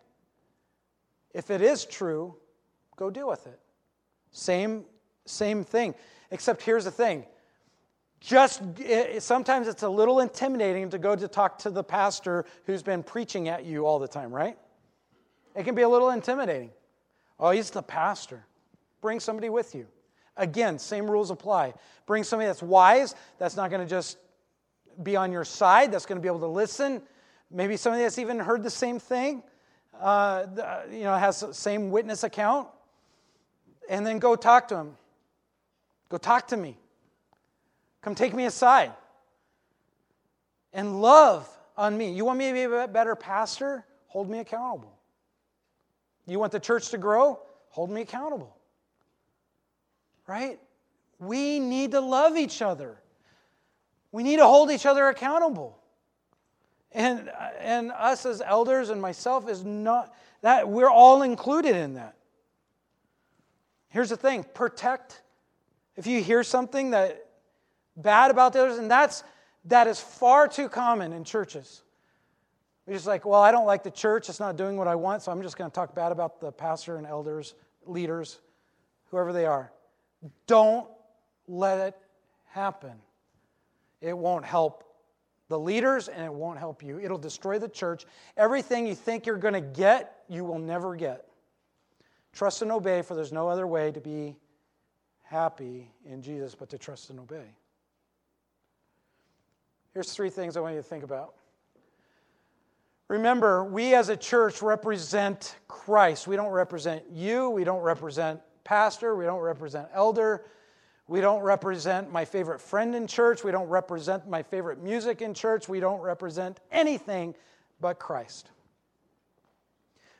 if 1.33 1.51
it 1.51 1.61
is 1.61 1.85
true, 1.85 2.35
go 2.95 3.11
deal 3.11 3.27
with 3.27 3.45
it. 3.45 3.59
Same, 4.31 4.85
same 5.25 5.63
thing. 5.63 5.95
Except 6.31 6.61
here's 6.61 6.85
the 6.85 6.91
thing. 6.91 7.25
Just 8.19 8.61
sometimes 9.19 9.67
it's 9.67 9.83
a 9.83 9.89
little 9.89 10.21
intimidating 10.21 10.89
to 10.91 10.97
go 10.97 11.15
to 11.15 11.27
talk 11.27 11.59
to 11.59 11.69
the 11.69 11.83
pastor 11.83 12.45
who's 12.65 12.81
been 12.81 13.03
preaching 13.03 13.49
at 13.49 13.65
you 13.65 13.85
all 13.85 13.99
the 13.99 14.07
time, 14.07 14.31
right? 14.31 14.57
It 15.55 15.65
can 15.65 15.75
be 15.75 15.81
a 15.81 15.89
little 15.89 16.09
intimidating. 16.09 16.71
Oh, 17.39 17.51
he's 17.51 17.69
the 17.69 17.83
pastor. 17.83 18.45
Bring 19.01 19.19
somebody 19.19 19.49
with 19.49 19.75
you. 19.75 19.87
Again, 20.37 20.79
same 20.79 21.09
rules 21.09 21.31
apply. 21.31 21.73
Bring 22.05 22.23
somebody 22.23 22.47
that's 22.47 22.63
wise, 22.63 23.13
that's 23.37 23.55
not 23.55 23.69
going 23.69 23.81
to 23.81 23.89
just 23.89 24.17
be 25.03 25.15
on 25.15 25.31
your 25.31 25.43
side, 25.43 25.91
that's 25.91 26.05
going 26.05 26.17
to 26.17 26.21
be 26.21 26.27
able 26.27 26.39
to 26.39 26.47
listen, 26.47 27.01
Maybe 27.53 27.77
somebody 27.77 28.01
that's 28.01 28.17
even 28.17 28.39
heard 28.39 28.63
the 28.63 28.69
same 28.71 28.97
thing, 28.97 29.43
uh, 30.01 30.45
you 30.91 31.03
know, 31.03 31.15
has 31.15 31.41
the 31.41 31.53
same 31.53 31.91
witness 31.91 32.23
account. 32.23 32.67
And 33.87 34.05
then 34.05 34.17
go 34.17 34.35
talk 34.35 34.67
to 34.69 34.77
him. 34.77 34.97
Go 36.13 36.19
talk 36.19 36.49
to 36.49 36.57
me. 36.57 36.77
Come 38.03 38.13
take 38.13 38.35
me 38.35 38.45
aside. 38.45 38.91
And 40.71 41.01
love 41.01 41.49
on 41.75 41.97
me. 41.97 42.13
You 42.13 42.23
want 42.23 42.37
me 42.37 42.49
to 42.49 42.53
be 42.53 42.61
a 42.75 42.87
better 42.87 43.15
pastor? 43.15 43.83
Hold 44.09 44.29
me 44.29 44.37
accountable. 44.37 44.95
You 46.27 46.37
want 46.37 46.51
the 46.51 46.59
church 46.59 46.89
to 46.89 46.99
grow? 46.99 47.39
Hold 47.69 47.89
me 47.89 48.01
accountable. 48.01 48.55
Right? 50.27 50.59
We 51.17 51.57
need 51.57 51.93
to 51.93 51.99
love 51.99 52.37
each 52.37 52.61
other. 52.61 52.99
We 54.11 54.21
need 54.21 54.37
to 54.37 54.45
hold 54.45 54.69
each 54.69 54.85
other 54.85 55.07
accountable. 55.07 55.79
And, 56.91 57.31
and 57.59 57.91
us 57.91 58.27
as 58.27 58.39
elders 58.39 58.91
and 58.91 59.01
myself 59.01 59.49
is 59.49 59.65
not 59.65 60.13
that 60.41 60.69
we're 60.69 60.91
all 60.91 61.23
included 61.23 61.75
in 61.75 61.95
that. 61.95 62.13
Here's 63.89 64.09
the 64.09 64.17
thing 64.17 64.45
protect. 64.53 65.23
If 65.95 66.07
you 66.07 66.21
hear 66.23 66.43
something 66.43 66.91
that 66.91 67.25
bad 67.95 68.31
about 68.31 68.53
the 68.53 68.63
others, 68.63 68.77
and 68.77 68.89
that's 68.89 69.23
that 69.65 69.87
is 69.87 69.99
far 69.99 70.47
too 70.47 70.67
common 70.67 71.13
in 71.13 71.23
churches. 71.23 71.83
We're 72.85 72.95
just 72.95 73.07
like, 73.07 73.25
well, 73.25 73.41
I 73.41 73.51
don't 73.51 73.65
like 73.65 73.83
the 73.83 73.91
church, 73.91 74.27
it's 74.27 74.39
not 74.39 74.57
doing 74.57 74.75
what 74.75 74.87
I 74.87 74.95
want, 74.95 75.21
so 75.21 75.31
I'm 75.31 75.41
just 75.41 75.57
going 75.57 75.69
to 75.69 75.73
talk 75.73 75.95
bad 75.95 76.11
about 76.11 76.41
the 76.41 76.51
pastor 76.51 76.97
and 76.97 77.07
elders, 77.07 77.55
leaders, 77.85 78.39
whoever 79.09 79.31
they 79.31 79.45
are. 79.45 79.71
Don't 80.47 80.87
let 81.47 81.79
it 81.79 81.97
happen. 82.47 82.93
It 84.01 84.17
won't 84.17 84.43
help 84.43 84.83
the 85.47 85.57
leaders 85.57 86.09
and 86.09 86.25
it 86.25 86.33
won't 86.33 86.59
help 86.59 86.83
you. 86.83 86.99
It'll 86.99 87.17
destroy 87.17 87.57
the 87.57 87.69
church. 87.69 88.05
Everything 88.35 88.85
you 88.85 88.95
think 88.95 89.25
you're 89.25 89.37
going 89.37 89.53
to 89.53 89.61
get, 89.61 90.23
you 90.27 90.43
will 90.43 90.59
never 90.59 90.95
get. 90.95 91.25
Trust 92.33 92.61
and 92.63 92.71
obey, 92.71 93.01
for 93.01 93.15
there's 93.15 93.31
no 93.31 93.47
other 93.47 93.67
way 93.67 93.91
to 93.91 94.01
be 94.01 94.35
happy 95.23 95.91
in 96.05 96.21
Jesus 96.21 96.55
but 96.55 96.69
to 96.69 96.77
trust 96.77 97.09
and 97.09 97.19
obey. 97.19 97.55
Here's 99.93 100.11
three 100.11 100.29
things 100.29 100.55
I 100.55 100.59
want 100.59 100.75
you 100.75 100.81
to 100.81 100.87
think 100.87 101.03
about. 101.03 101.35
Remember, 103.07 103.63
we 103.63 103.93
as 103.93 104.09
a 104.09 104.17
church 104.17 104.61
represent 104.61 105.55
Christ. 105.67 106.27
We 106.27 106.35
don't 106.35 106.51
represent 106.51 107.03
you, 107.11 107.49
we 107.49 107.63
don't 107.63 107.81
represent 107.81 108.41
pastor, 108.63 109.15
we 109.15 109.25
don't 109.25 109.41
represent 109.41 109.87
elder. 109.93 110.45
We 111.07 111.19
don't 111.19 111.41
represent 111.41 112.11
my 112.11 112.23
favorite 112.23 112.61
friend 112.61 112.95
in 112.95 113.07
church. 113.07 113.43
We 113.43 113.51
don't 113.51 113.67
represent 113.67 114.27
my 114.27 114.41
favorite 114.41 114.81
music 114.81 115.21
in 115.21 115.33
church. 115.33 115.67
We 115.67 115.79
don't 115.81 115.99
represent 115.99 116.59
anything 116.71 117.35
but 117.81 117.99
Christ. 117.99 118.49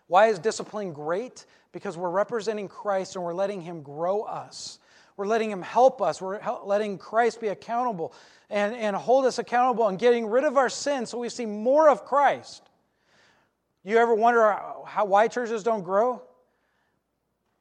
Why 0.07 0.27
is 0.27 0.39
discipline 0.39 0.91
great? 0.91 1.45
Because 1.71 1.97
we're 1.97 2.09
representing 2.09 2.67
Christ 2.67 3.15
and 3.15 3.23
we're 3.23 3.33
letting 3.33 3.61
Him 3.61 3.81
grow 3.81 4.23
us. 4.23 4.79
We're 5.15 5.27
letting 5.27 5.51
Him 5.51 5.61
help 5.61 6.01
us. 6.01 6.21
We're 6.21 6.39
letting 6.63 6.97
Christ 6.97 7.39
be 7.41 7.49
accountable 7.49 8.13
and, 8.49 8.75
and 8.75 8.95
hold 8.95 9.25
us 9.25 9.39
accountable 9.39 9.87
and 9.87 9.99
getting 9.99 10.27
rid 10.27 10.43
of 10.43 10.57
our 10.57 10.69
sin 10.69 11.05
so 11.05 11.17
we 11.17 11.29
see 11.29 11.45
more 11.45 11.89
of 11.89 12.05
Christ. 12.05 12.69
You 13.83 13.97
ever 13.97 14.15
wonder 14.15 14.57
how, 14.85 15.05
why 15.05 15.27
churches 15.27 15.63
don't 15.63 15.83
grow? 15.83 16.21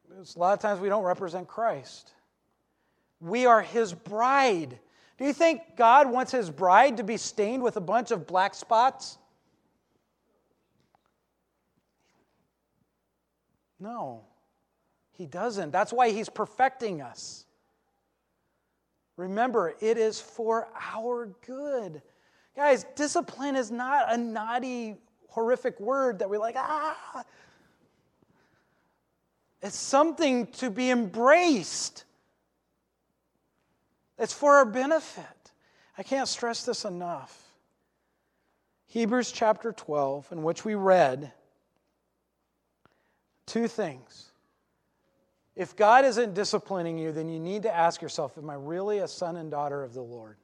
Because 0.08 0.36
a 0.36 0.38
lot 0.38 0.52
of 0.52 0.60
times 0.60 0.80
we 0.80 0.88
don't 0.88 1.04
represent 1.04 1.48
Christ. 1.48 2.12
We 3.20 3.46
are 3.46 3.62
his 3.62 3.92
bride. 3.92 4.78
Do 5.18 5.24
you 5.24 5.32
think 5.32 5.76
God 5.76 6.10
wants 6.10 6.32
his 6.32 6.50
bride 6.50 6.96
to 6.98 7.04
be 7.04 7.16
stained 7.16 7.62
with 7.62 7.76
a 7.76 7.80
bunch 7.80 8.10
of 8.10 8.26
black 8.26 8.54
spots? 8.54 9.18
No, 13.80 14.22
he 15.12 15.26
doesn't. 15.26 15.70
That's 15.70 15.92
why 15.92 16.10
he's 16.10 16.28
perfecting 16.28 17.02
us. 17.02 17.44
Remember, 19.16 19.74
it 19.80 19.98
is 19.98 20.20
for 20.20 20.68
our 20.94 21.26
good. 21.46 22.02
Guys, 22.56 22.84
discipline 22.96 23.56
is 23.56 23.70
not 23.70 24.12
a 24.12 24.16
naughty, 24.16 24.96
horrific 25.28 25.78
word 25.78 26.18
that 26.18 26.28
we're 26.28 26.38
like, 26.38 26.56
ah. 26.56 27.24
It's 29.62 29.76
something 29.76 30.48
to 30.54 30.70
be 30.70 30.90
embraced. 30.90 32.04
It's 34.18 34.32
for 34.32 34.56
our 34.56 34.64
benefit. 34.64 35.24
I 35.96 36.02
can't 36.02 36.28
stress 36.28 36.64
this 36.64 36.84
enough. 36.84 37.38
Hebrews 38.86 39.30
chapter 39.30 39.72
12, 39.72 40.32
in 40.32 40.42
which 40.42 40.64
we 40.64 40.74
read 40.74 41.32
two 43.46 43.68
things. 43.68 44.31
If 45.54 45.76
God 45.76 46.04
isn't 46.04 46.34
disciplining 46.34 46.98
you, 46.98 47.12
then 47.12 47.28
you 47.28 47.38
need 47.38 47.62
to 47.64 47.74
ask 47.74 48.00
yourself 48.00 48.38
Am 48.38 48.48
I 48.48 48.54
really 48.54 48.98
a 48.98 49.08
son 49.08 49.36
and 49.36 49.50
daughter 49.50 49.82
of 49.82 49.94
the 49.94 50.02
Lord? 50.02 50.36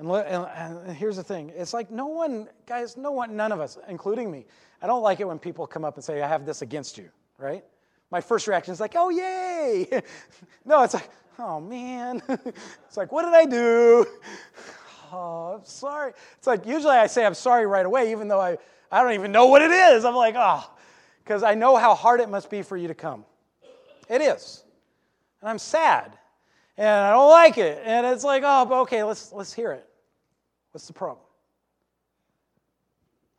And, 0.00 0.10
and, 0.10 0.96
here's 0.96 1.16
the 1.16 1.22
thing 1.22 1.52
it's 1.54 1.74
like 1.74 1.90
no 1.90 2.06
one, 2.06 2.48
guys, 2.64 2.96
no 2.96 3.10
one, 3.10 3.36
none 3.36 3.52
of 3.52 3.60
us, 3.60 3.76
including 3.86 4.30
me, 4.30 4.46
I 4.80 4.86
don't 4.86 5.02
like 5.02 5.20
it 5.20 5.28
when 5.28 5.38
people 5.38 5.66
come 5.66 5.84
up 5.84 5.96
and 5.96 6.04
say, 6.04 6.22
I 6.22 6.28
have 6.28 6.46
this 6.46 6.62
against 6.62 6.96
you, 6.96 7.10
right? 7.36 7.62
My 8.10 8.22
first 8.22 8.48
reaction 8.48 8.72
is 8.72 8.80
like, 8.80 8.94
oh, 8.96 9.10
yay. 9.10 10.02
no, 10.64 10.82
it's 10.82 10.94
like, 10.94 11.10
oh, 11.38 11.60
man. 11.60 12.22
it's 12.28 12.96
like, 12.96 13.12
what 13.12 13.24
did 13.24 13.34
I 13.34 13.44
do? 13.46 14.06
Oh, 15.12 15.56
I'm 15.58 15.64
sorry. 15.64 16.12
It's 16.38 16.46
like, 16.46 16.64
usually 16.64 16.94
I 16.94 17.08
say 17.08 17.26
I'm 17.26 17.34
sorry 17.34 17.66
right 17.66 17.84
away, 17.84 18.12
even 18.12 18.28
though 18.28 18.40
I, 18.40 18.58
I 18.90 19.02
don't 19.02 19.12
even 19.12 19.32
know 19.32 19.46
what 19.46 19.62
it 19.62 19.70
is. 19.70 20.04
I'm 20.04 20.14
like, 20.14 20.34
ah, 20.36 20.68
oh, 20.68 20.78
because 21.22 21.42
I 21.42 21.54
know 21.54 21.76
how 21.76 21.94
hard 21.94 22.20
it 22.20 22.28
must 22.28 22.50
be 22.50 22.62
for 22.62 22.76
you 22.76 22.88
to 22.88 22.94
come. 22.94 23.24
It 24.08 24.20
is. 24.20 24.64
And 25.40 25.48
I'm 25.48 25.58
sad. 25.58 26.18
And 26.76 26.88
I 26.88 27.10
don't 27.10 27.30
like 27.30 27.58
it. 27.58 27.82
And 27.84 28.06
it's 28.06 28.24
like, 28.24 28.42
oh, 28.44 28.80
okay, 28.82 29.04
let's, 29.04 29.32
let's 29.32 29.52
hear 29.52 29.72
it. 29.72 29.86
What's 30.72 30.86
the 30.86 30.92
problem? 30.92 31.24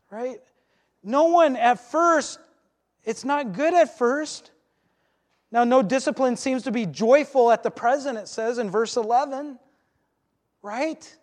Right? 0.09 0.39
No 1.03 1.25
one 1.25 1.55
at 1.55 1.79
first, 1.91 2.39
it's 3.03 3.25
not 3.25 3.53
good 3.53 3.73
at 3.73 3.97
first. 3.97 4.51
Now, 5.51 5.63
no 5.63 5.81
discipline 5.81 6.37
seems 6.37 6.63
to 6.63 6.71
be 6.71 6.85
joyful 6.85 7.51
at 7.51 7.63
the 7.63 7.71
present, 7.71 8.17
it 8.17 8.27
says 8.27 8.57
in 8.57 8.69
verse 8.69 8.95
11, 8.95 9.59
right? 10.61 11.17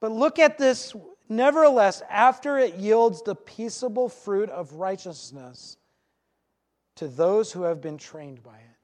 But 0.00 0.10
look 0.10 0.40
at 0.40 0.58
this. 0.58 0.94
Nevertheless, 1.32 2.02
after 2.10 2.58
it 2.58 2.74
yields 2.74 3.22
the 3.22 3.34
peaceable 3.34 4.10
fruit 4.10 4.50
of 4.50 4.74
righteousness 4.74 5.78
to 6.96 7.08
those 7.08 7.50
who 7.50 7.62
have 7.62 7.80
been 7.80 7.96
trained 7.96 8.42
by 8.42 8.56
it. 8.56 8.76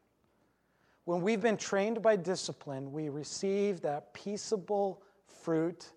When 1.04 1.20
we've 1.20 1.42
been 1.42 1.58
trained 1.58 2.00
by 2.00 2.16
discipline, 2.16 2.90
we 2.90 3.10
receive 3.10 3.82
that 3.82 4.14
peaceable 4.14 5.02
fruit 5.42 5.90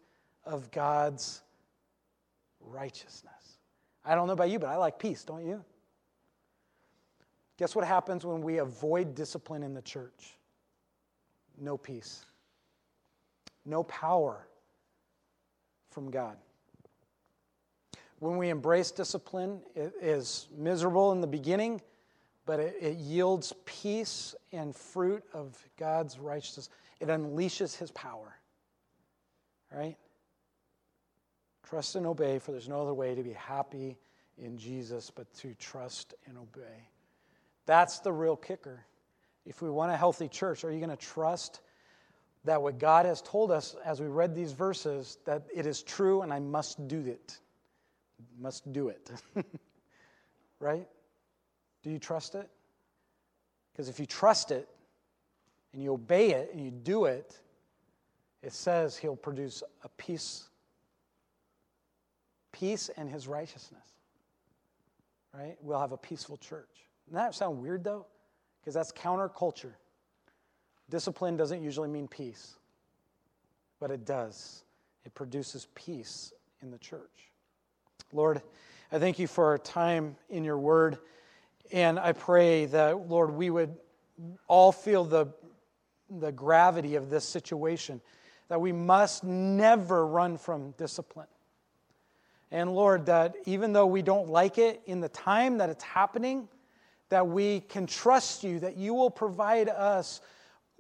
of 0.44 0.70
God's 0.72 1.42
righteousness. 2.60 3.60
I 4.04 4.14
don't 4.14 4.28
know 4.28 4.34
about 4.34 4.50
you, 4.50 4.60
but 4.60 4.68
I 4.68 4.76
like 4.76 5.00
peace, 5.00 5.24
don't 5.24 5.46
you? 5.46 5.64
Guess 7.56 7.76
what 7.76 7.88
happens 7.88 8.26
when 8.26 8.42
we 8.42 8.58
avoid 8.58 9.16
discipline 9.16 9.64
in 9.64 9.74
the 9.74 9.82
church? 9.82 10.36
No 11.58 11.78
peace, 11.78 12.26
no 13.66 13.84
power 13.84 14.48
from 15.92 16.10
God. 16.12 16.38
When 18.20 18.38
we 18.38 18.50
embrace 18.50 18.92
discipline, 18.92 19.62
it 19.76 19.94
is 20.02 20.48
miserable 20.58 21.12
in 21.12 21.22
the 21.22 21.28
beginning, 21.28 21.82
but 22.46 22.60
it, 22.60 22.76
it 22.80 22.98
yields 22.98 23.54
peace 23.66 24.36
and 24.52 24.76
fruit 24.76 25.24
of 25.34 25.58
God's 25.78 26.20
righteousness. 26.20 26.70
It 27.00 27.08
unleashes 27.08 27.76
his 27.78 27.92
power 27.92 28.36
right? 29.74 29.98
Trust 31.68 31.96
and 31.96 32.06
obey, 32.06 32.40
for 32.40 32.52
there's 32.52 32.70
no 32.70 32.82
other 32.82 32.94
way 32.94 33.16
to 33.16 33.24
be 33.24 33.34
happy 33.34 33.98
in 34.38 34.58
Jesus 34.58 35.10
but 35.10 35.32
to 35.36 35.54
trust 35.56 36.14
and 36.28 36.38
obey. 36.38 36.90
That's 37.66 38.00
the 38.00 38.12
real 38.12 38.36
kicker. 38.36 38.86
If 39.46 39.62
we 39.62 39.70
want 39.70 39.92
a 39.92 39.98
healthy 39.98 40.28
church, 40.28 40.64
are 40.64 40.72
you 40.72 40.80
going 40.80 40.90
to 40.90 40.96
trust 40.96 41.62
that 42.46 42.62
what 42.62 42.80
God 42.80 43.06
has 43.06 43.22
told 43.22 43.52
us 43.52 43.76
as 43.86 44.02
we 44.02 44.08
read 44.08 44.34
these 44.36 44.52
verses, 44.52 45.18
that 45.26 45.44
it 45.54 45.66
is 45.66 45.84
true 45.84 46.22
and 46.22 46.34
I 46.34 46.40
must 46.40 46.88
do 46.88 47.00
it? 47.00 47.38
Must 48.40 48.72
do 48.72 48.90
it. 48.90 49.12
right? 50.60 50.88
Do 51.84 51.90
you 51.90 52.00
trust 52.00 52.36
it? 52.36 52.50
Because 53.72 53.90
if 53.90 54.00
you 54.00 54.06
trust 54.06 54.52
it 54.52 54.68
and 55.74 55.84
you 55.84 55.94
obey 55.94 56.32
it 56.32 56.52
and 56.54 56.64
you 56.64 56.72
do 56.72 57.06
it, 57.06 57.40
it 58.42 58.54
says 58.54 58.98
he'll 58.98 59.16
produce 59.16 59.64
a 59.84 59.90
peace 59.90 60.48
peace 62.52 62.90
and 62.98 63.10
his 63.10 63.28
righteousness 63.28 63.82
right 65.34 65.56
we'll 65.62 65.80
have 65.80 65.92
a 65.94 65.98
peaceful 65.98 66.38
church 66.38 66.68
doesn't 67.06 67.16
that 67.16 67.34
sound 67.34 67.62
weird 67.62 67.84
though 67.84 68.06
because 68.60 68.74
that's 68.74 68.92
counterculture 68.92 69.74
discipline 70.92 71.36
doesn't 71.36 71.64
usually 71.64 71.88
mean 71.88 72.08
peace 72.08 72.56
but 73.80 73.90
it 73.90 74.06
does 74.06 74.64
it 75.06 75.14
produces 75.16 75.68
peace 75.74 76.34
in 76.62 76.70
the 76.70 76.78
church 76.78 77.32
lord 78.14 78.42
i 78.92 79.00
thank 79.00 79.18
you 79.18 79.26
for 79.26 79.46
our 79.46 79.58
time 79.58 80.16
in 80.30 80.44
your 80.44 80.58
word 80.58 81.00
and 81.72 81.98
i 81.98 82.12
pray 82.12 82.66
that 82.66 83.10
lord 83.10 83.32
we 83.32 83.50
would 83.50 83.76
all 84.48 84.72
feel 84.72 85.04
the 85.04 85.28
the 86.20 86.32
gravity 86.32 86.96
of 86.96 87.10
this 87.10 87.24
situation 87.24 88.02
that 88.50 88.60
we 88.60 88.74
must 88.74 89.24
never 89.24 90.06
run 90.06 90.38
from 90.38 90.72
discipline. 90.72 91.28
And 92.52 92.76
Lord, 92.76 93.06
that 93.06 93.36
even 93.46 93.72
though 93.72 93.86
we 93.86 94.02
don't 94.02 94.28
like 94.28 94.58
it 94.58 94.82
in 94.86 95.00
the 95.00 95.08
time 95.08 95.60
that 95.60 95.70
it's 95.70 95.86
happening, 95.86 96.50
that 97.08 97.26
we 97.26 97.62
can 97.62 97.88
trust 97.88 98.44
you, 98.44 98.60
that 98.60 98.76
you 98.76 98.94
will 98.94 99.10
provide 99.10 99.70
us 99.70 100.20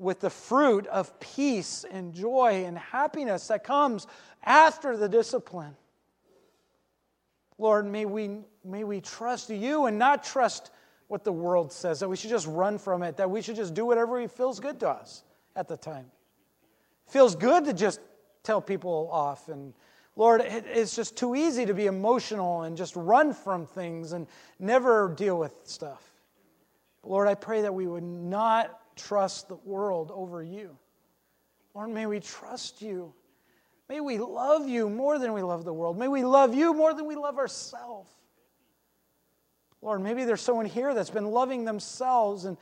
with 0.01 0.19
the 0.19 0.29
fruit 0.29 0.87
of 0.87 1.17
peace 1.19 1.85
and 1.89 2.13
joy 2.13 2.63
and 2.65 2.77
happiness 2.77 3.47
that 3.47 3.63
comes 3.63 4.07
after 4.43 4.97
the 4.97 5.07
discipline. 5.07 5.75
Lord, 7.57 7.85
may 7.85 8.05
we, 8.05 8.39
may 8.65 8.83
we 8.83 9.01
trust 9.01 9.49
you 9.49 9.85
and 9.85 9.99
not 9.99 10.23
trust 10.23 10.71
what 11.07 11.23
the 11.23 11.31
world 11.31 11.71
says, 11.71 11.99
that 11.99 12.09
we 12.09 12.15
should 12.15 12.29
just 12.29 12.47
run 12.47 12.77
from 12.77 13.03
it, 13.03 13.17
that 13.17 13.29
we 13.29 13.41
should 13.41 13.55
just 13.55 13.73
do 13.73 13.85
whatever 13.85 14.27
feels 14.27 14.59
good 14.59 14.79
to 14.79 14.89
us 14.89 15.23
at 15.55 15.67
the 15.67 15.77
time 15.77 16.09
feels 17.11 17.35
good 17.35 17.65
to 17.65 17.73
just 17.73 17.99
tell 18.43 18.61
people 18.61 19.09
off. 19.11 19.49
And 19.49 19.73
Lord, 20.15 20.41
it's 20.41 20.95
just 20.95 21.17
too 21.17 21.35
easy 21.35 21.65
to 21.65 21.73
be 21.73 21.85
emotional 21.85 22.63
and 22.63 22.75
just 22.75 22.95
run 22.95 23.33
from 23.33 23.65
things 23.65 24.13
and 24.13 24.27
never 24.59 25.13
deal 25.15 25.37
with 25.37 25.53
stuff. 25.63 26.01
Lord, 27.03 27.27
I 27.27 27.35
pray 27.35 27.61
that 27.61 27.73
we 27.73 27.87
would 27.87 28.03
not 28.03 28.79
trust 29.07 29.47
the 29.47 29.55
world 29.55 30.11
over 30.13 30.43
you. 30.43 30.77
Lord, 31.73 31.89
may 31.89 32.05
we 32.05 32.19
trust 32.19 32.81
you. 32.81 33.13
May 33.89 33.99
we 33.99 34.17
love 34.17 34.67
you 34.67 34.89
more 34.89 35.19
than 35.19 35.33
we 35.33 35.41
love 35.41 35.65
the 35.65 35.73
world. 35.73 35.97
May 35.97 36.07
we 36.07 36.23
love 36.23 36.53
you 36.53 36.73
more 36.73 36.93
than 36.93 37.05
we 37.05 37.15
love 37.15 37.37
ourselves. 37.37 38.09
Lord, 39.81 40.01
maybe 40.01 40.25
there's 40.25 40.41
someone 40.41 40.65
here 40.65 40.93
that's 40.93 41.09
been 41.09 41.25
loving 41.25 41.65
themselves 41.65 42.45
and 42.45 42.57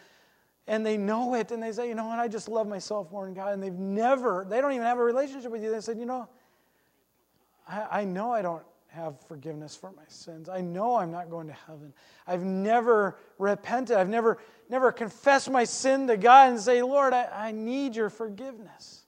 and 0.69 0.85
they 0.85 0.97
know 0.97 1.33
it 1.33 1.51
and 1.51 1.63
they 1.63 1.71
say, 1.71 1.87
you 1.87 1.95
know 1.95 2.05
what, 2.05 2.19
I 2.19 2.27
just 2.27 2.47
love 2.47 2.67
myself 2.67 3.11
more 3.11 3.25
than 3.25 3.33
God. 3.33 3.53
And 3.53 3.63
they've 3.63 3.73
never, 3.73 4.45
they 4.47 4.61
don't 4.61 4.71
even 4.71 4.85
have 4.85 4.99
a 4.99 5.03
relationship 5.03 5.51
with 5.51 5.63
you. 5.63 5.71
They 5.71 5.81
said, 5.81 5.97
you 5.97 6.05
know, 6.05 6.29
I, 7.67 8.01
I 8.01 8.03
know 8.03 8.31
I 8.31 8.43
don't 8.43 8.61
have 8.91 9.19
forgiveness 9.27 9.75
for 9.75 9.91
my 9.91 10.03
sins. 10.07 10.49
I 10.49 10.61
know 10.61 10.95
I'm 10.97 11.11
not 11.11 11.29
going 11.29 11.47
to 11.47 11.55
heaven. 11.67 11.93
I've 12.25 12.43
never 12.43 13.17
repented. 13.37 13.97
I've 13.97 14.09
never, 14.09 14.39
never 14.69 14.91
confessed 14.91 15.49
my 15.49 15.63
sin 15.63 16.07
to 16.07 16.17
God 16.17 16.49
and 16.49 16.59
say, 16.59 16.81
Lord, 16.81 17.13
I, 17.13 17.29
I 17.31 17.51
need 17.51 17.95
your 17.95 18.09
forgiveness. 18.09 19.03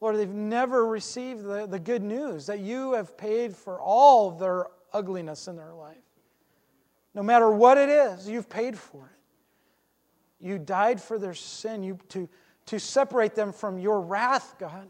Lord, 0.00 0.16
they've 0.16 0.28
never 0.28 0.84
received 0.84 1.44
the, 1.44 1.66
the 1.66 1.78
good 1.78 2.02
news 2.02 2.46
that 2.46 2.58
you 2.58 2.94
have 2.94 3.16
paid 3.16 3.56
for 3.56 3.80
all 3.80 4.32
their 4.32 4.66
ugliness 4.92 5.46
in 5.46 5.56
their 5.56 5.72
life. 5.72 5.96
No 7.14 7.22
matter 7.22 7.50
what 7.50 7.78
it 7.78 7.88
is, 7.88 8.28
you've 8.28 8.48
paid 8.48 8.76
for 8.76 9.06
it. 9.06 10.44
You 10.44 10.58
died 10.58 11.00
for 11.00 11.20
their 11.20 11.34
sin 11.34 11.84
you, 11.84 11.98
to, 12.08 12.28
to 12.66 12.80
separate 12.80 13.36
them 13.36 13.52
from 13.52 13.78
your 13.78 14.00
wrath, 14.00 14.56
God. 14.58 14.88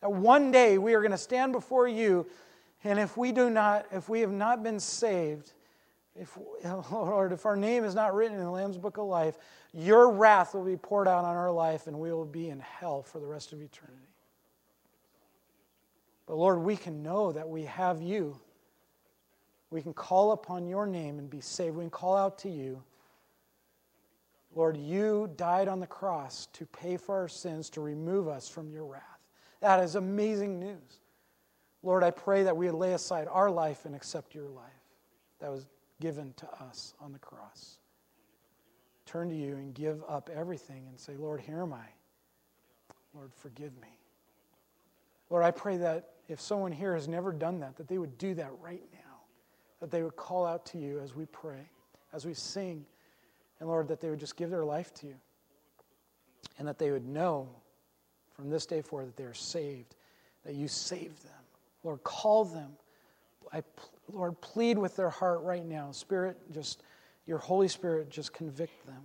That 0.00 0.12
one 0.12 0.50
day 0.50 0.78
we 0.78 0.94
are 0.94 1.00
going 1.00 1.12
to 1.12 1.18
stand 1.18 1.52
before 1.52 1.88
you, 1.88 2.26
and 2.84 2.98
if 2.98 3.16
we 3.16 3.32
do 3.32 3.50
not, 3.50 3.86
if 3.92 4.08
we 4.08 4.20
have 4.20 4.32
not 4.32 4.62
been 4.62 4.78
saved, 4.78 5.52
if, 6.14 6.36
Lord, 6.92 7.32
if 7.32 7.46
our 7.46 7.56
name 7.56 7.84
is 7.84 7.94
not 7.94 8.14
written 8.14 8.38
in 8.38 8.44
the 8.44 8.50
Lamb's 8.50 8.78
Book 8.78 8.98
of 8.98 9.06
Life, 9.06 9.36
your 9.72 10.10
wrath 10.10 10.54
will 10.54 10.64
be 10.64 10.76
poured 10.76 11.08
out 11.08 11.24
on 11.24 11.36
our 11.36 11.50
life, 11.50 11.86
and 11.86 11.98
we 11.98 12.12
will 12.12 12.24
be 12.24 12.48
in 12.48 12.60
hell 12.60 13.02
for 13.02 13.20
the 13.20 13.26
rest 13.26 13.52
of 13.52 13.60
eternity. 13.60 14.02
But 16.26 16.36
Lord, 16.36 16.58
we 16.58 16.76
can 16.76 17.02
know 17.02 17.32
that 17.32 17.48
we 17.48 17.64
have 17.64 18.02
you. 18.02 18.40
We 19.70 19.82
can 19.82 19.94
call 19.94 20.32
upon 20.32 20.66
your 20.66 20.86
name 20.86 21.18
and 21.18 21.28
be 21.30 21.40
saved. 21.40 21.76
We 21.76 21.84
can 21.84 21.90
call 21.90 22.16
out 22.16 22.38
to 22.40 22.48
you. 22.48 22.82
Lord, 24.54 24.76
you 24.76 25.30
died 25.36 25.68
on 25.68 25.80
the 25.80 25.86
cross 25.86 26.46
to 26.54 26.64
pay 26.66 26.96
for 26.96 27.14
our 27.14 27.28
sins, 27.28 27.68
to 27.70 27.80
remove 27.80 28.26
us 28.26 28.48
from 28.48 28.70
your 28.70 28.86
wrath. 28.86 29.15
That 29.60 29.82
is 29.82 29.94
amazing 29.94 30.60
news. 30.60 31.00
Lord, 31.82 32.02
I 32.02 32.10
pray 32.10 32.42
that 32.42 32.56
we 32.56 32.66
would 32.66 32.74
lay 32.74 32.94
aside 32.94 33.28
our 33.30 33.50
life 33.50 33.84
and 33.84 33.94
accept 33.94 34.34
your 34.34 34.48
life 34.48 34.64
that 35.40 35.50
was 35.50 35.66
given 36.00 36.34
to 36.36 36.46
us 36.64 36.94
on 37.00 37.12
the 37.12 37.18
cross. 37.18 37.78
Turn 39.06 39.28
to 39.28 39.36
you 39.36 39.54
and 39.54 39.72
give 39.72 40.02
up 40.08 40.28
everything 40.34 40.86
and 40.88 40.98
say, 40.98 41.16
Lord, 41.16 41.40
here 41.40 41.62
am 41.62 41.72
I. 41.72 41.86
Lord, 43.14 43.32
forgive 43.34 43.72
me. 43.80 43.98
Lord, 45.30 45.44
I 45.44 45.50
pray 45.50 45.76
that 45.78 46.10
if 46.28 46.40
someone 46.40 46.72
here 46.72 46.94
has 46.94 47.08
never 47.08 47.32
done 47.32 47.60
that, 47.60 47.76
that 47.76 47.88
they 47.88 47.98
would 47.98 48.18
do 48.18 48.34
that 48.34 48.50
right 48.60 48.82
now. 48.92 48.98
That 49.80 49.90
they 49.90 50.02
would 50.02 50.16
call 50.16 50.44
out 50.44 50.66
to 50.66 50.78
you 50.78 51.00
as 51.00 51.14
we 51.14 51.26
pray, 51.26 51.70
as 52.12 52.26
we 52.26 52.34
sing. 52.34 52.84
And 53.60 53.68
Lord, 53.68 53.88
that 53.88 54.00
they 54.00 54.10
would 54.10 54.18
just 54.18 54.36
give 54.36 54.50
their 54.50 54.64
life 54.64 54.92
to 54.94 55.06
you. 55.06 55.16
And 56.58 56.66
that 56.66 56.78
they 56.78 56.90
would 56.90 57.06
know 57.06 57.48
from 58.36 58.50
this 58.50 58.66
day 58.66 58.82
forward 58.82 59.08
that 59.08 59.16
they 59.16 59.24
are 59.24 59.34
saved, 59.34 59.94
that 60.44 60.54
you 60.54 60.68
saved 60.68 61.24
them. 61.24 61.32
Lord, 61.82 62.04
call 62.04 62.44
them. 62.44 62.72
I, 63.52 63.62
Lord, 64.12 64.40
plead 64.40 64.76
with 64.76 64.94
their 64.96 65.10
heart 65.10 65.40
right 65.42 65.64
now. 65.64 65.90
Spirit, 65.92 66.36
just 66.52 66.82
your 67.26 67.38
Holy 67.38 67.68
Spirit, 67.68 68.10
just 68.10 68.32
convict 68.32 68.86
them. 68.86 69.02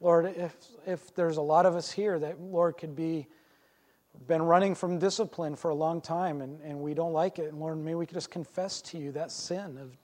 Lord, 0.00 0.26
if, 0.36 0.54
if 0.86 1.14
there's 1.14 1.36
a 1.36 1.42
lot 1.42 1.64
of 1.64 1.74
us 1.74 1.90
here 1.90 2.18
that, 2.18 2.40
Lord, 2.40 2.76
could 2.76 2.94
be 2.94 3.26
been 4.26 4.42
running 4.42 4.74
from 4.74 4.98
discipline 4.98 5.56
for 5.56 5.70
a 5.70 5.74
long 5.74 6.00
time 6.00 6.42
and, 6.42 6.60
and 6.60 6.80
we 6.80 6.92
don't 6.92 7.14
like 7.14 7.38
it, 7.38 7.50
and 7.50 7.58
Lord, 7.58 7.78
maybe 7.78 7.94
we 7.94 8.06
just 8.06 8.30
confess 8.30 8.82
to 8.82 8.98
you 8.98 9.12
that 9.12 9.30
sin 9.30 9.78
of, 9.78 9.96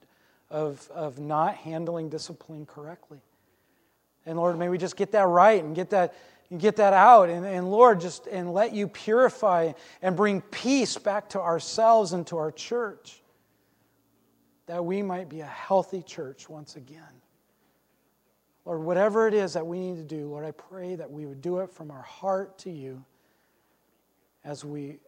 of, 0.51 0.91
of 0.95 1.19
not 1.19 1.57
handling 1.57 2.09
discipline 2.09 2.65
correctly. 2.65 3.21
And 4.25 4.39
Lord, 4.39 4.59
may 4.59 4.69
we 4.69 4.79
just 4.79 4.97
get 4.97 5.13
that 5.13 5.27
right 5.27 5.63
and 5.63 5.75
get 5.75 5.91
that, 5.91 6.15
and 6.51 6.61
get 6.61 6.77
that 6.77 6.93
out. 6.93 7.29
And, 7.29 7.45
and 7.45 7.71
Lord, 7.71 8.01
just 8.01 8.27
and 8.27 8.53
let 8.53 8.73
you 8.73 8.89
purify 8.89 9.73
and 10.03 10.17
bring 10.17 10.41
peace 10.41 10.97
back 10.97 11.31
to 11.31 11.41
ourselves 11.41 12.13
and 12.13 12.27
to 12.29 12.37
our 12.39 12.51
church. 12.51 13.21
That 14.67 14.85
we 14.85 15.03
might 15.03 15.29
be 15.29 15.41
a 15.41 15.47
healthy 15.47 16.03
church 16.03 16.49
once 16.49 16.77
again. 16.77 17.03
Lord, 18.65 18.83
whatever 18.83 19.27
it 19.27 19.33
is 19.33 19.55
that 19.55 19.67
we 19.67 19.79
need 19.81 19.97
to 19.97 20.03
do, 20.03 20.29
Lord, 20.29 20.45
I 20.45 20.51
pray 20.51 20.95
that 20.95 21.11
we 21.11 21.25
would 21.25 21.41
do 21.41 21.61
it 21.61 21.71
from 21.71 21.91
our 21.91 22.03
heart 22.03 22.59
to 22.59 22.71
you 22.71 23.03
as 24.45 24.63
we 24.65 24.99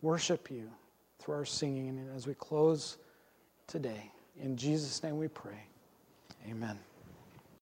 worship 0.00 0.50
you 0.50 0.70
through 1.18 1.34
our 1.34 1.44
singing 1.44 1.88
and 1.90 2.16
as 2.16 2.26
we 2.26 2.34
close 2.34 2.96
today. 3.66 4.10
In 4.40 4.56
Jesus' 4.56 5.02
name 5.02 5.18
we 5.18 5.28
pray. 5.28 5.66
Amen. 6.48 6.78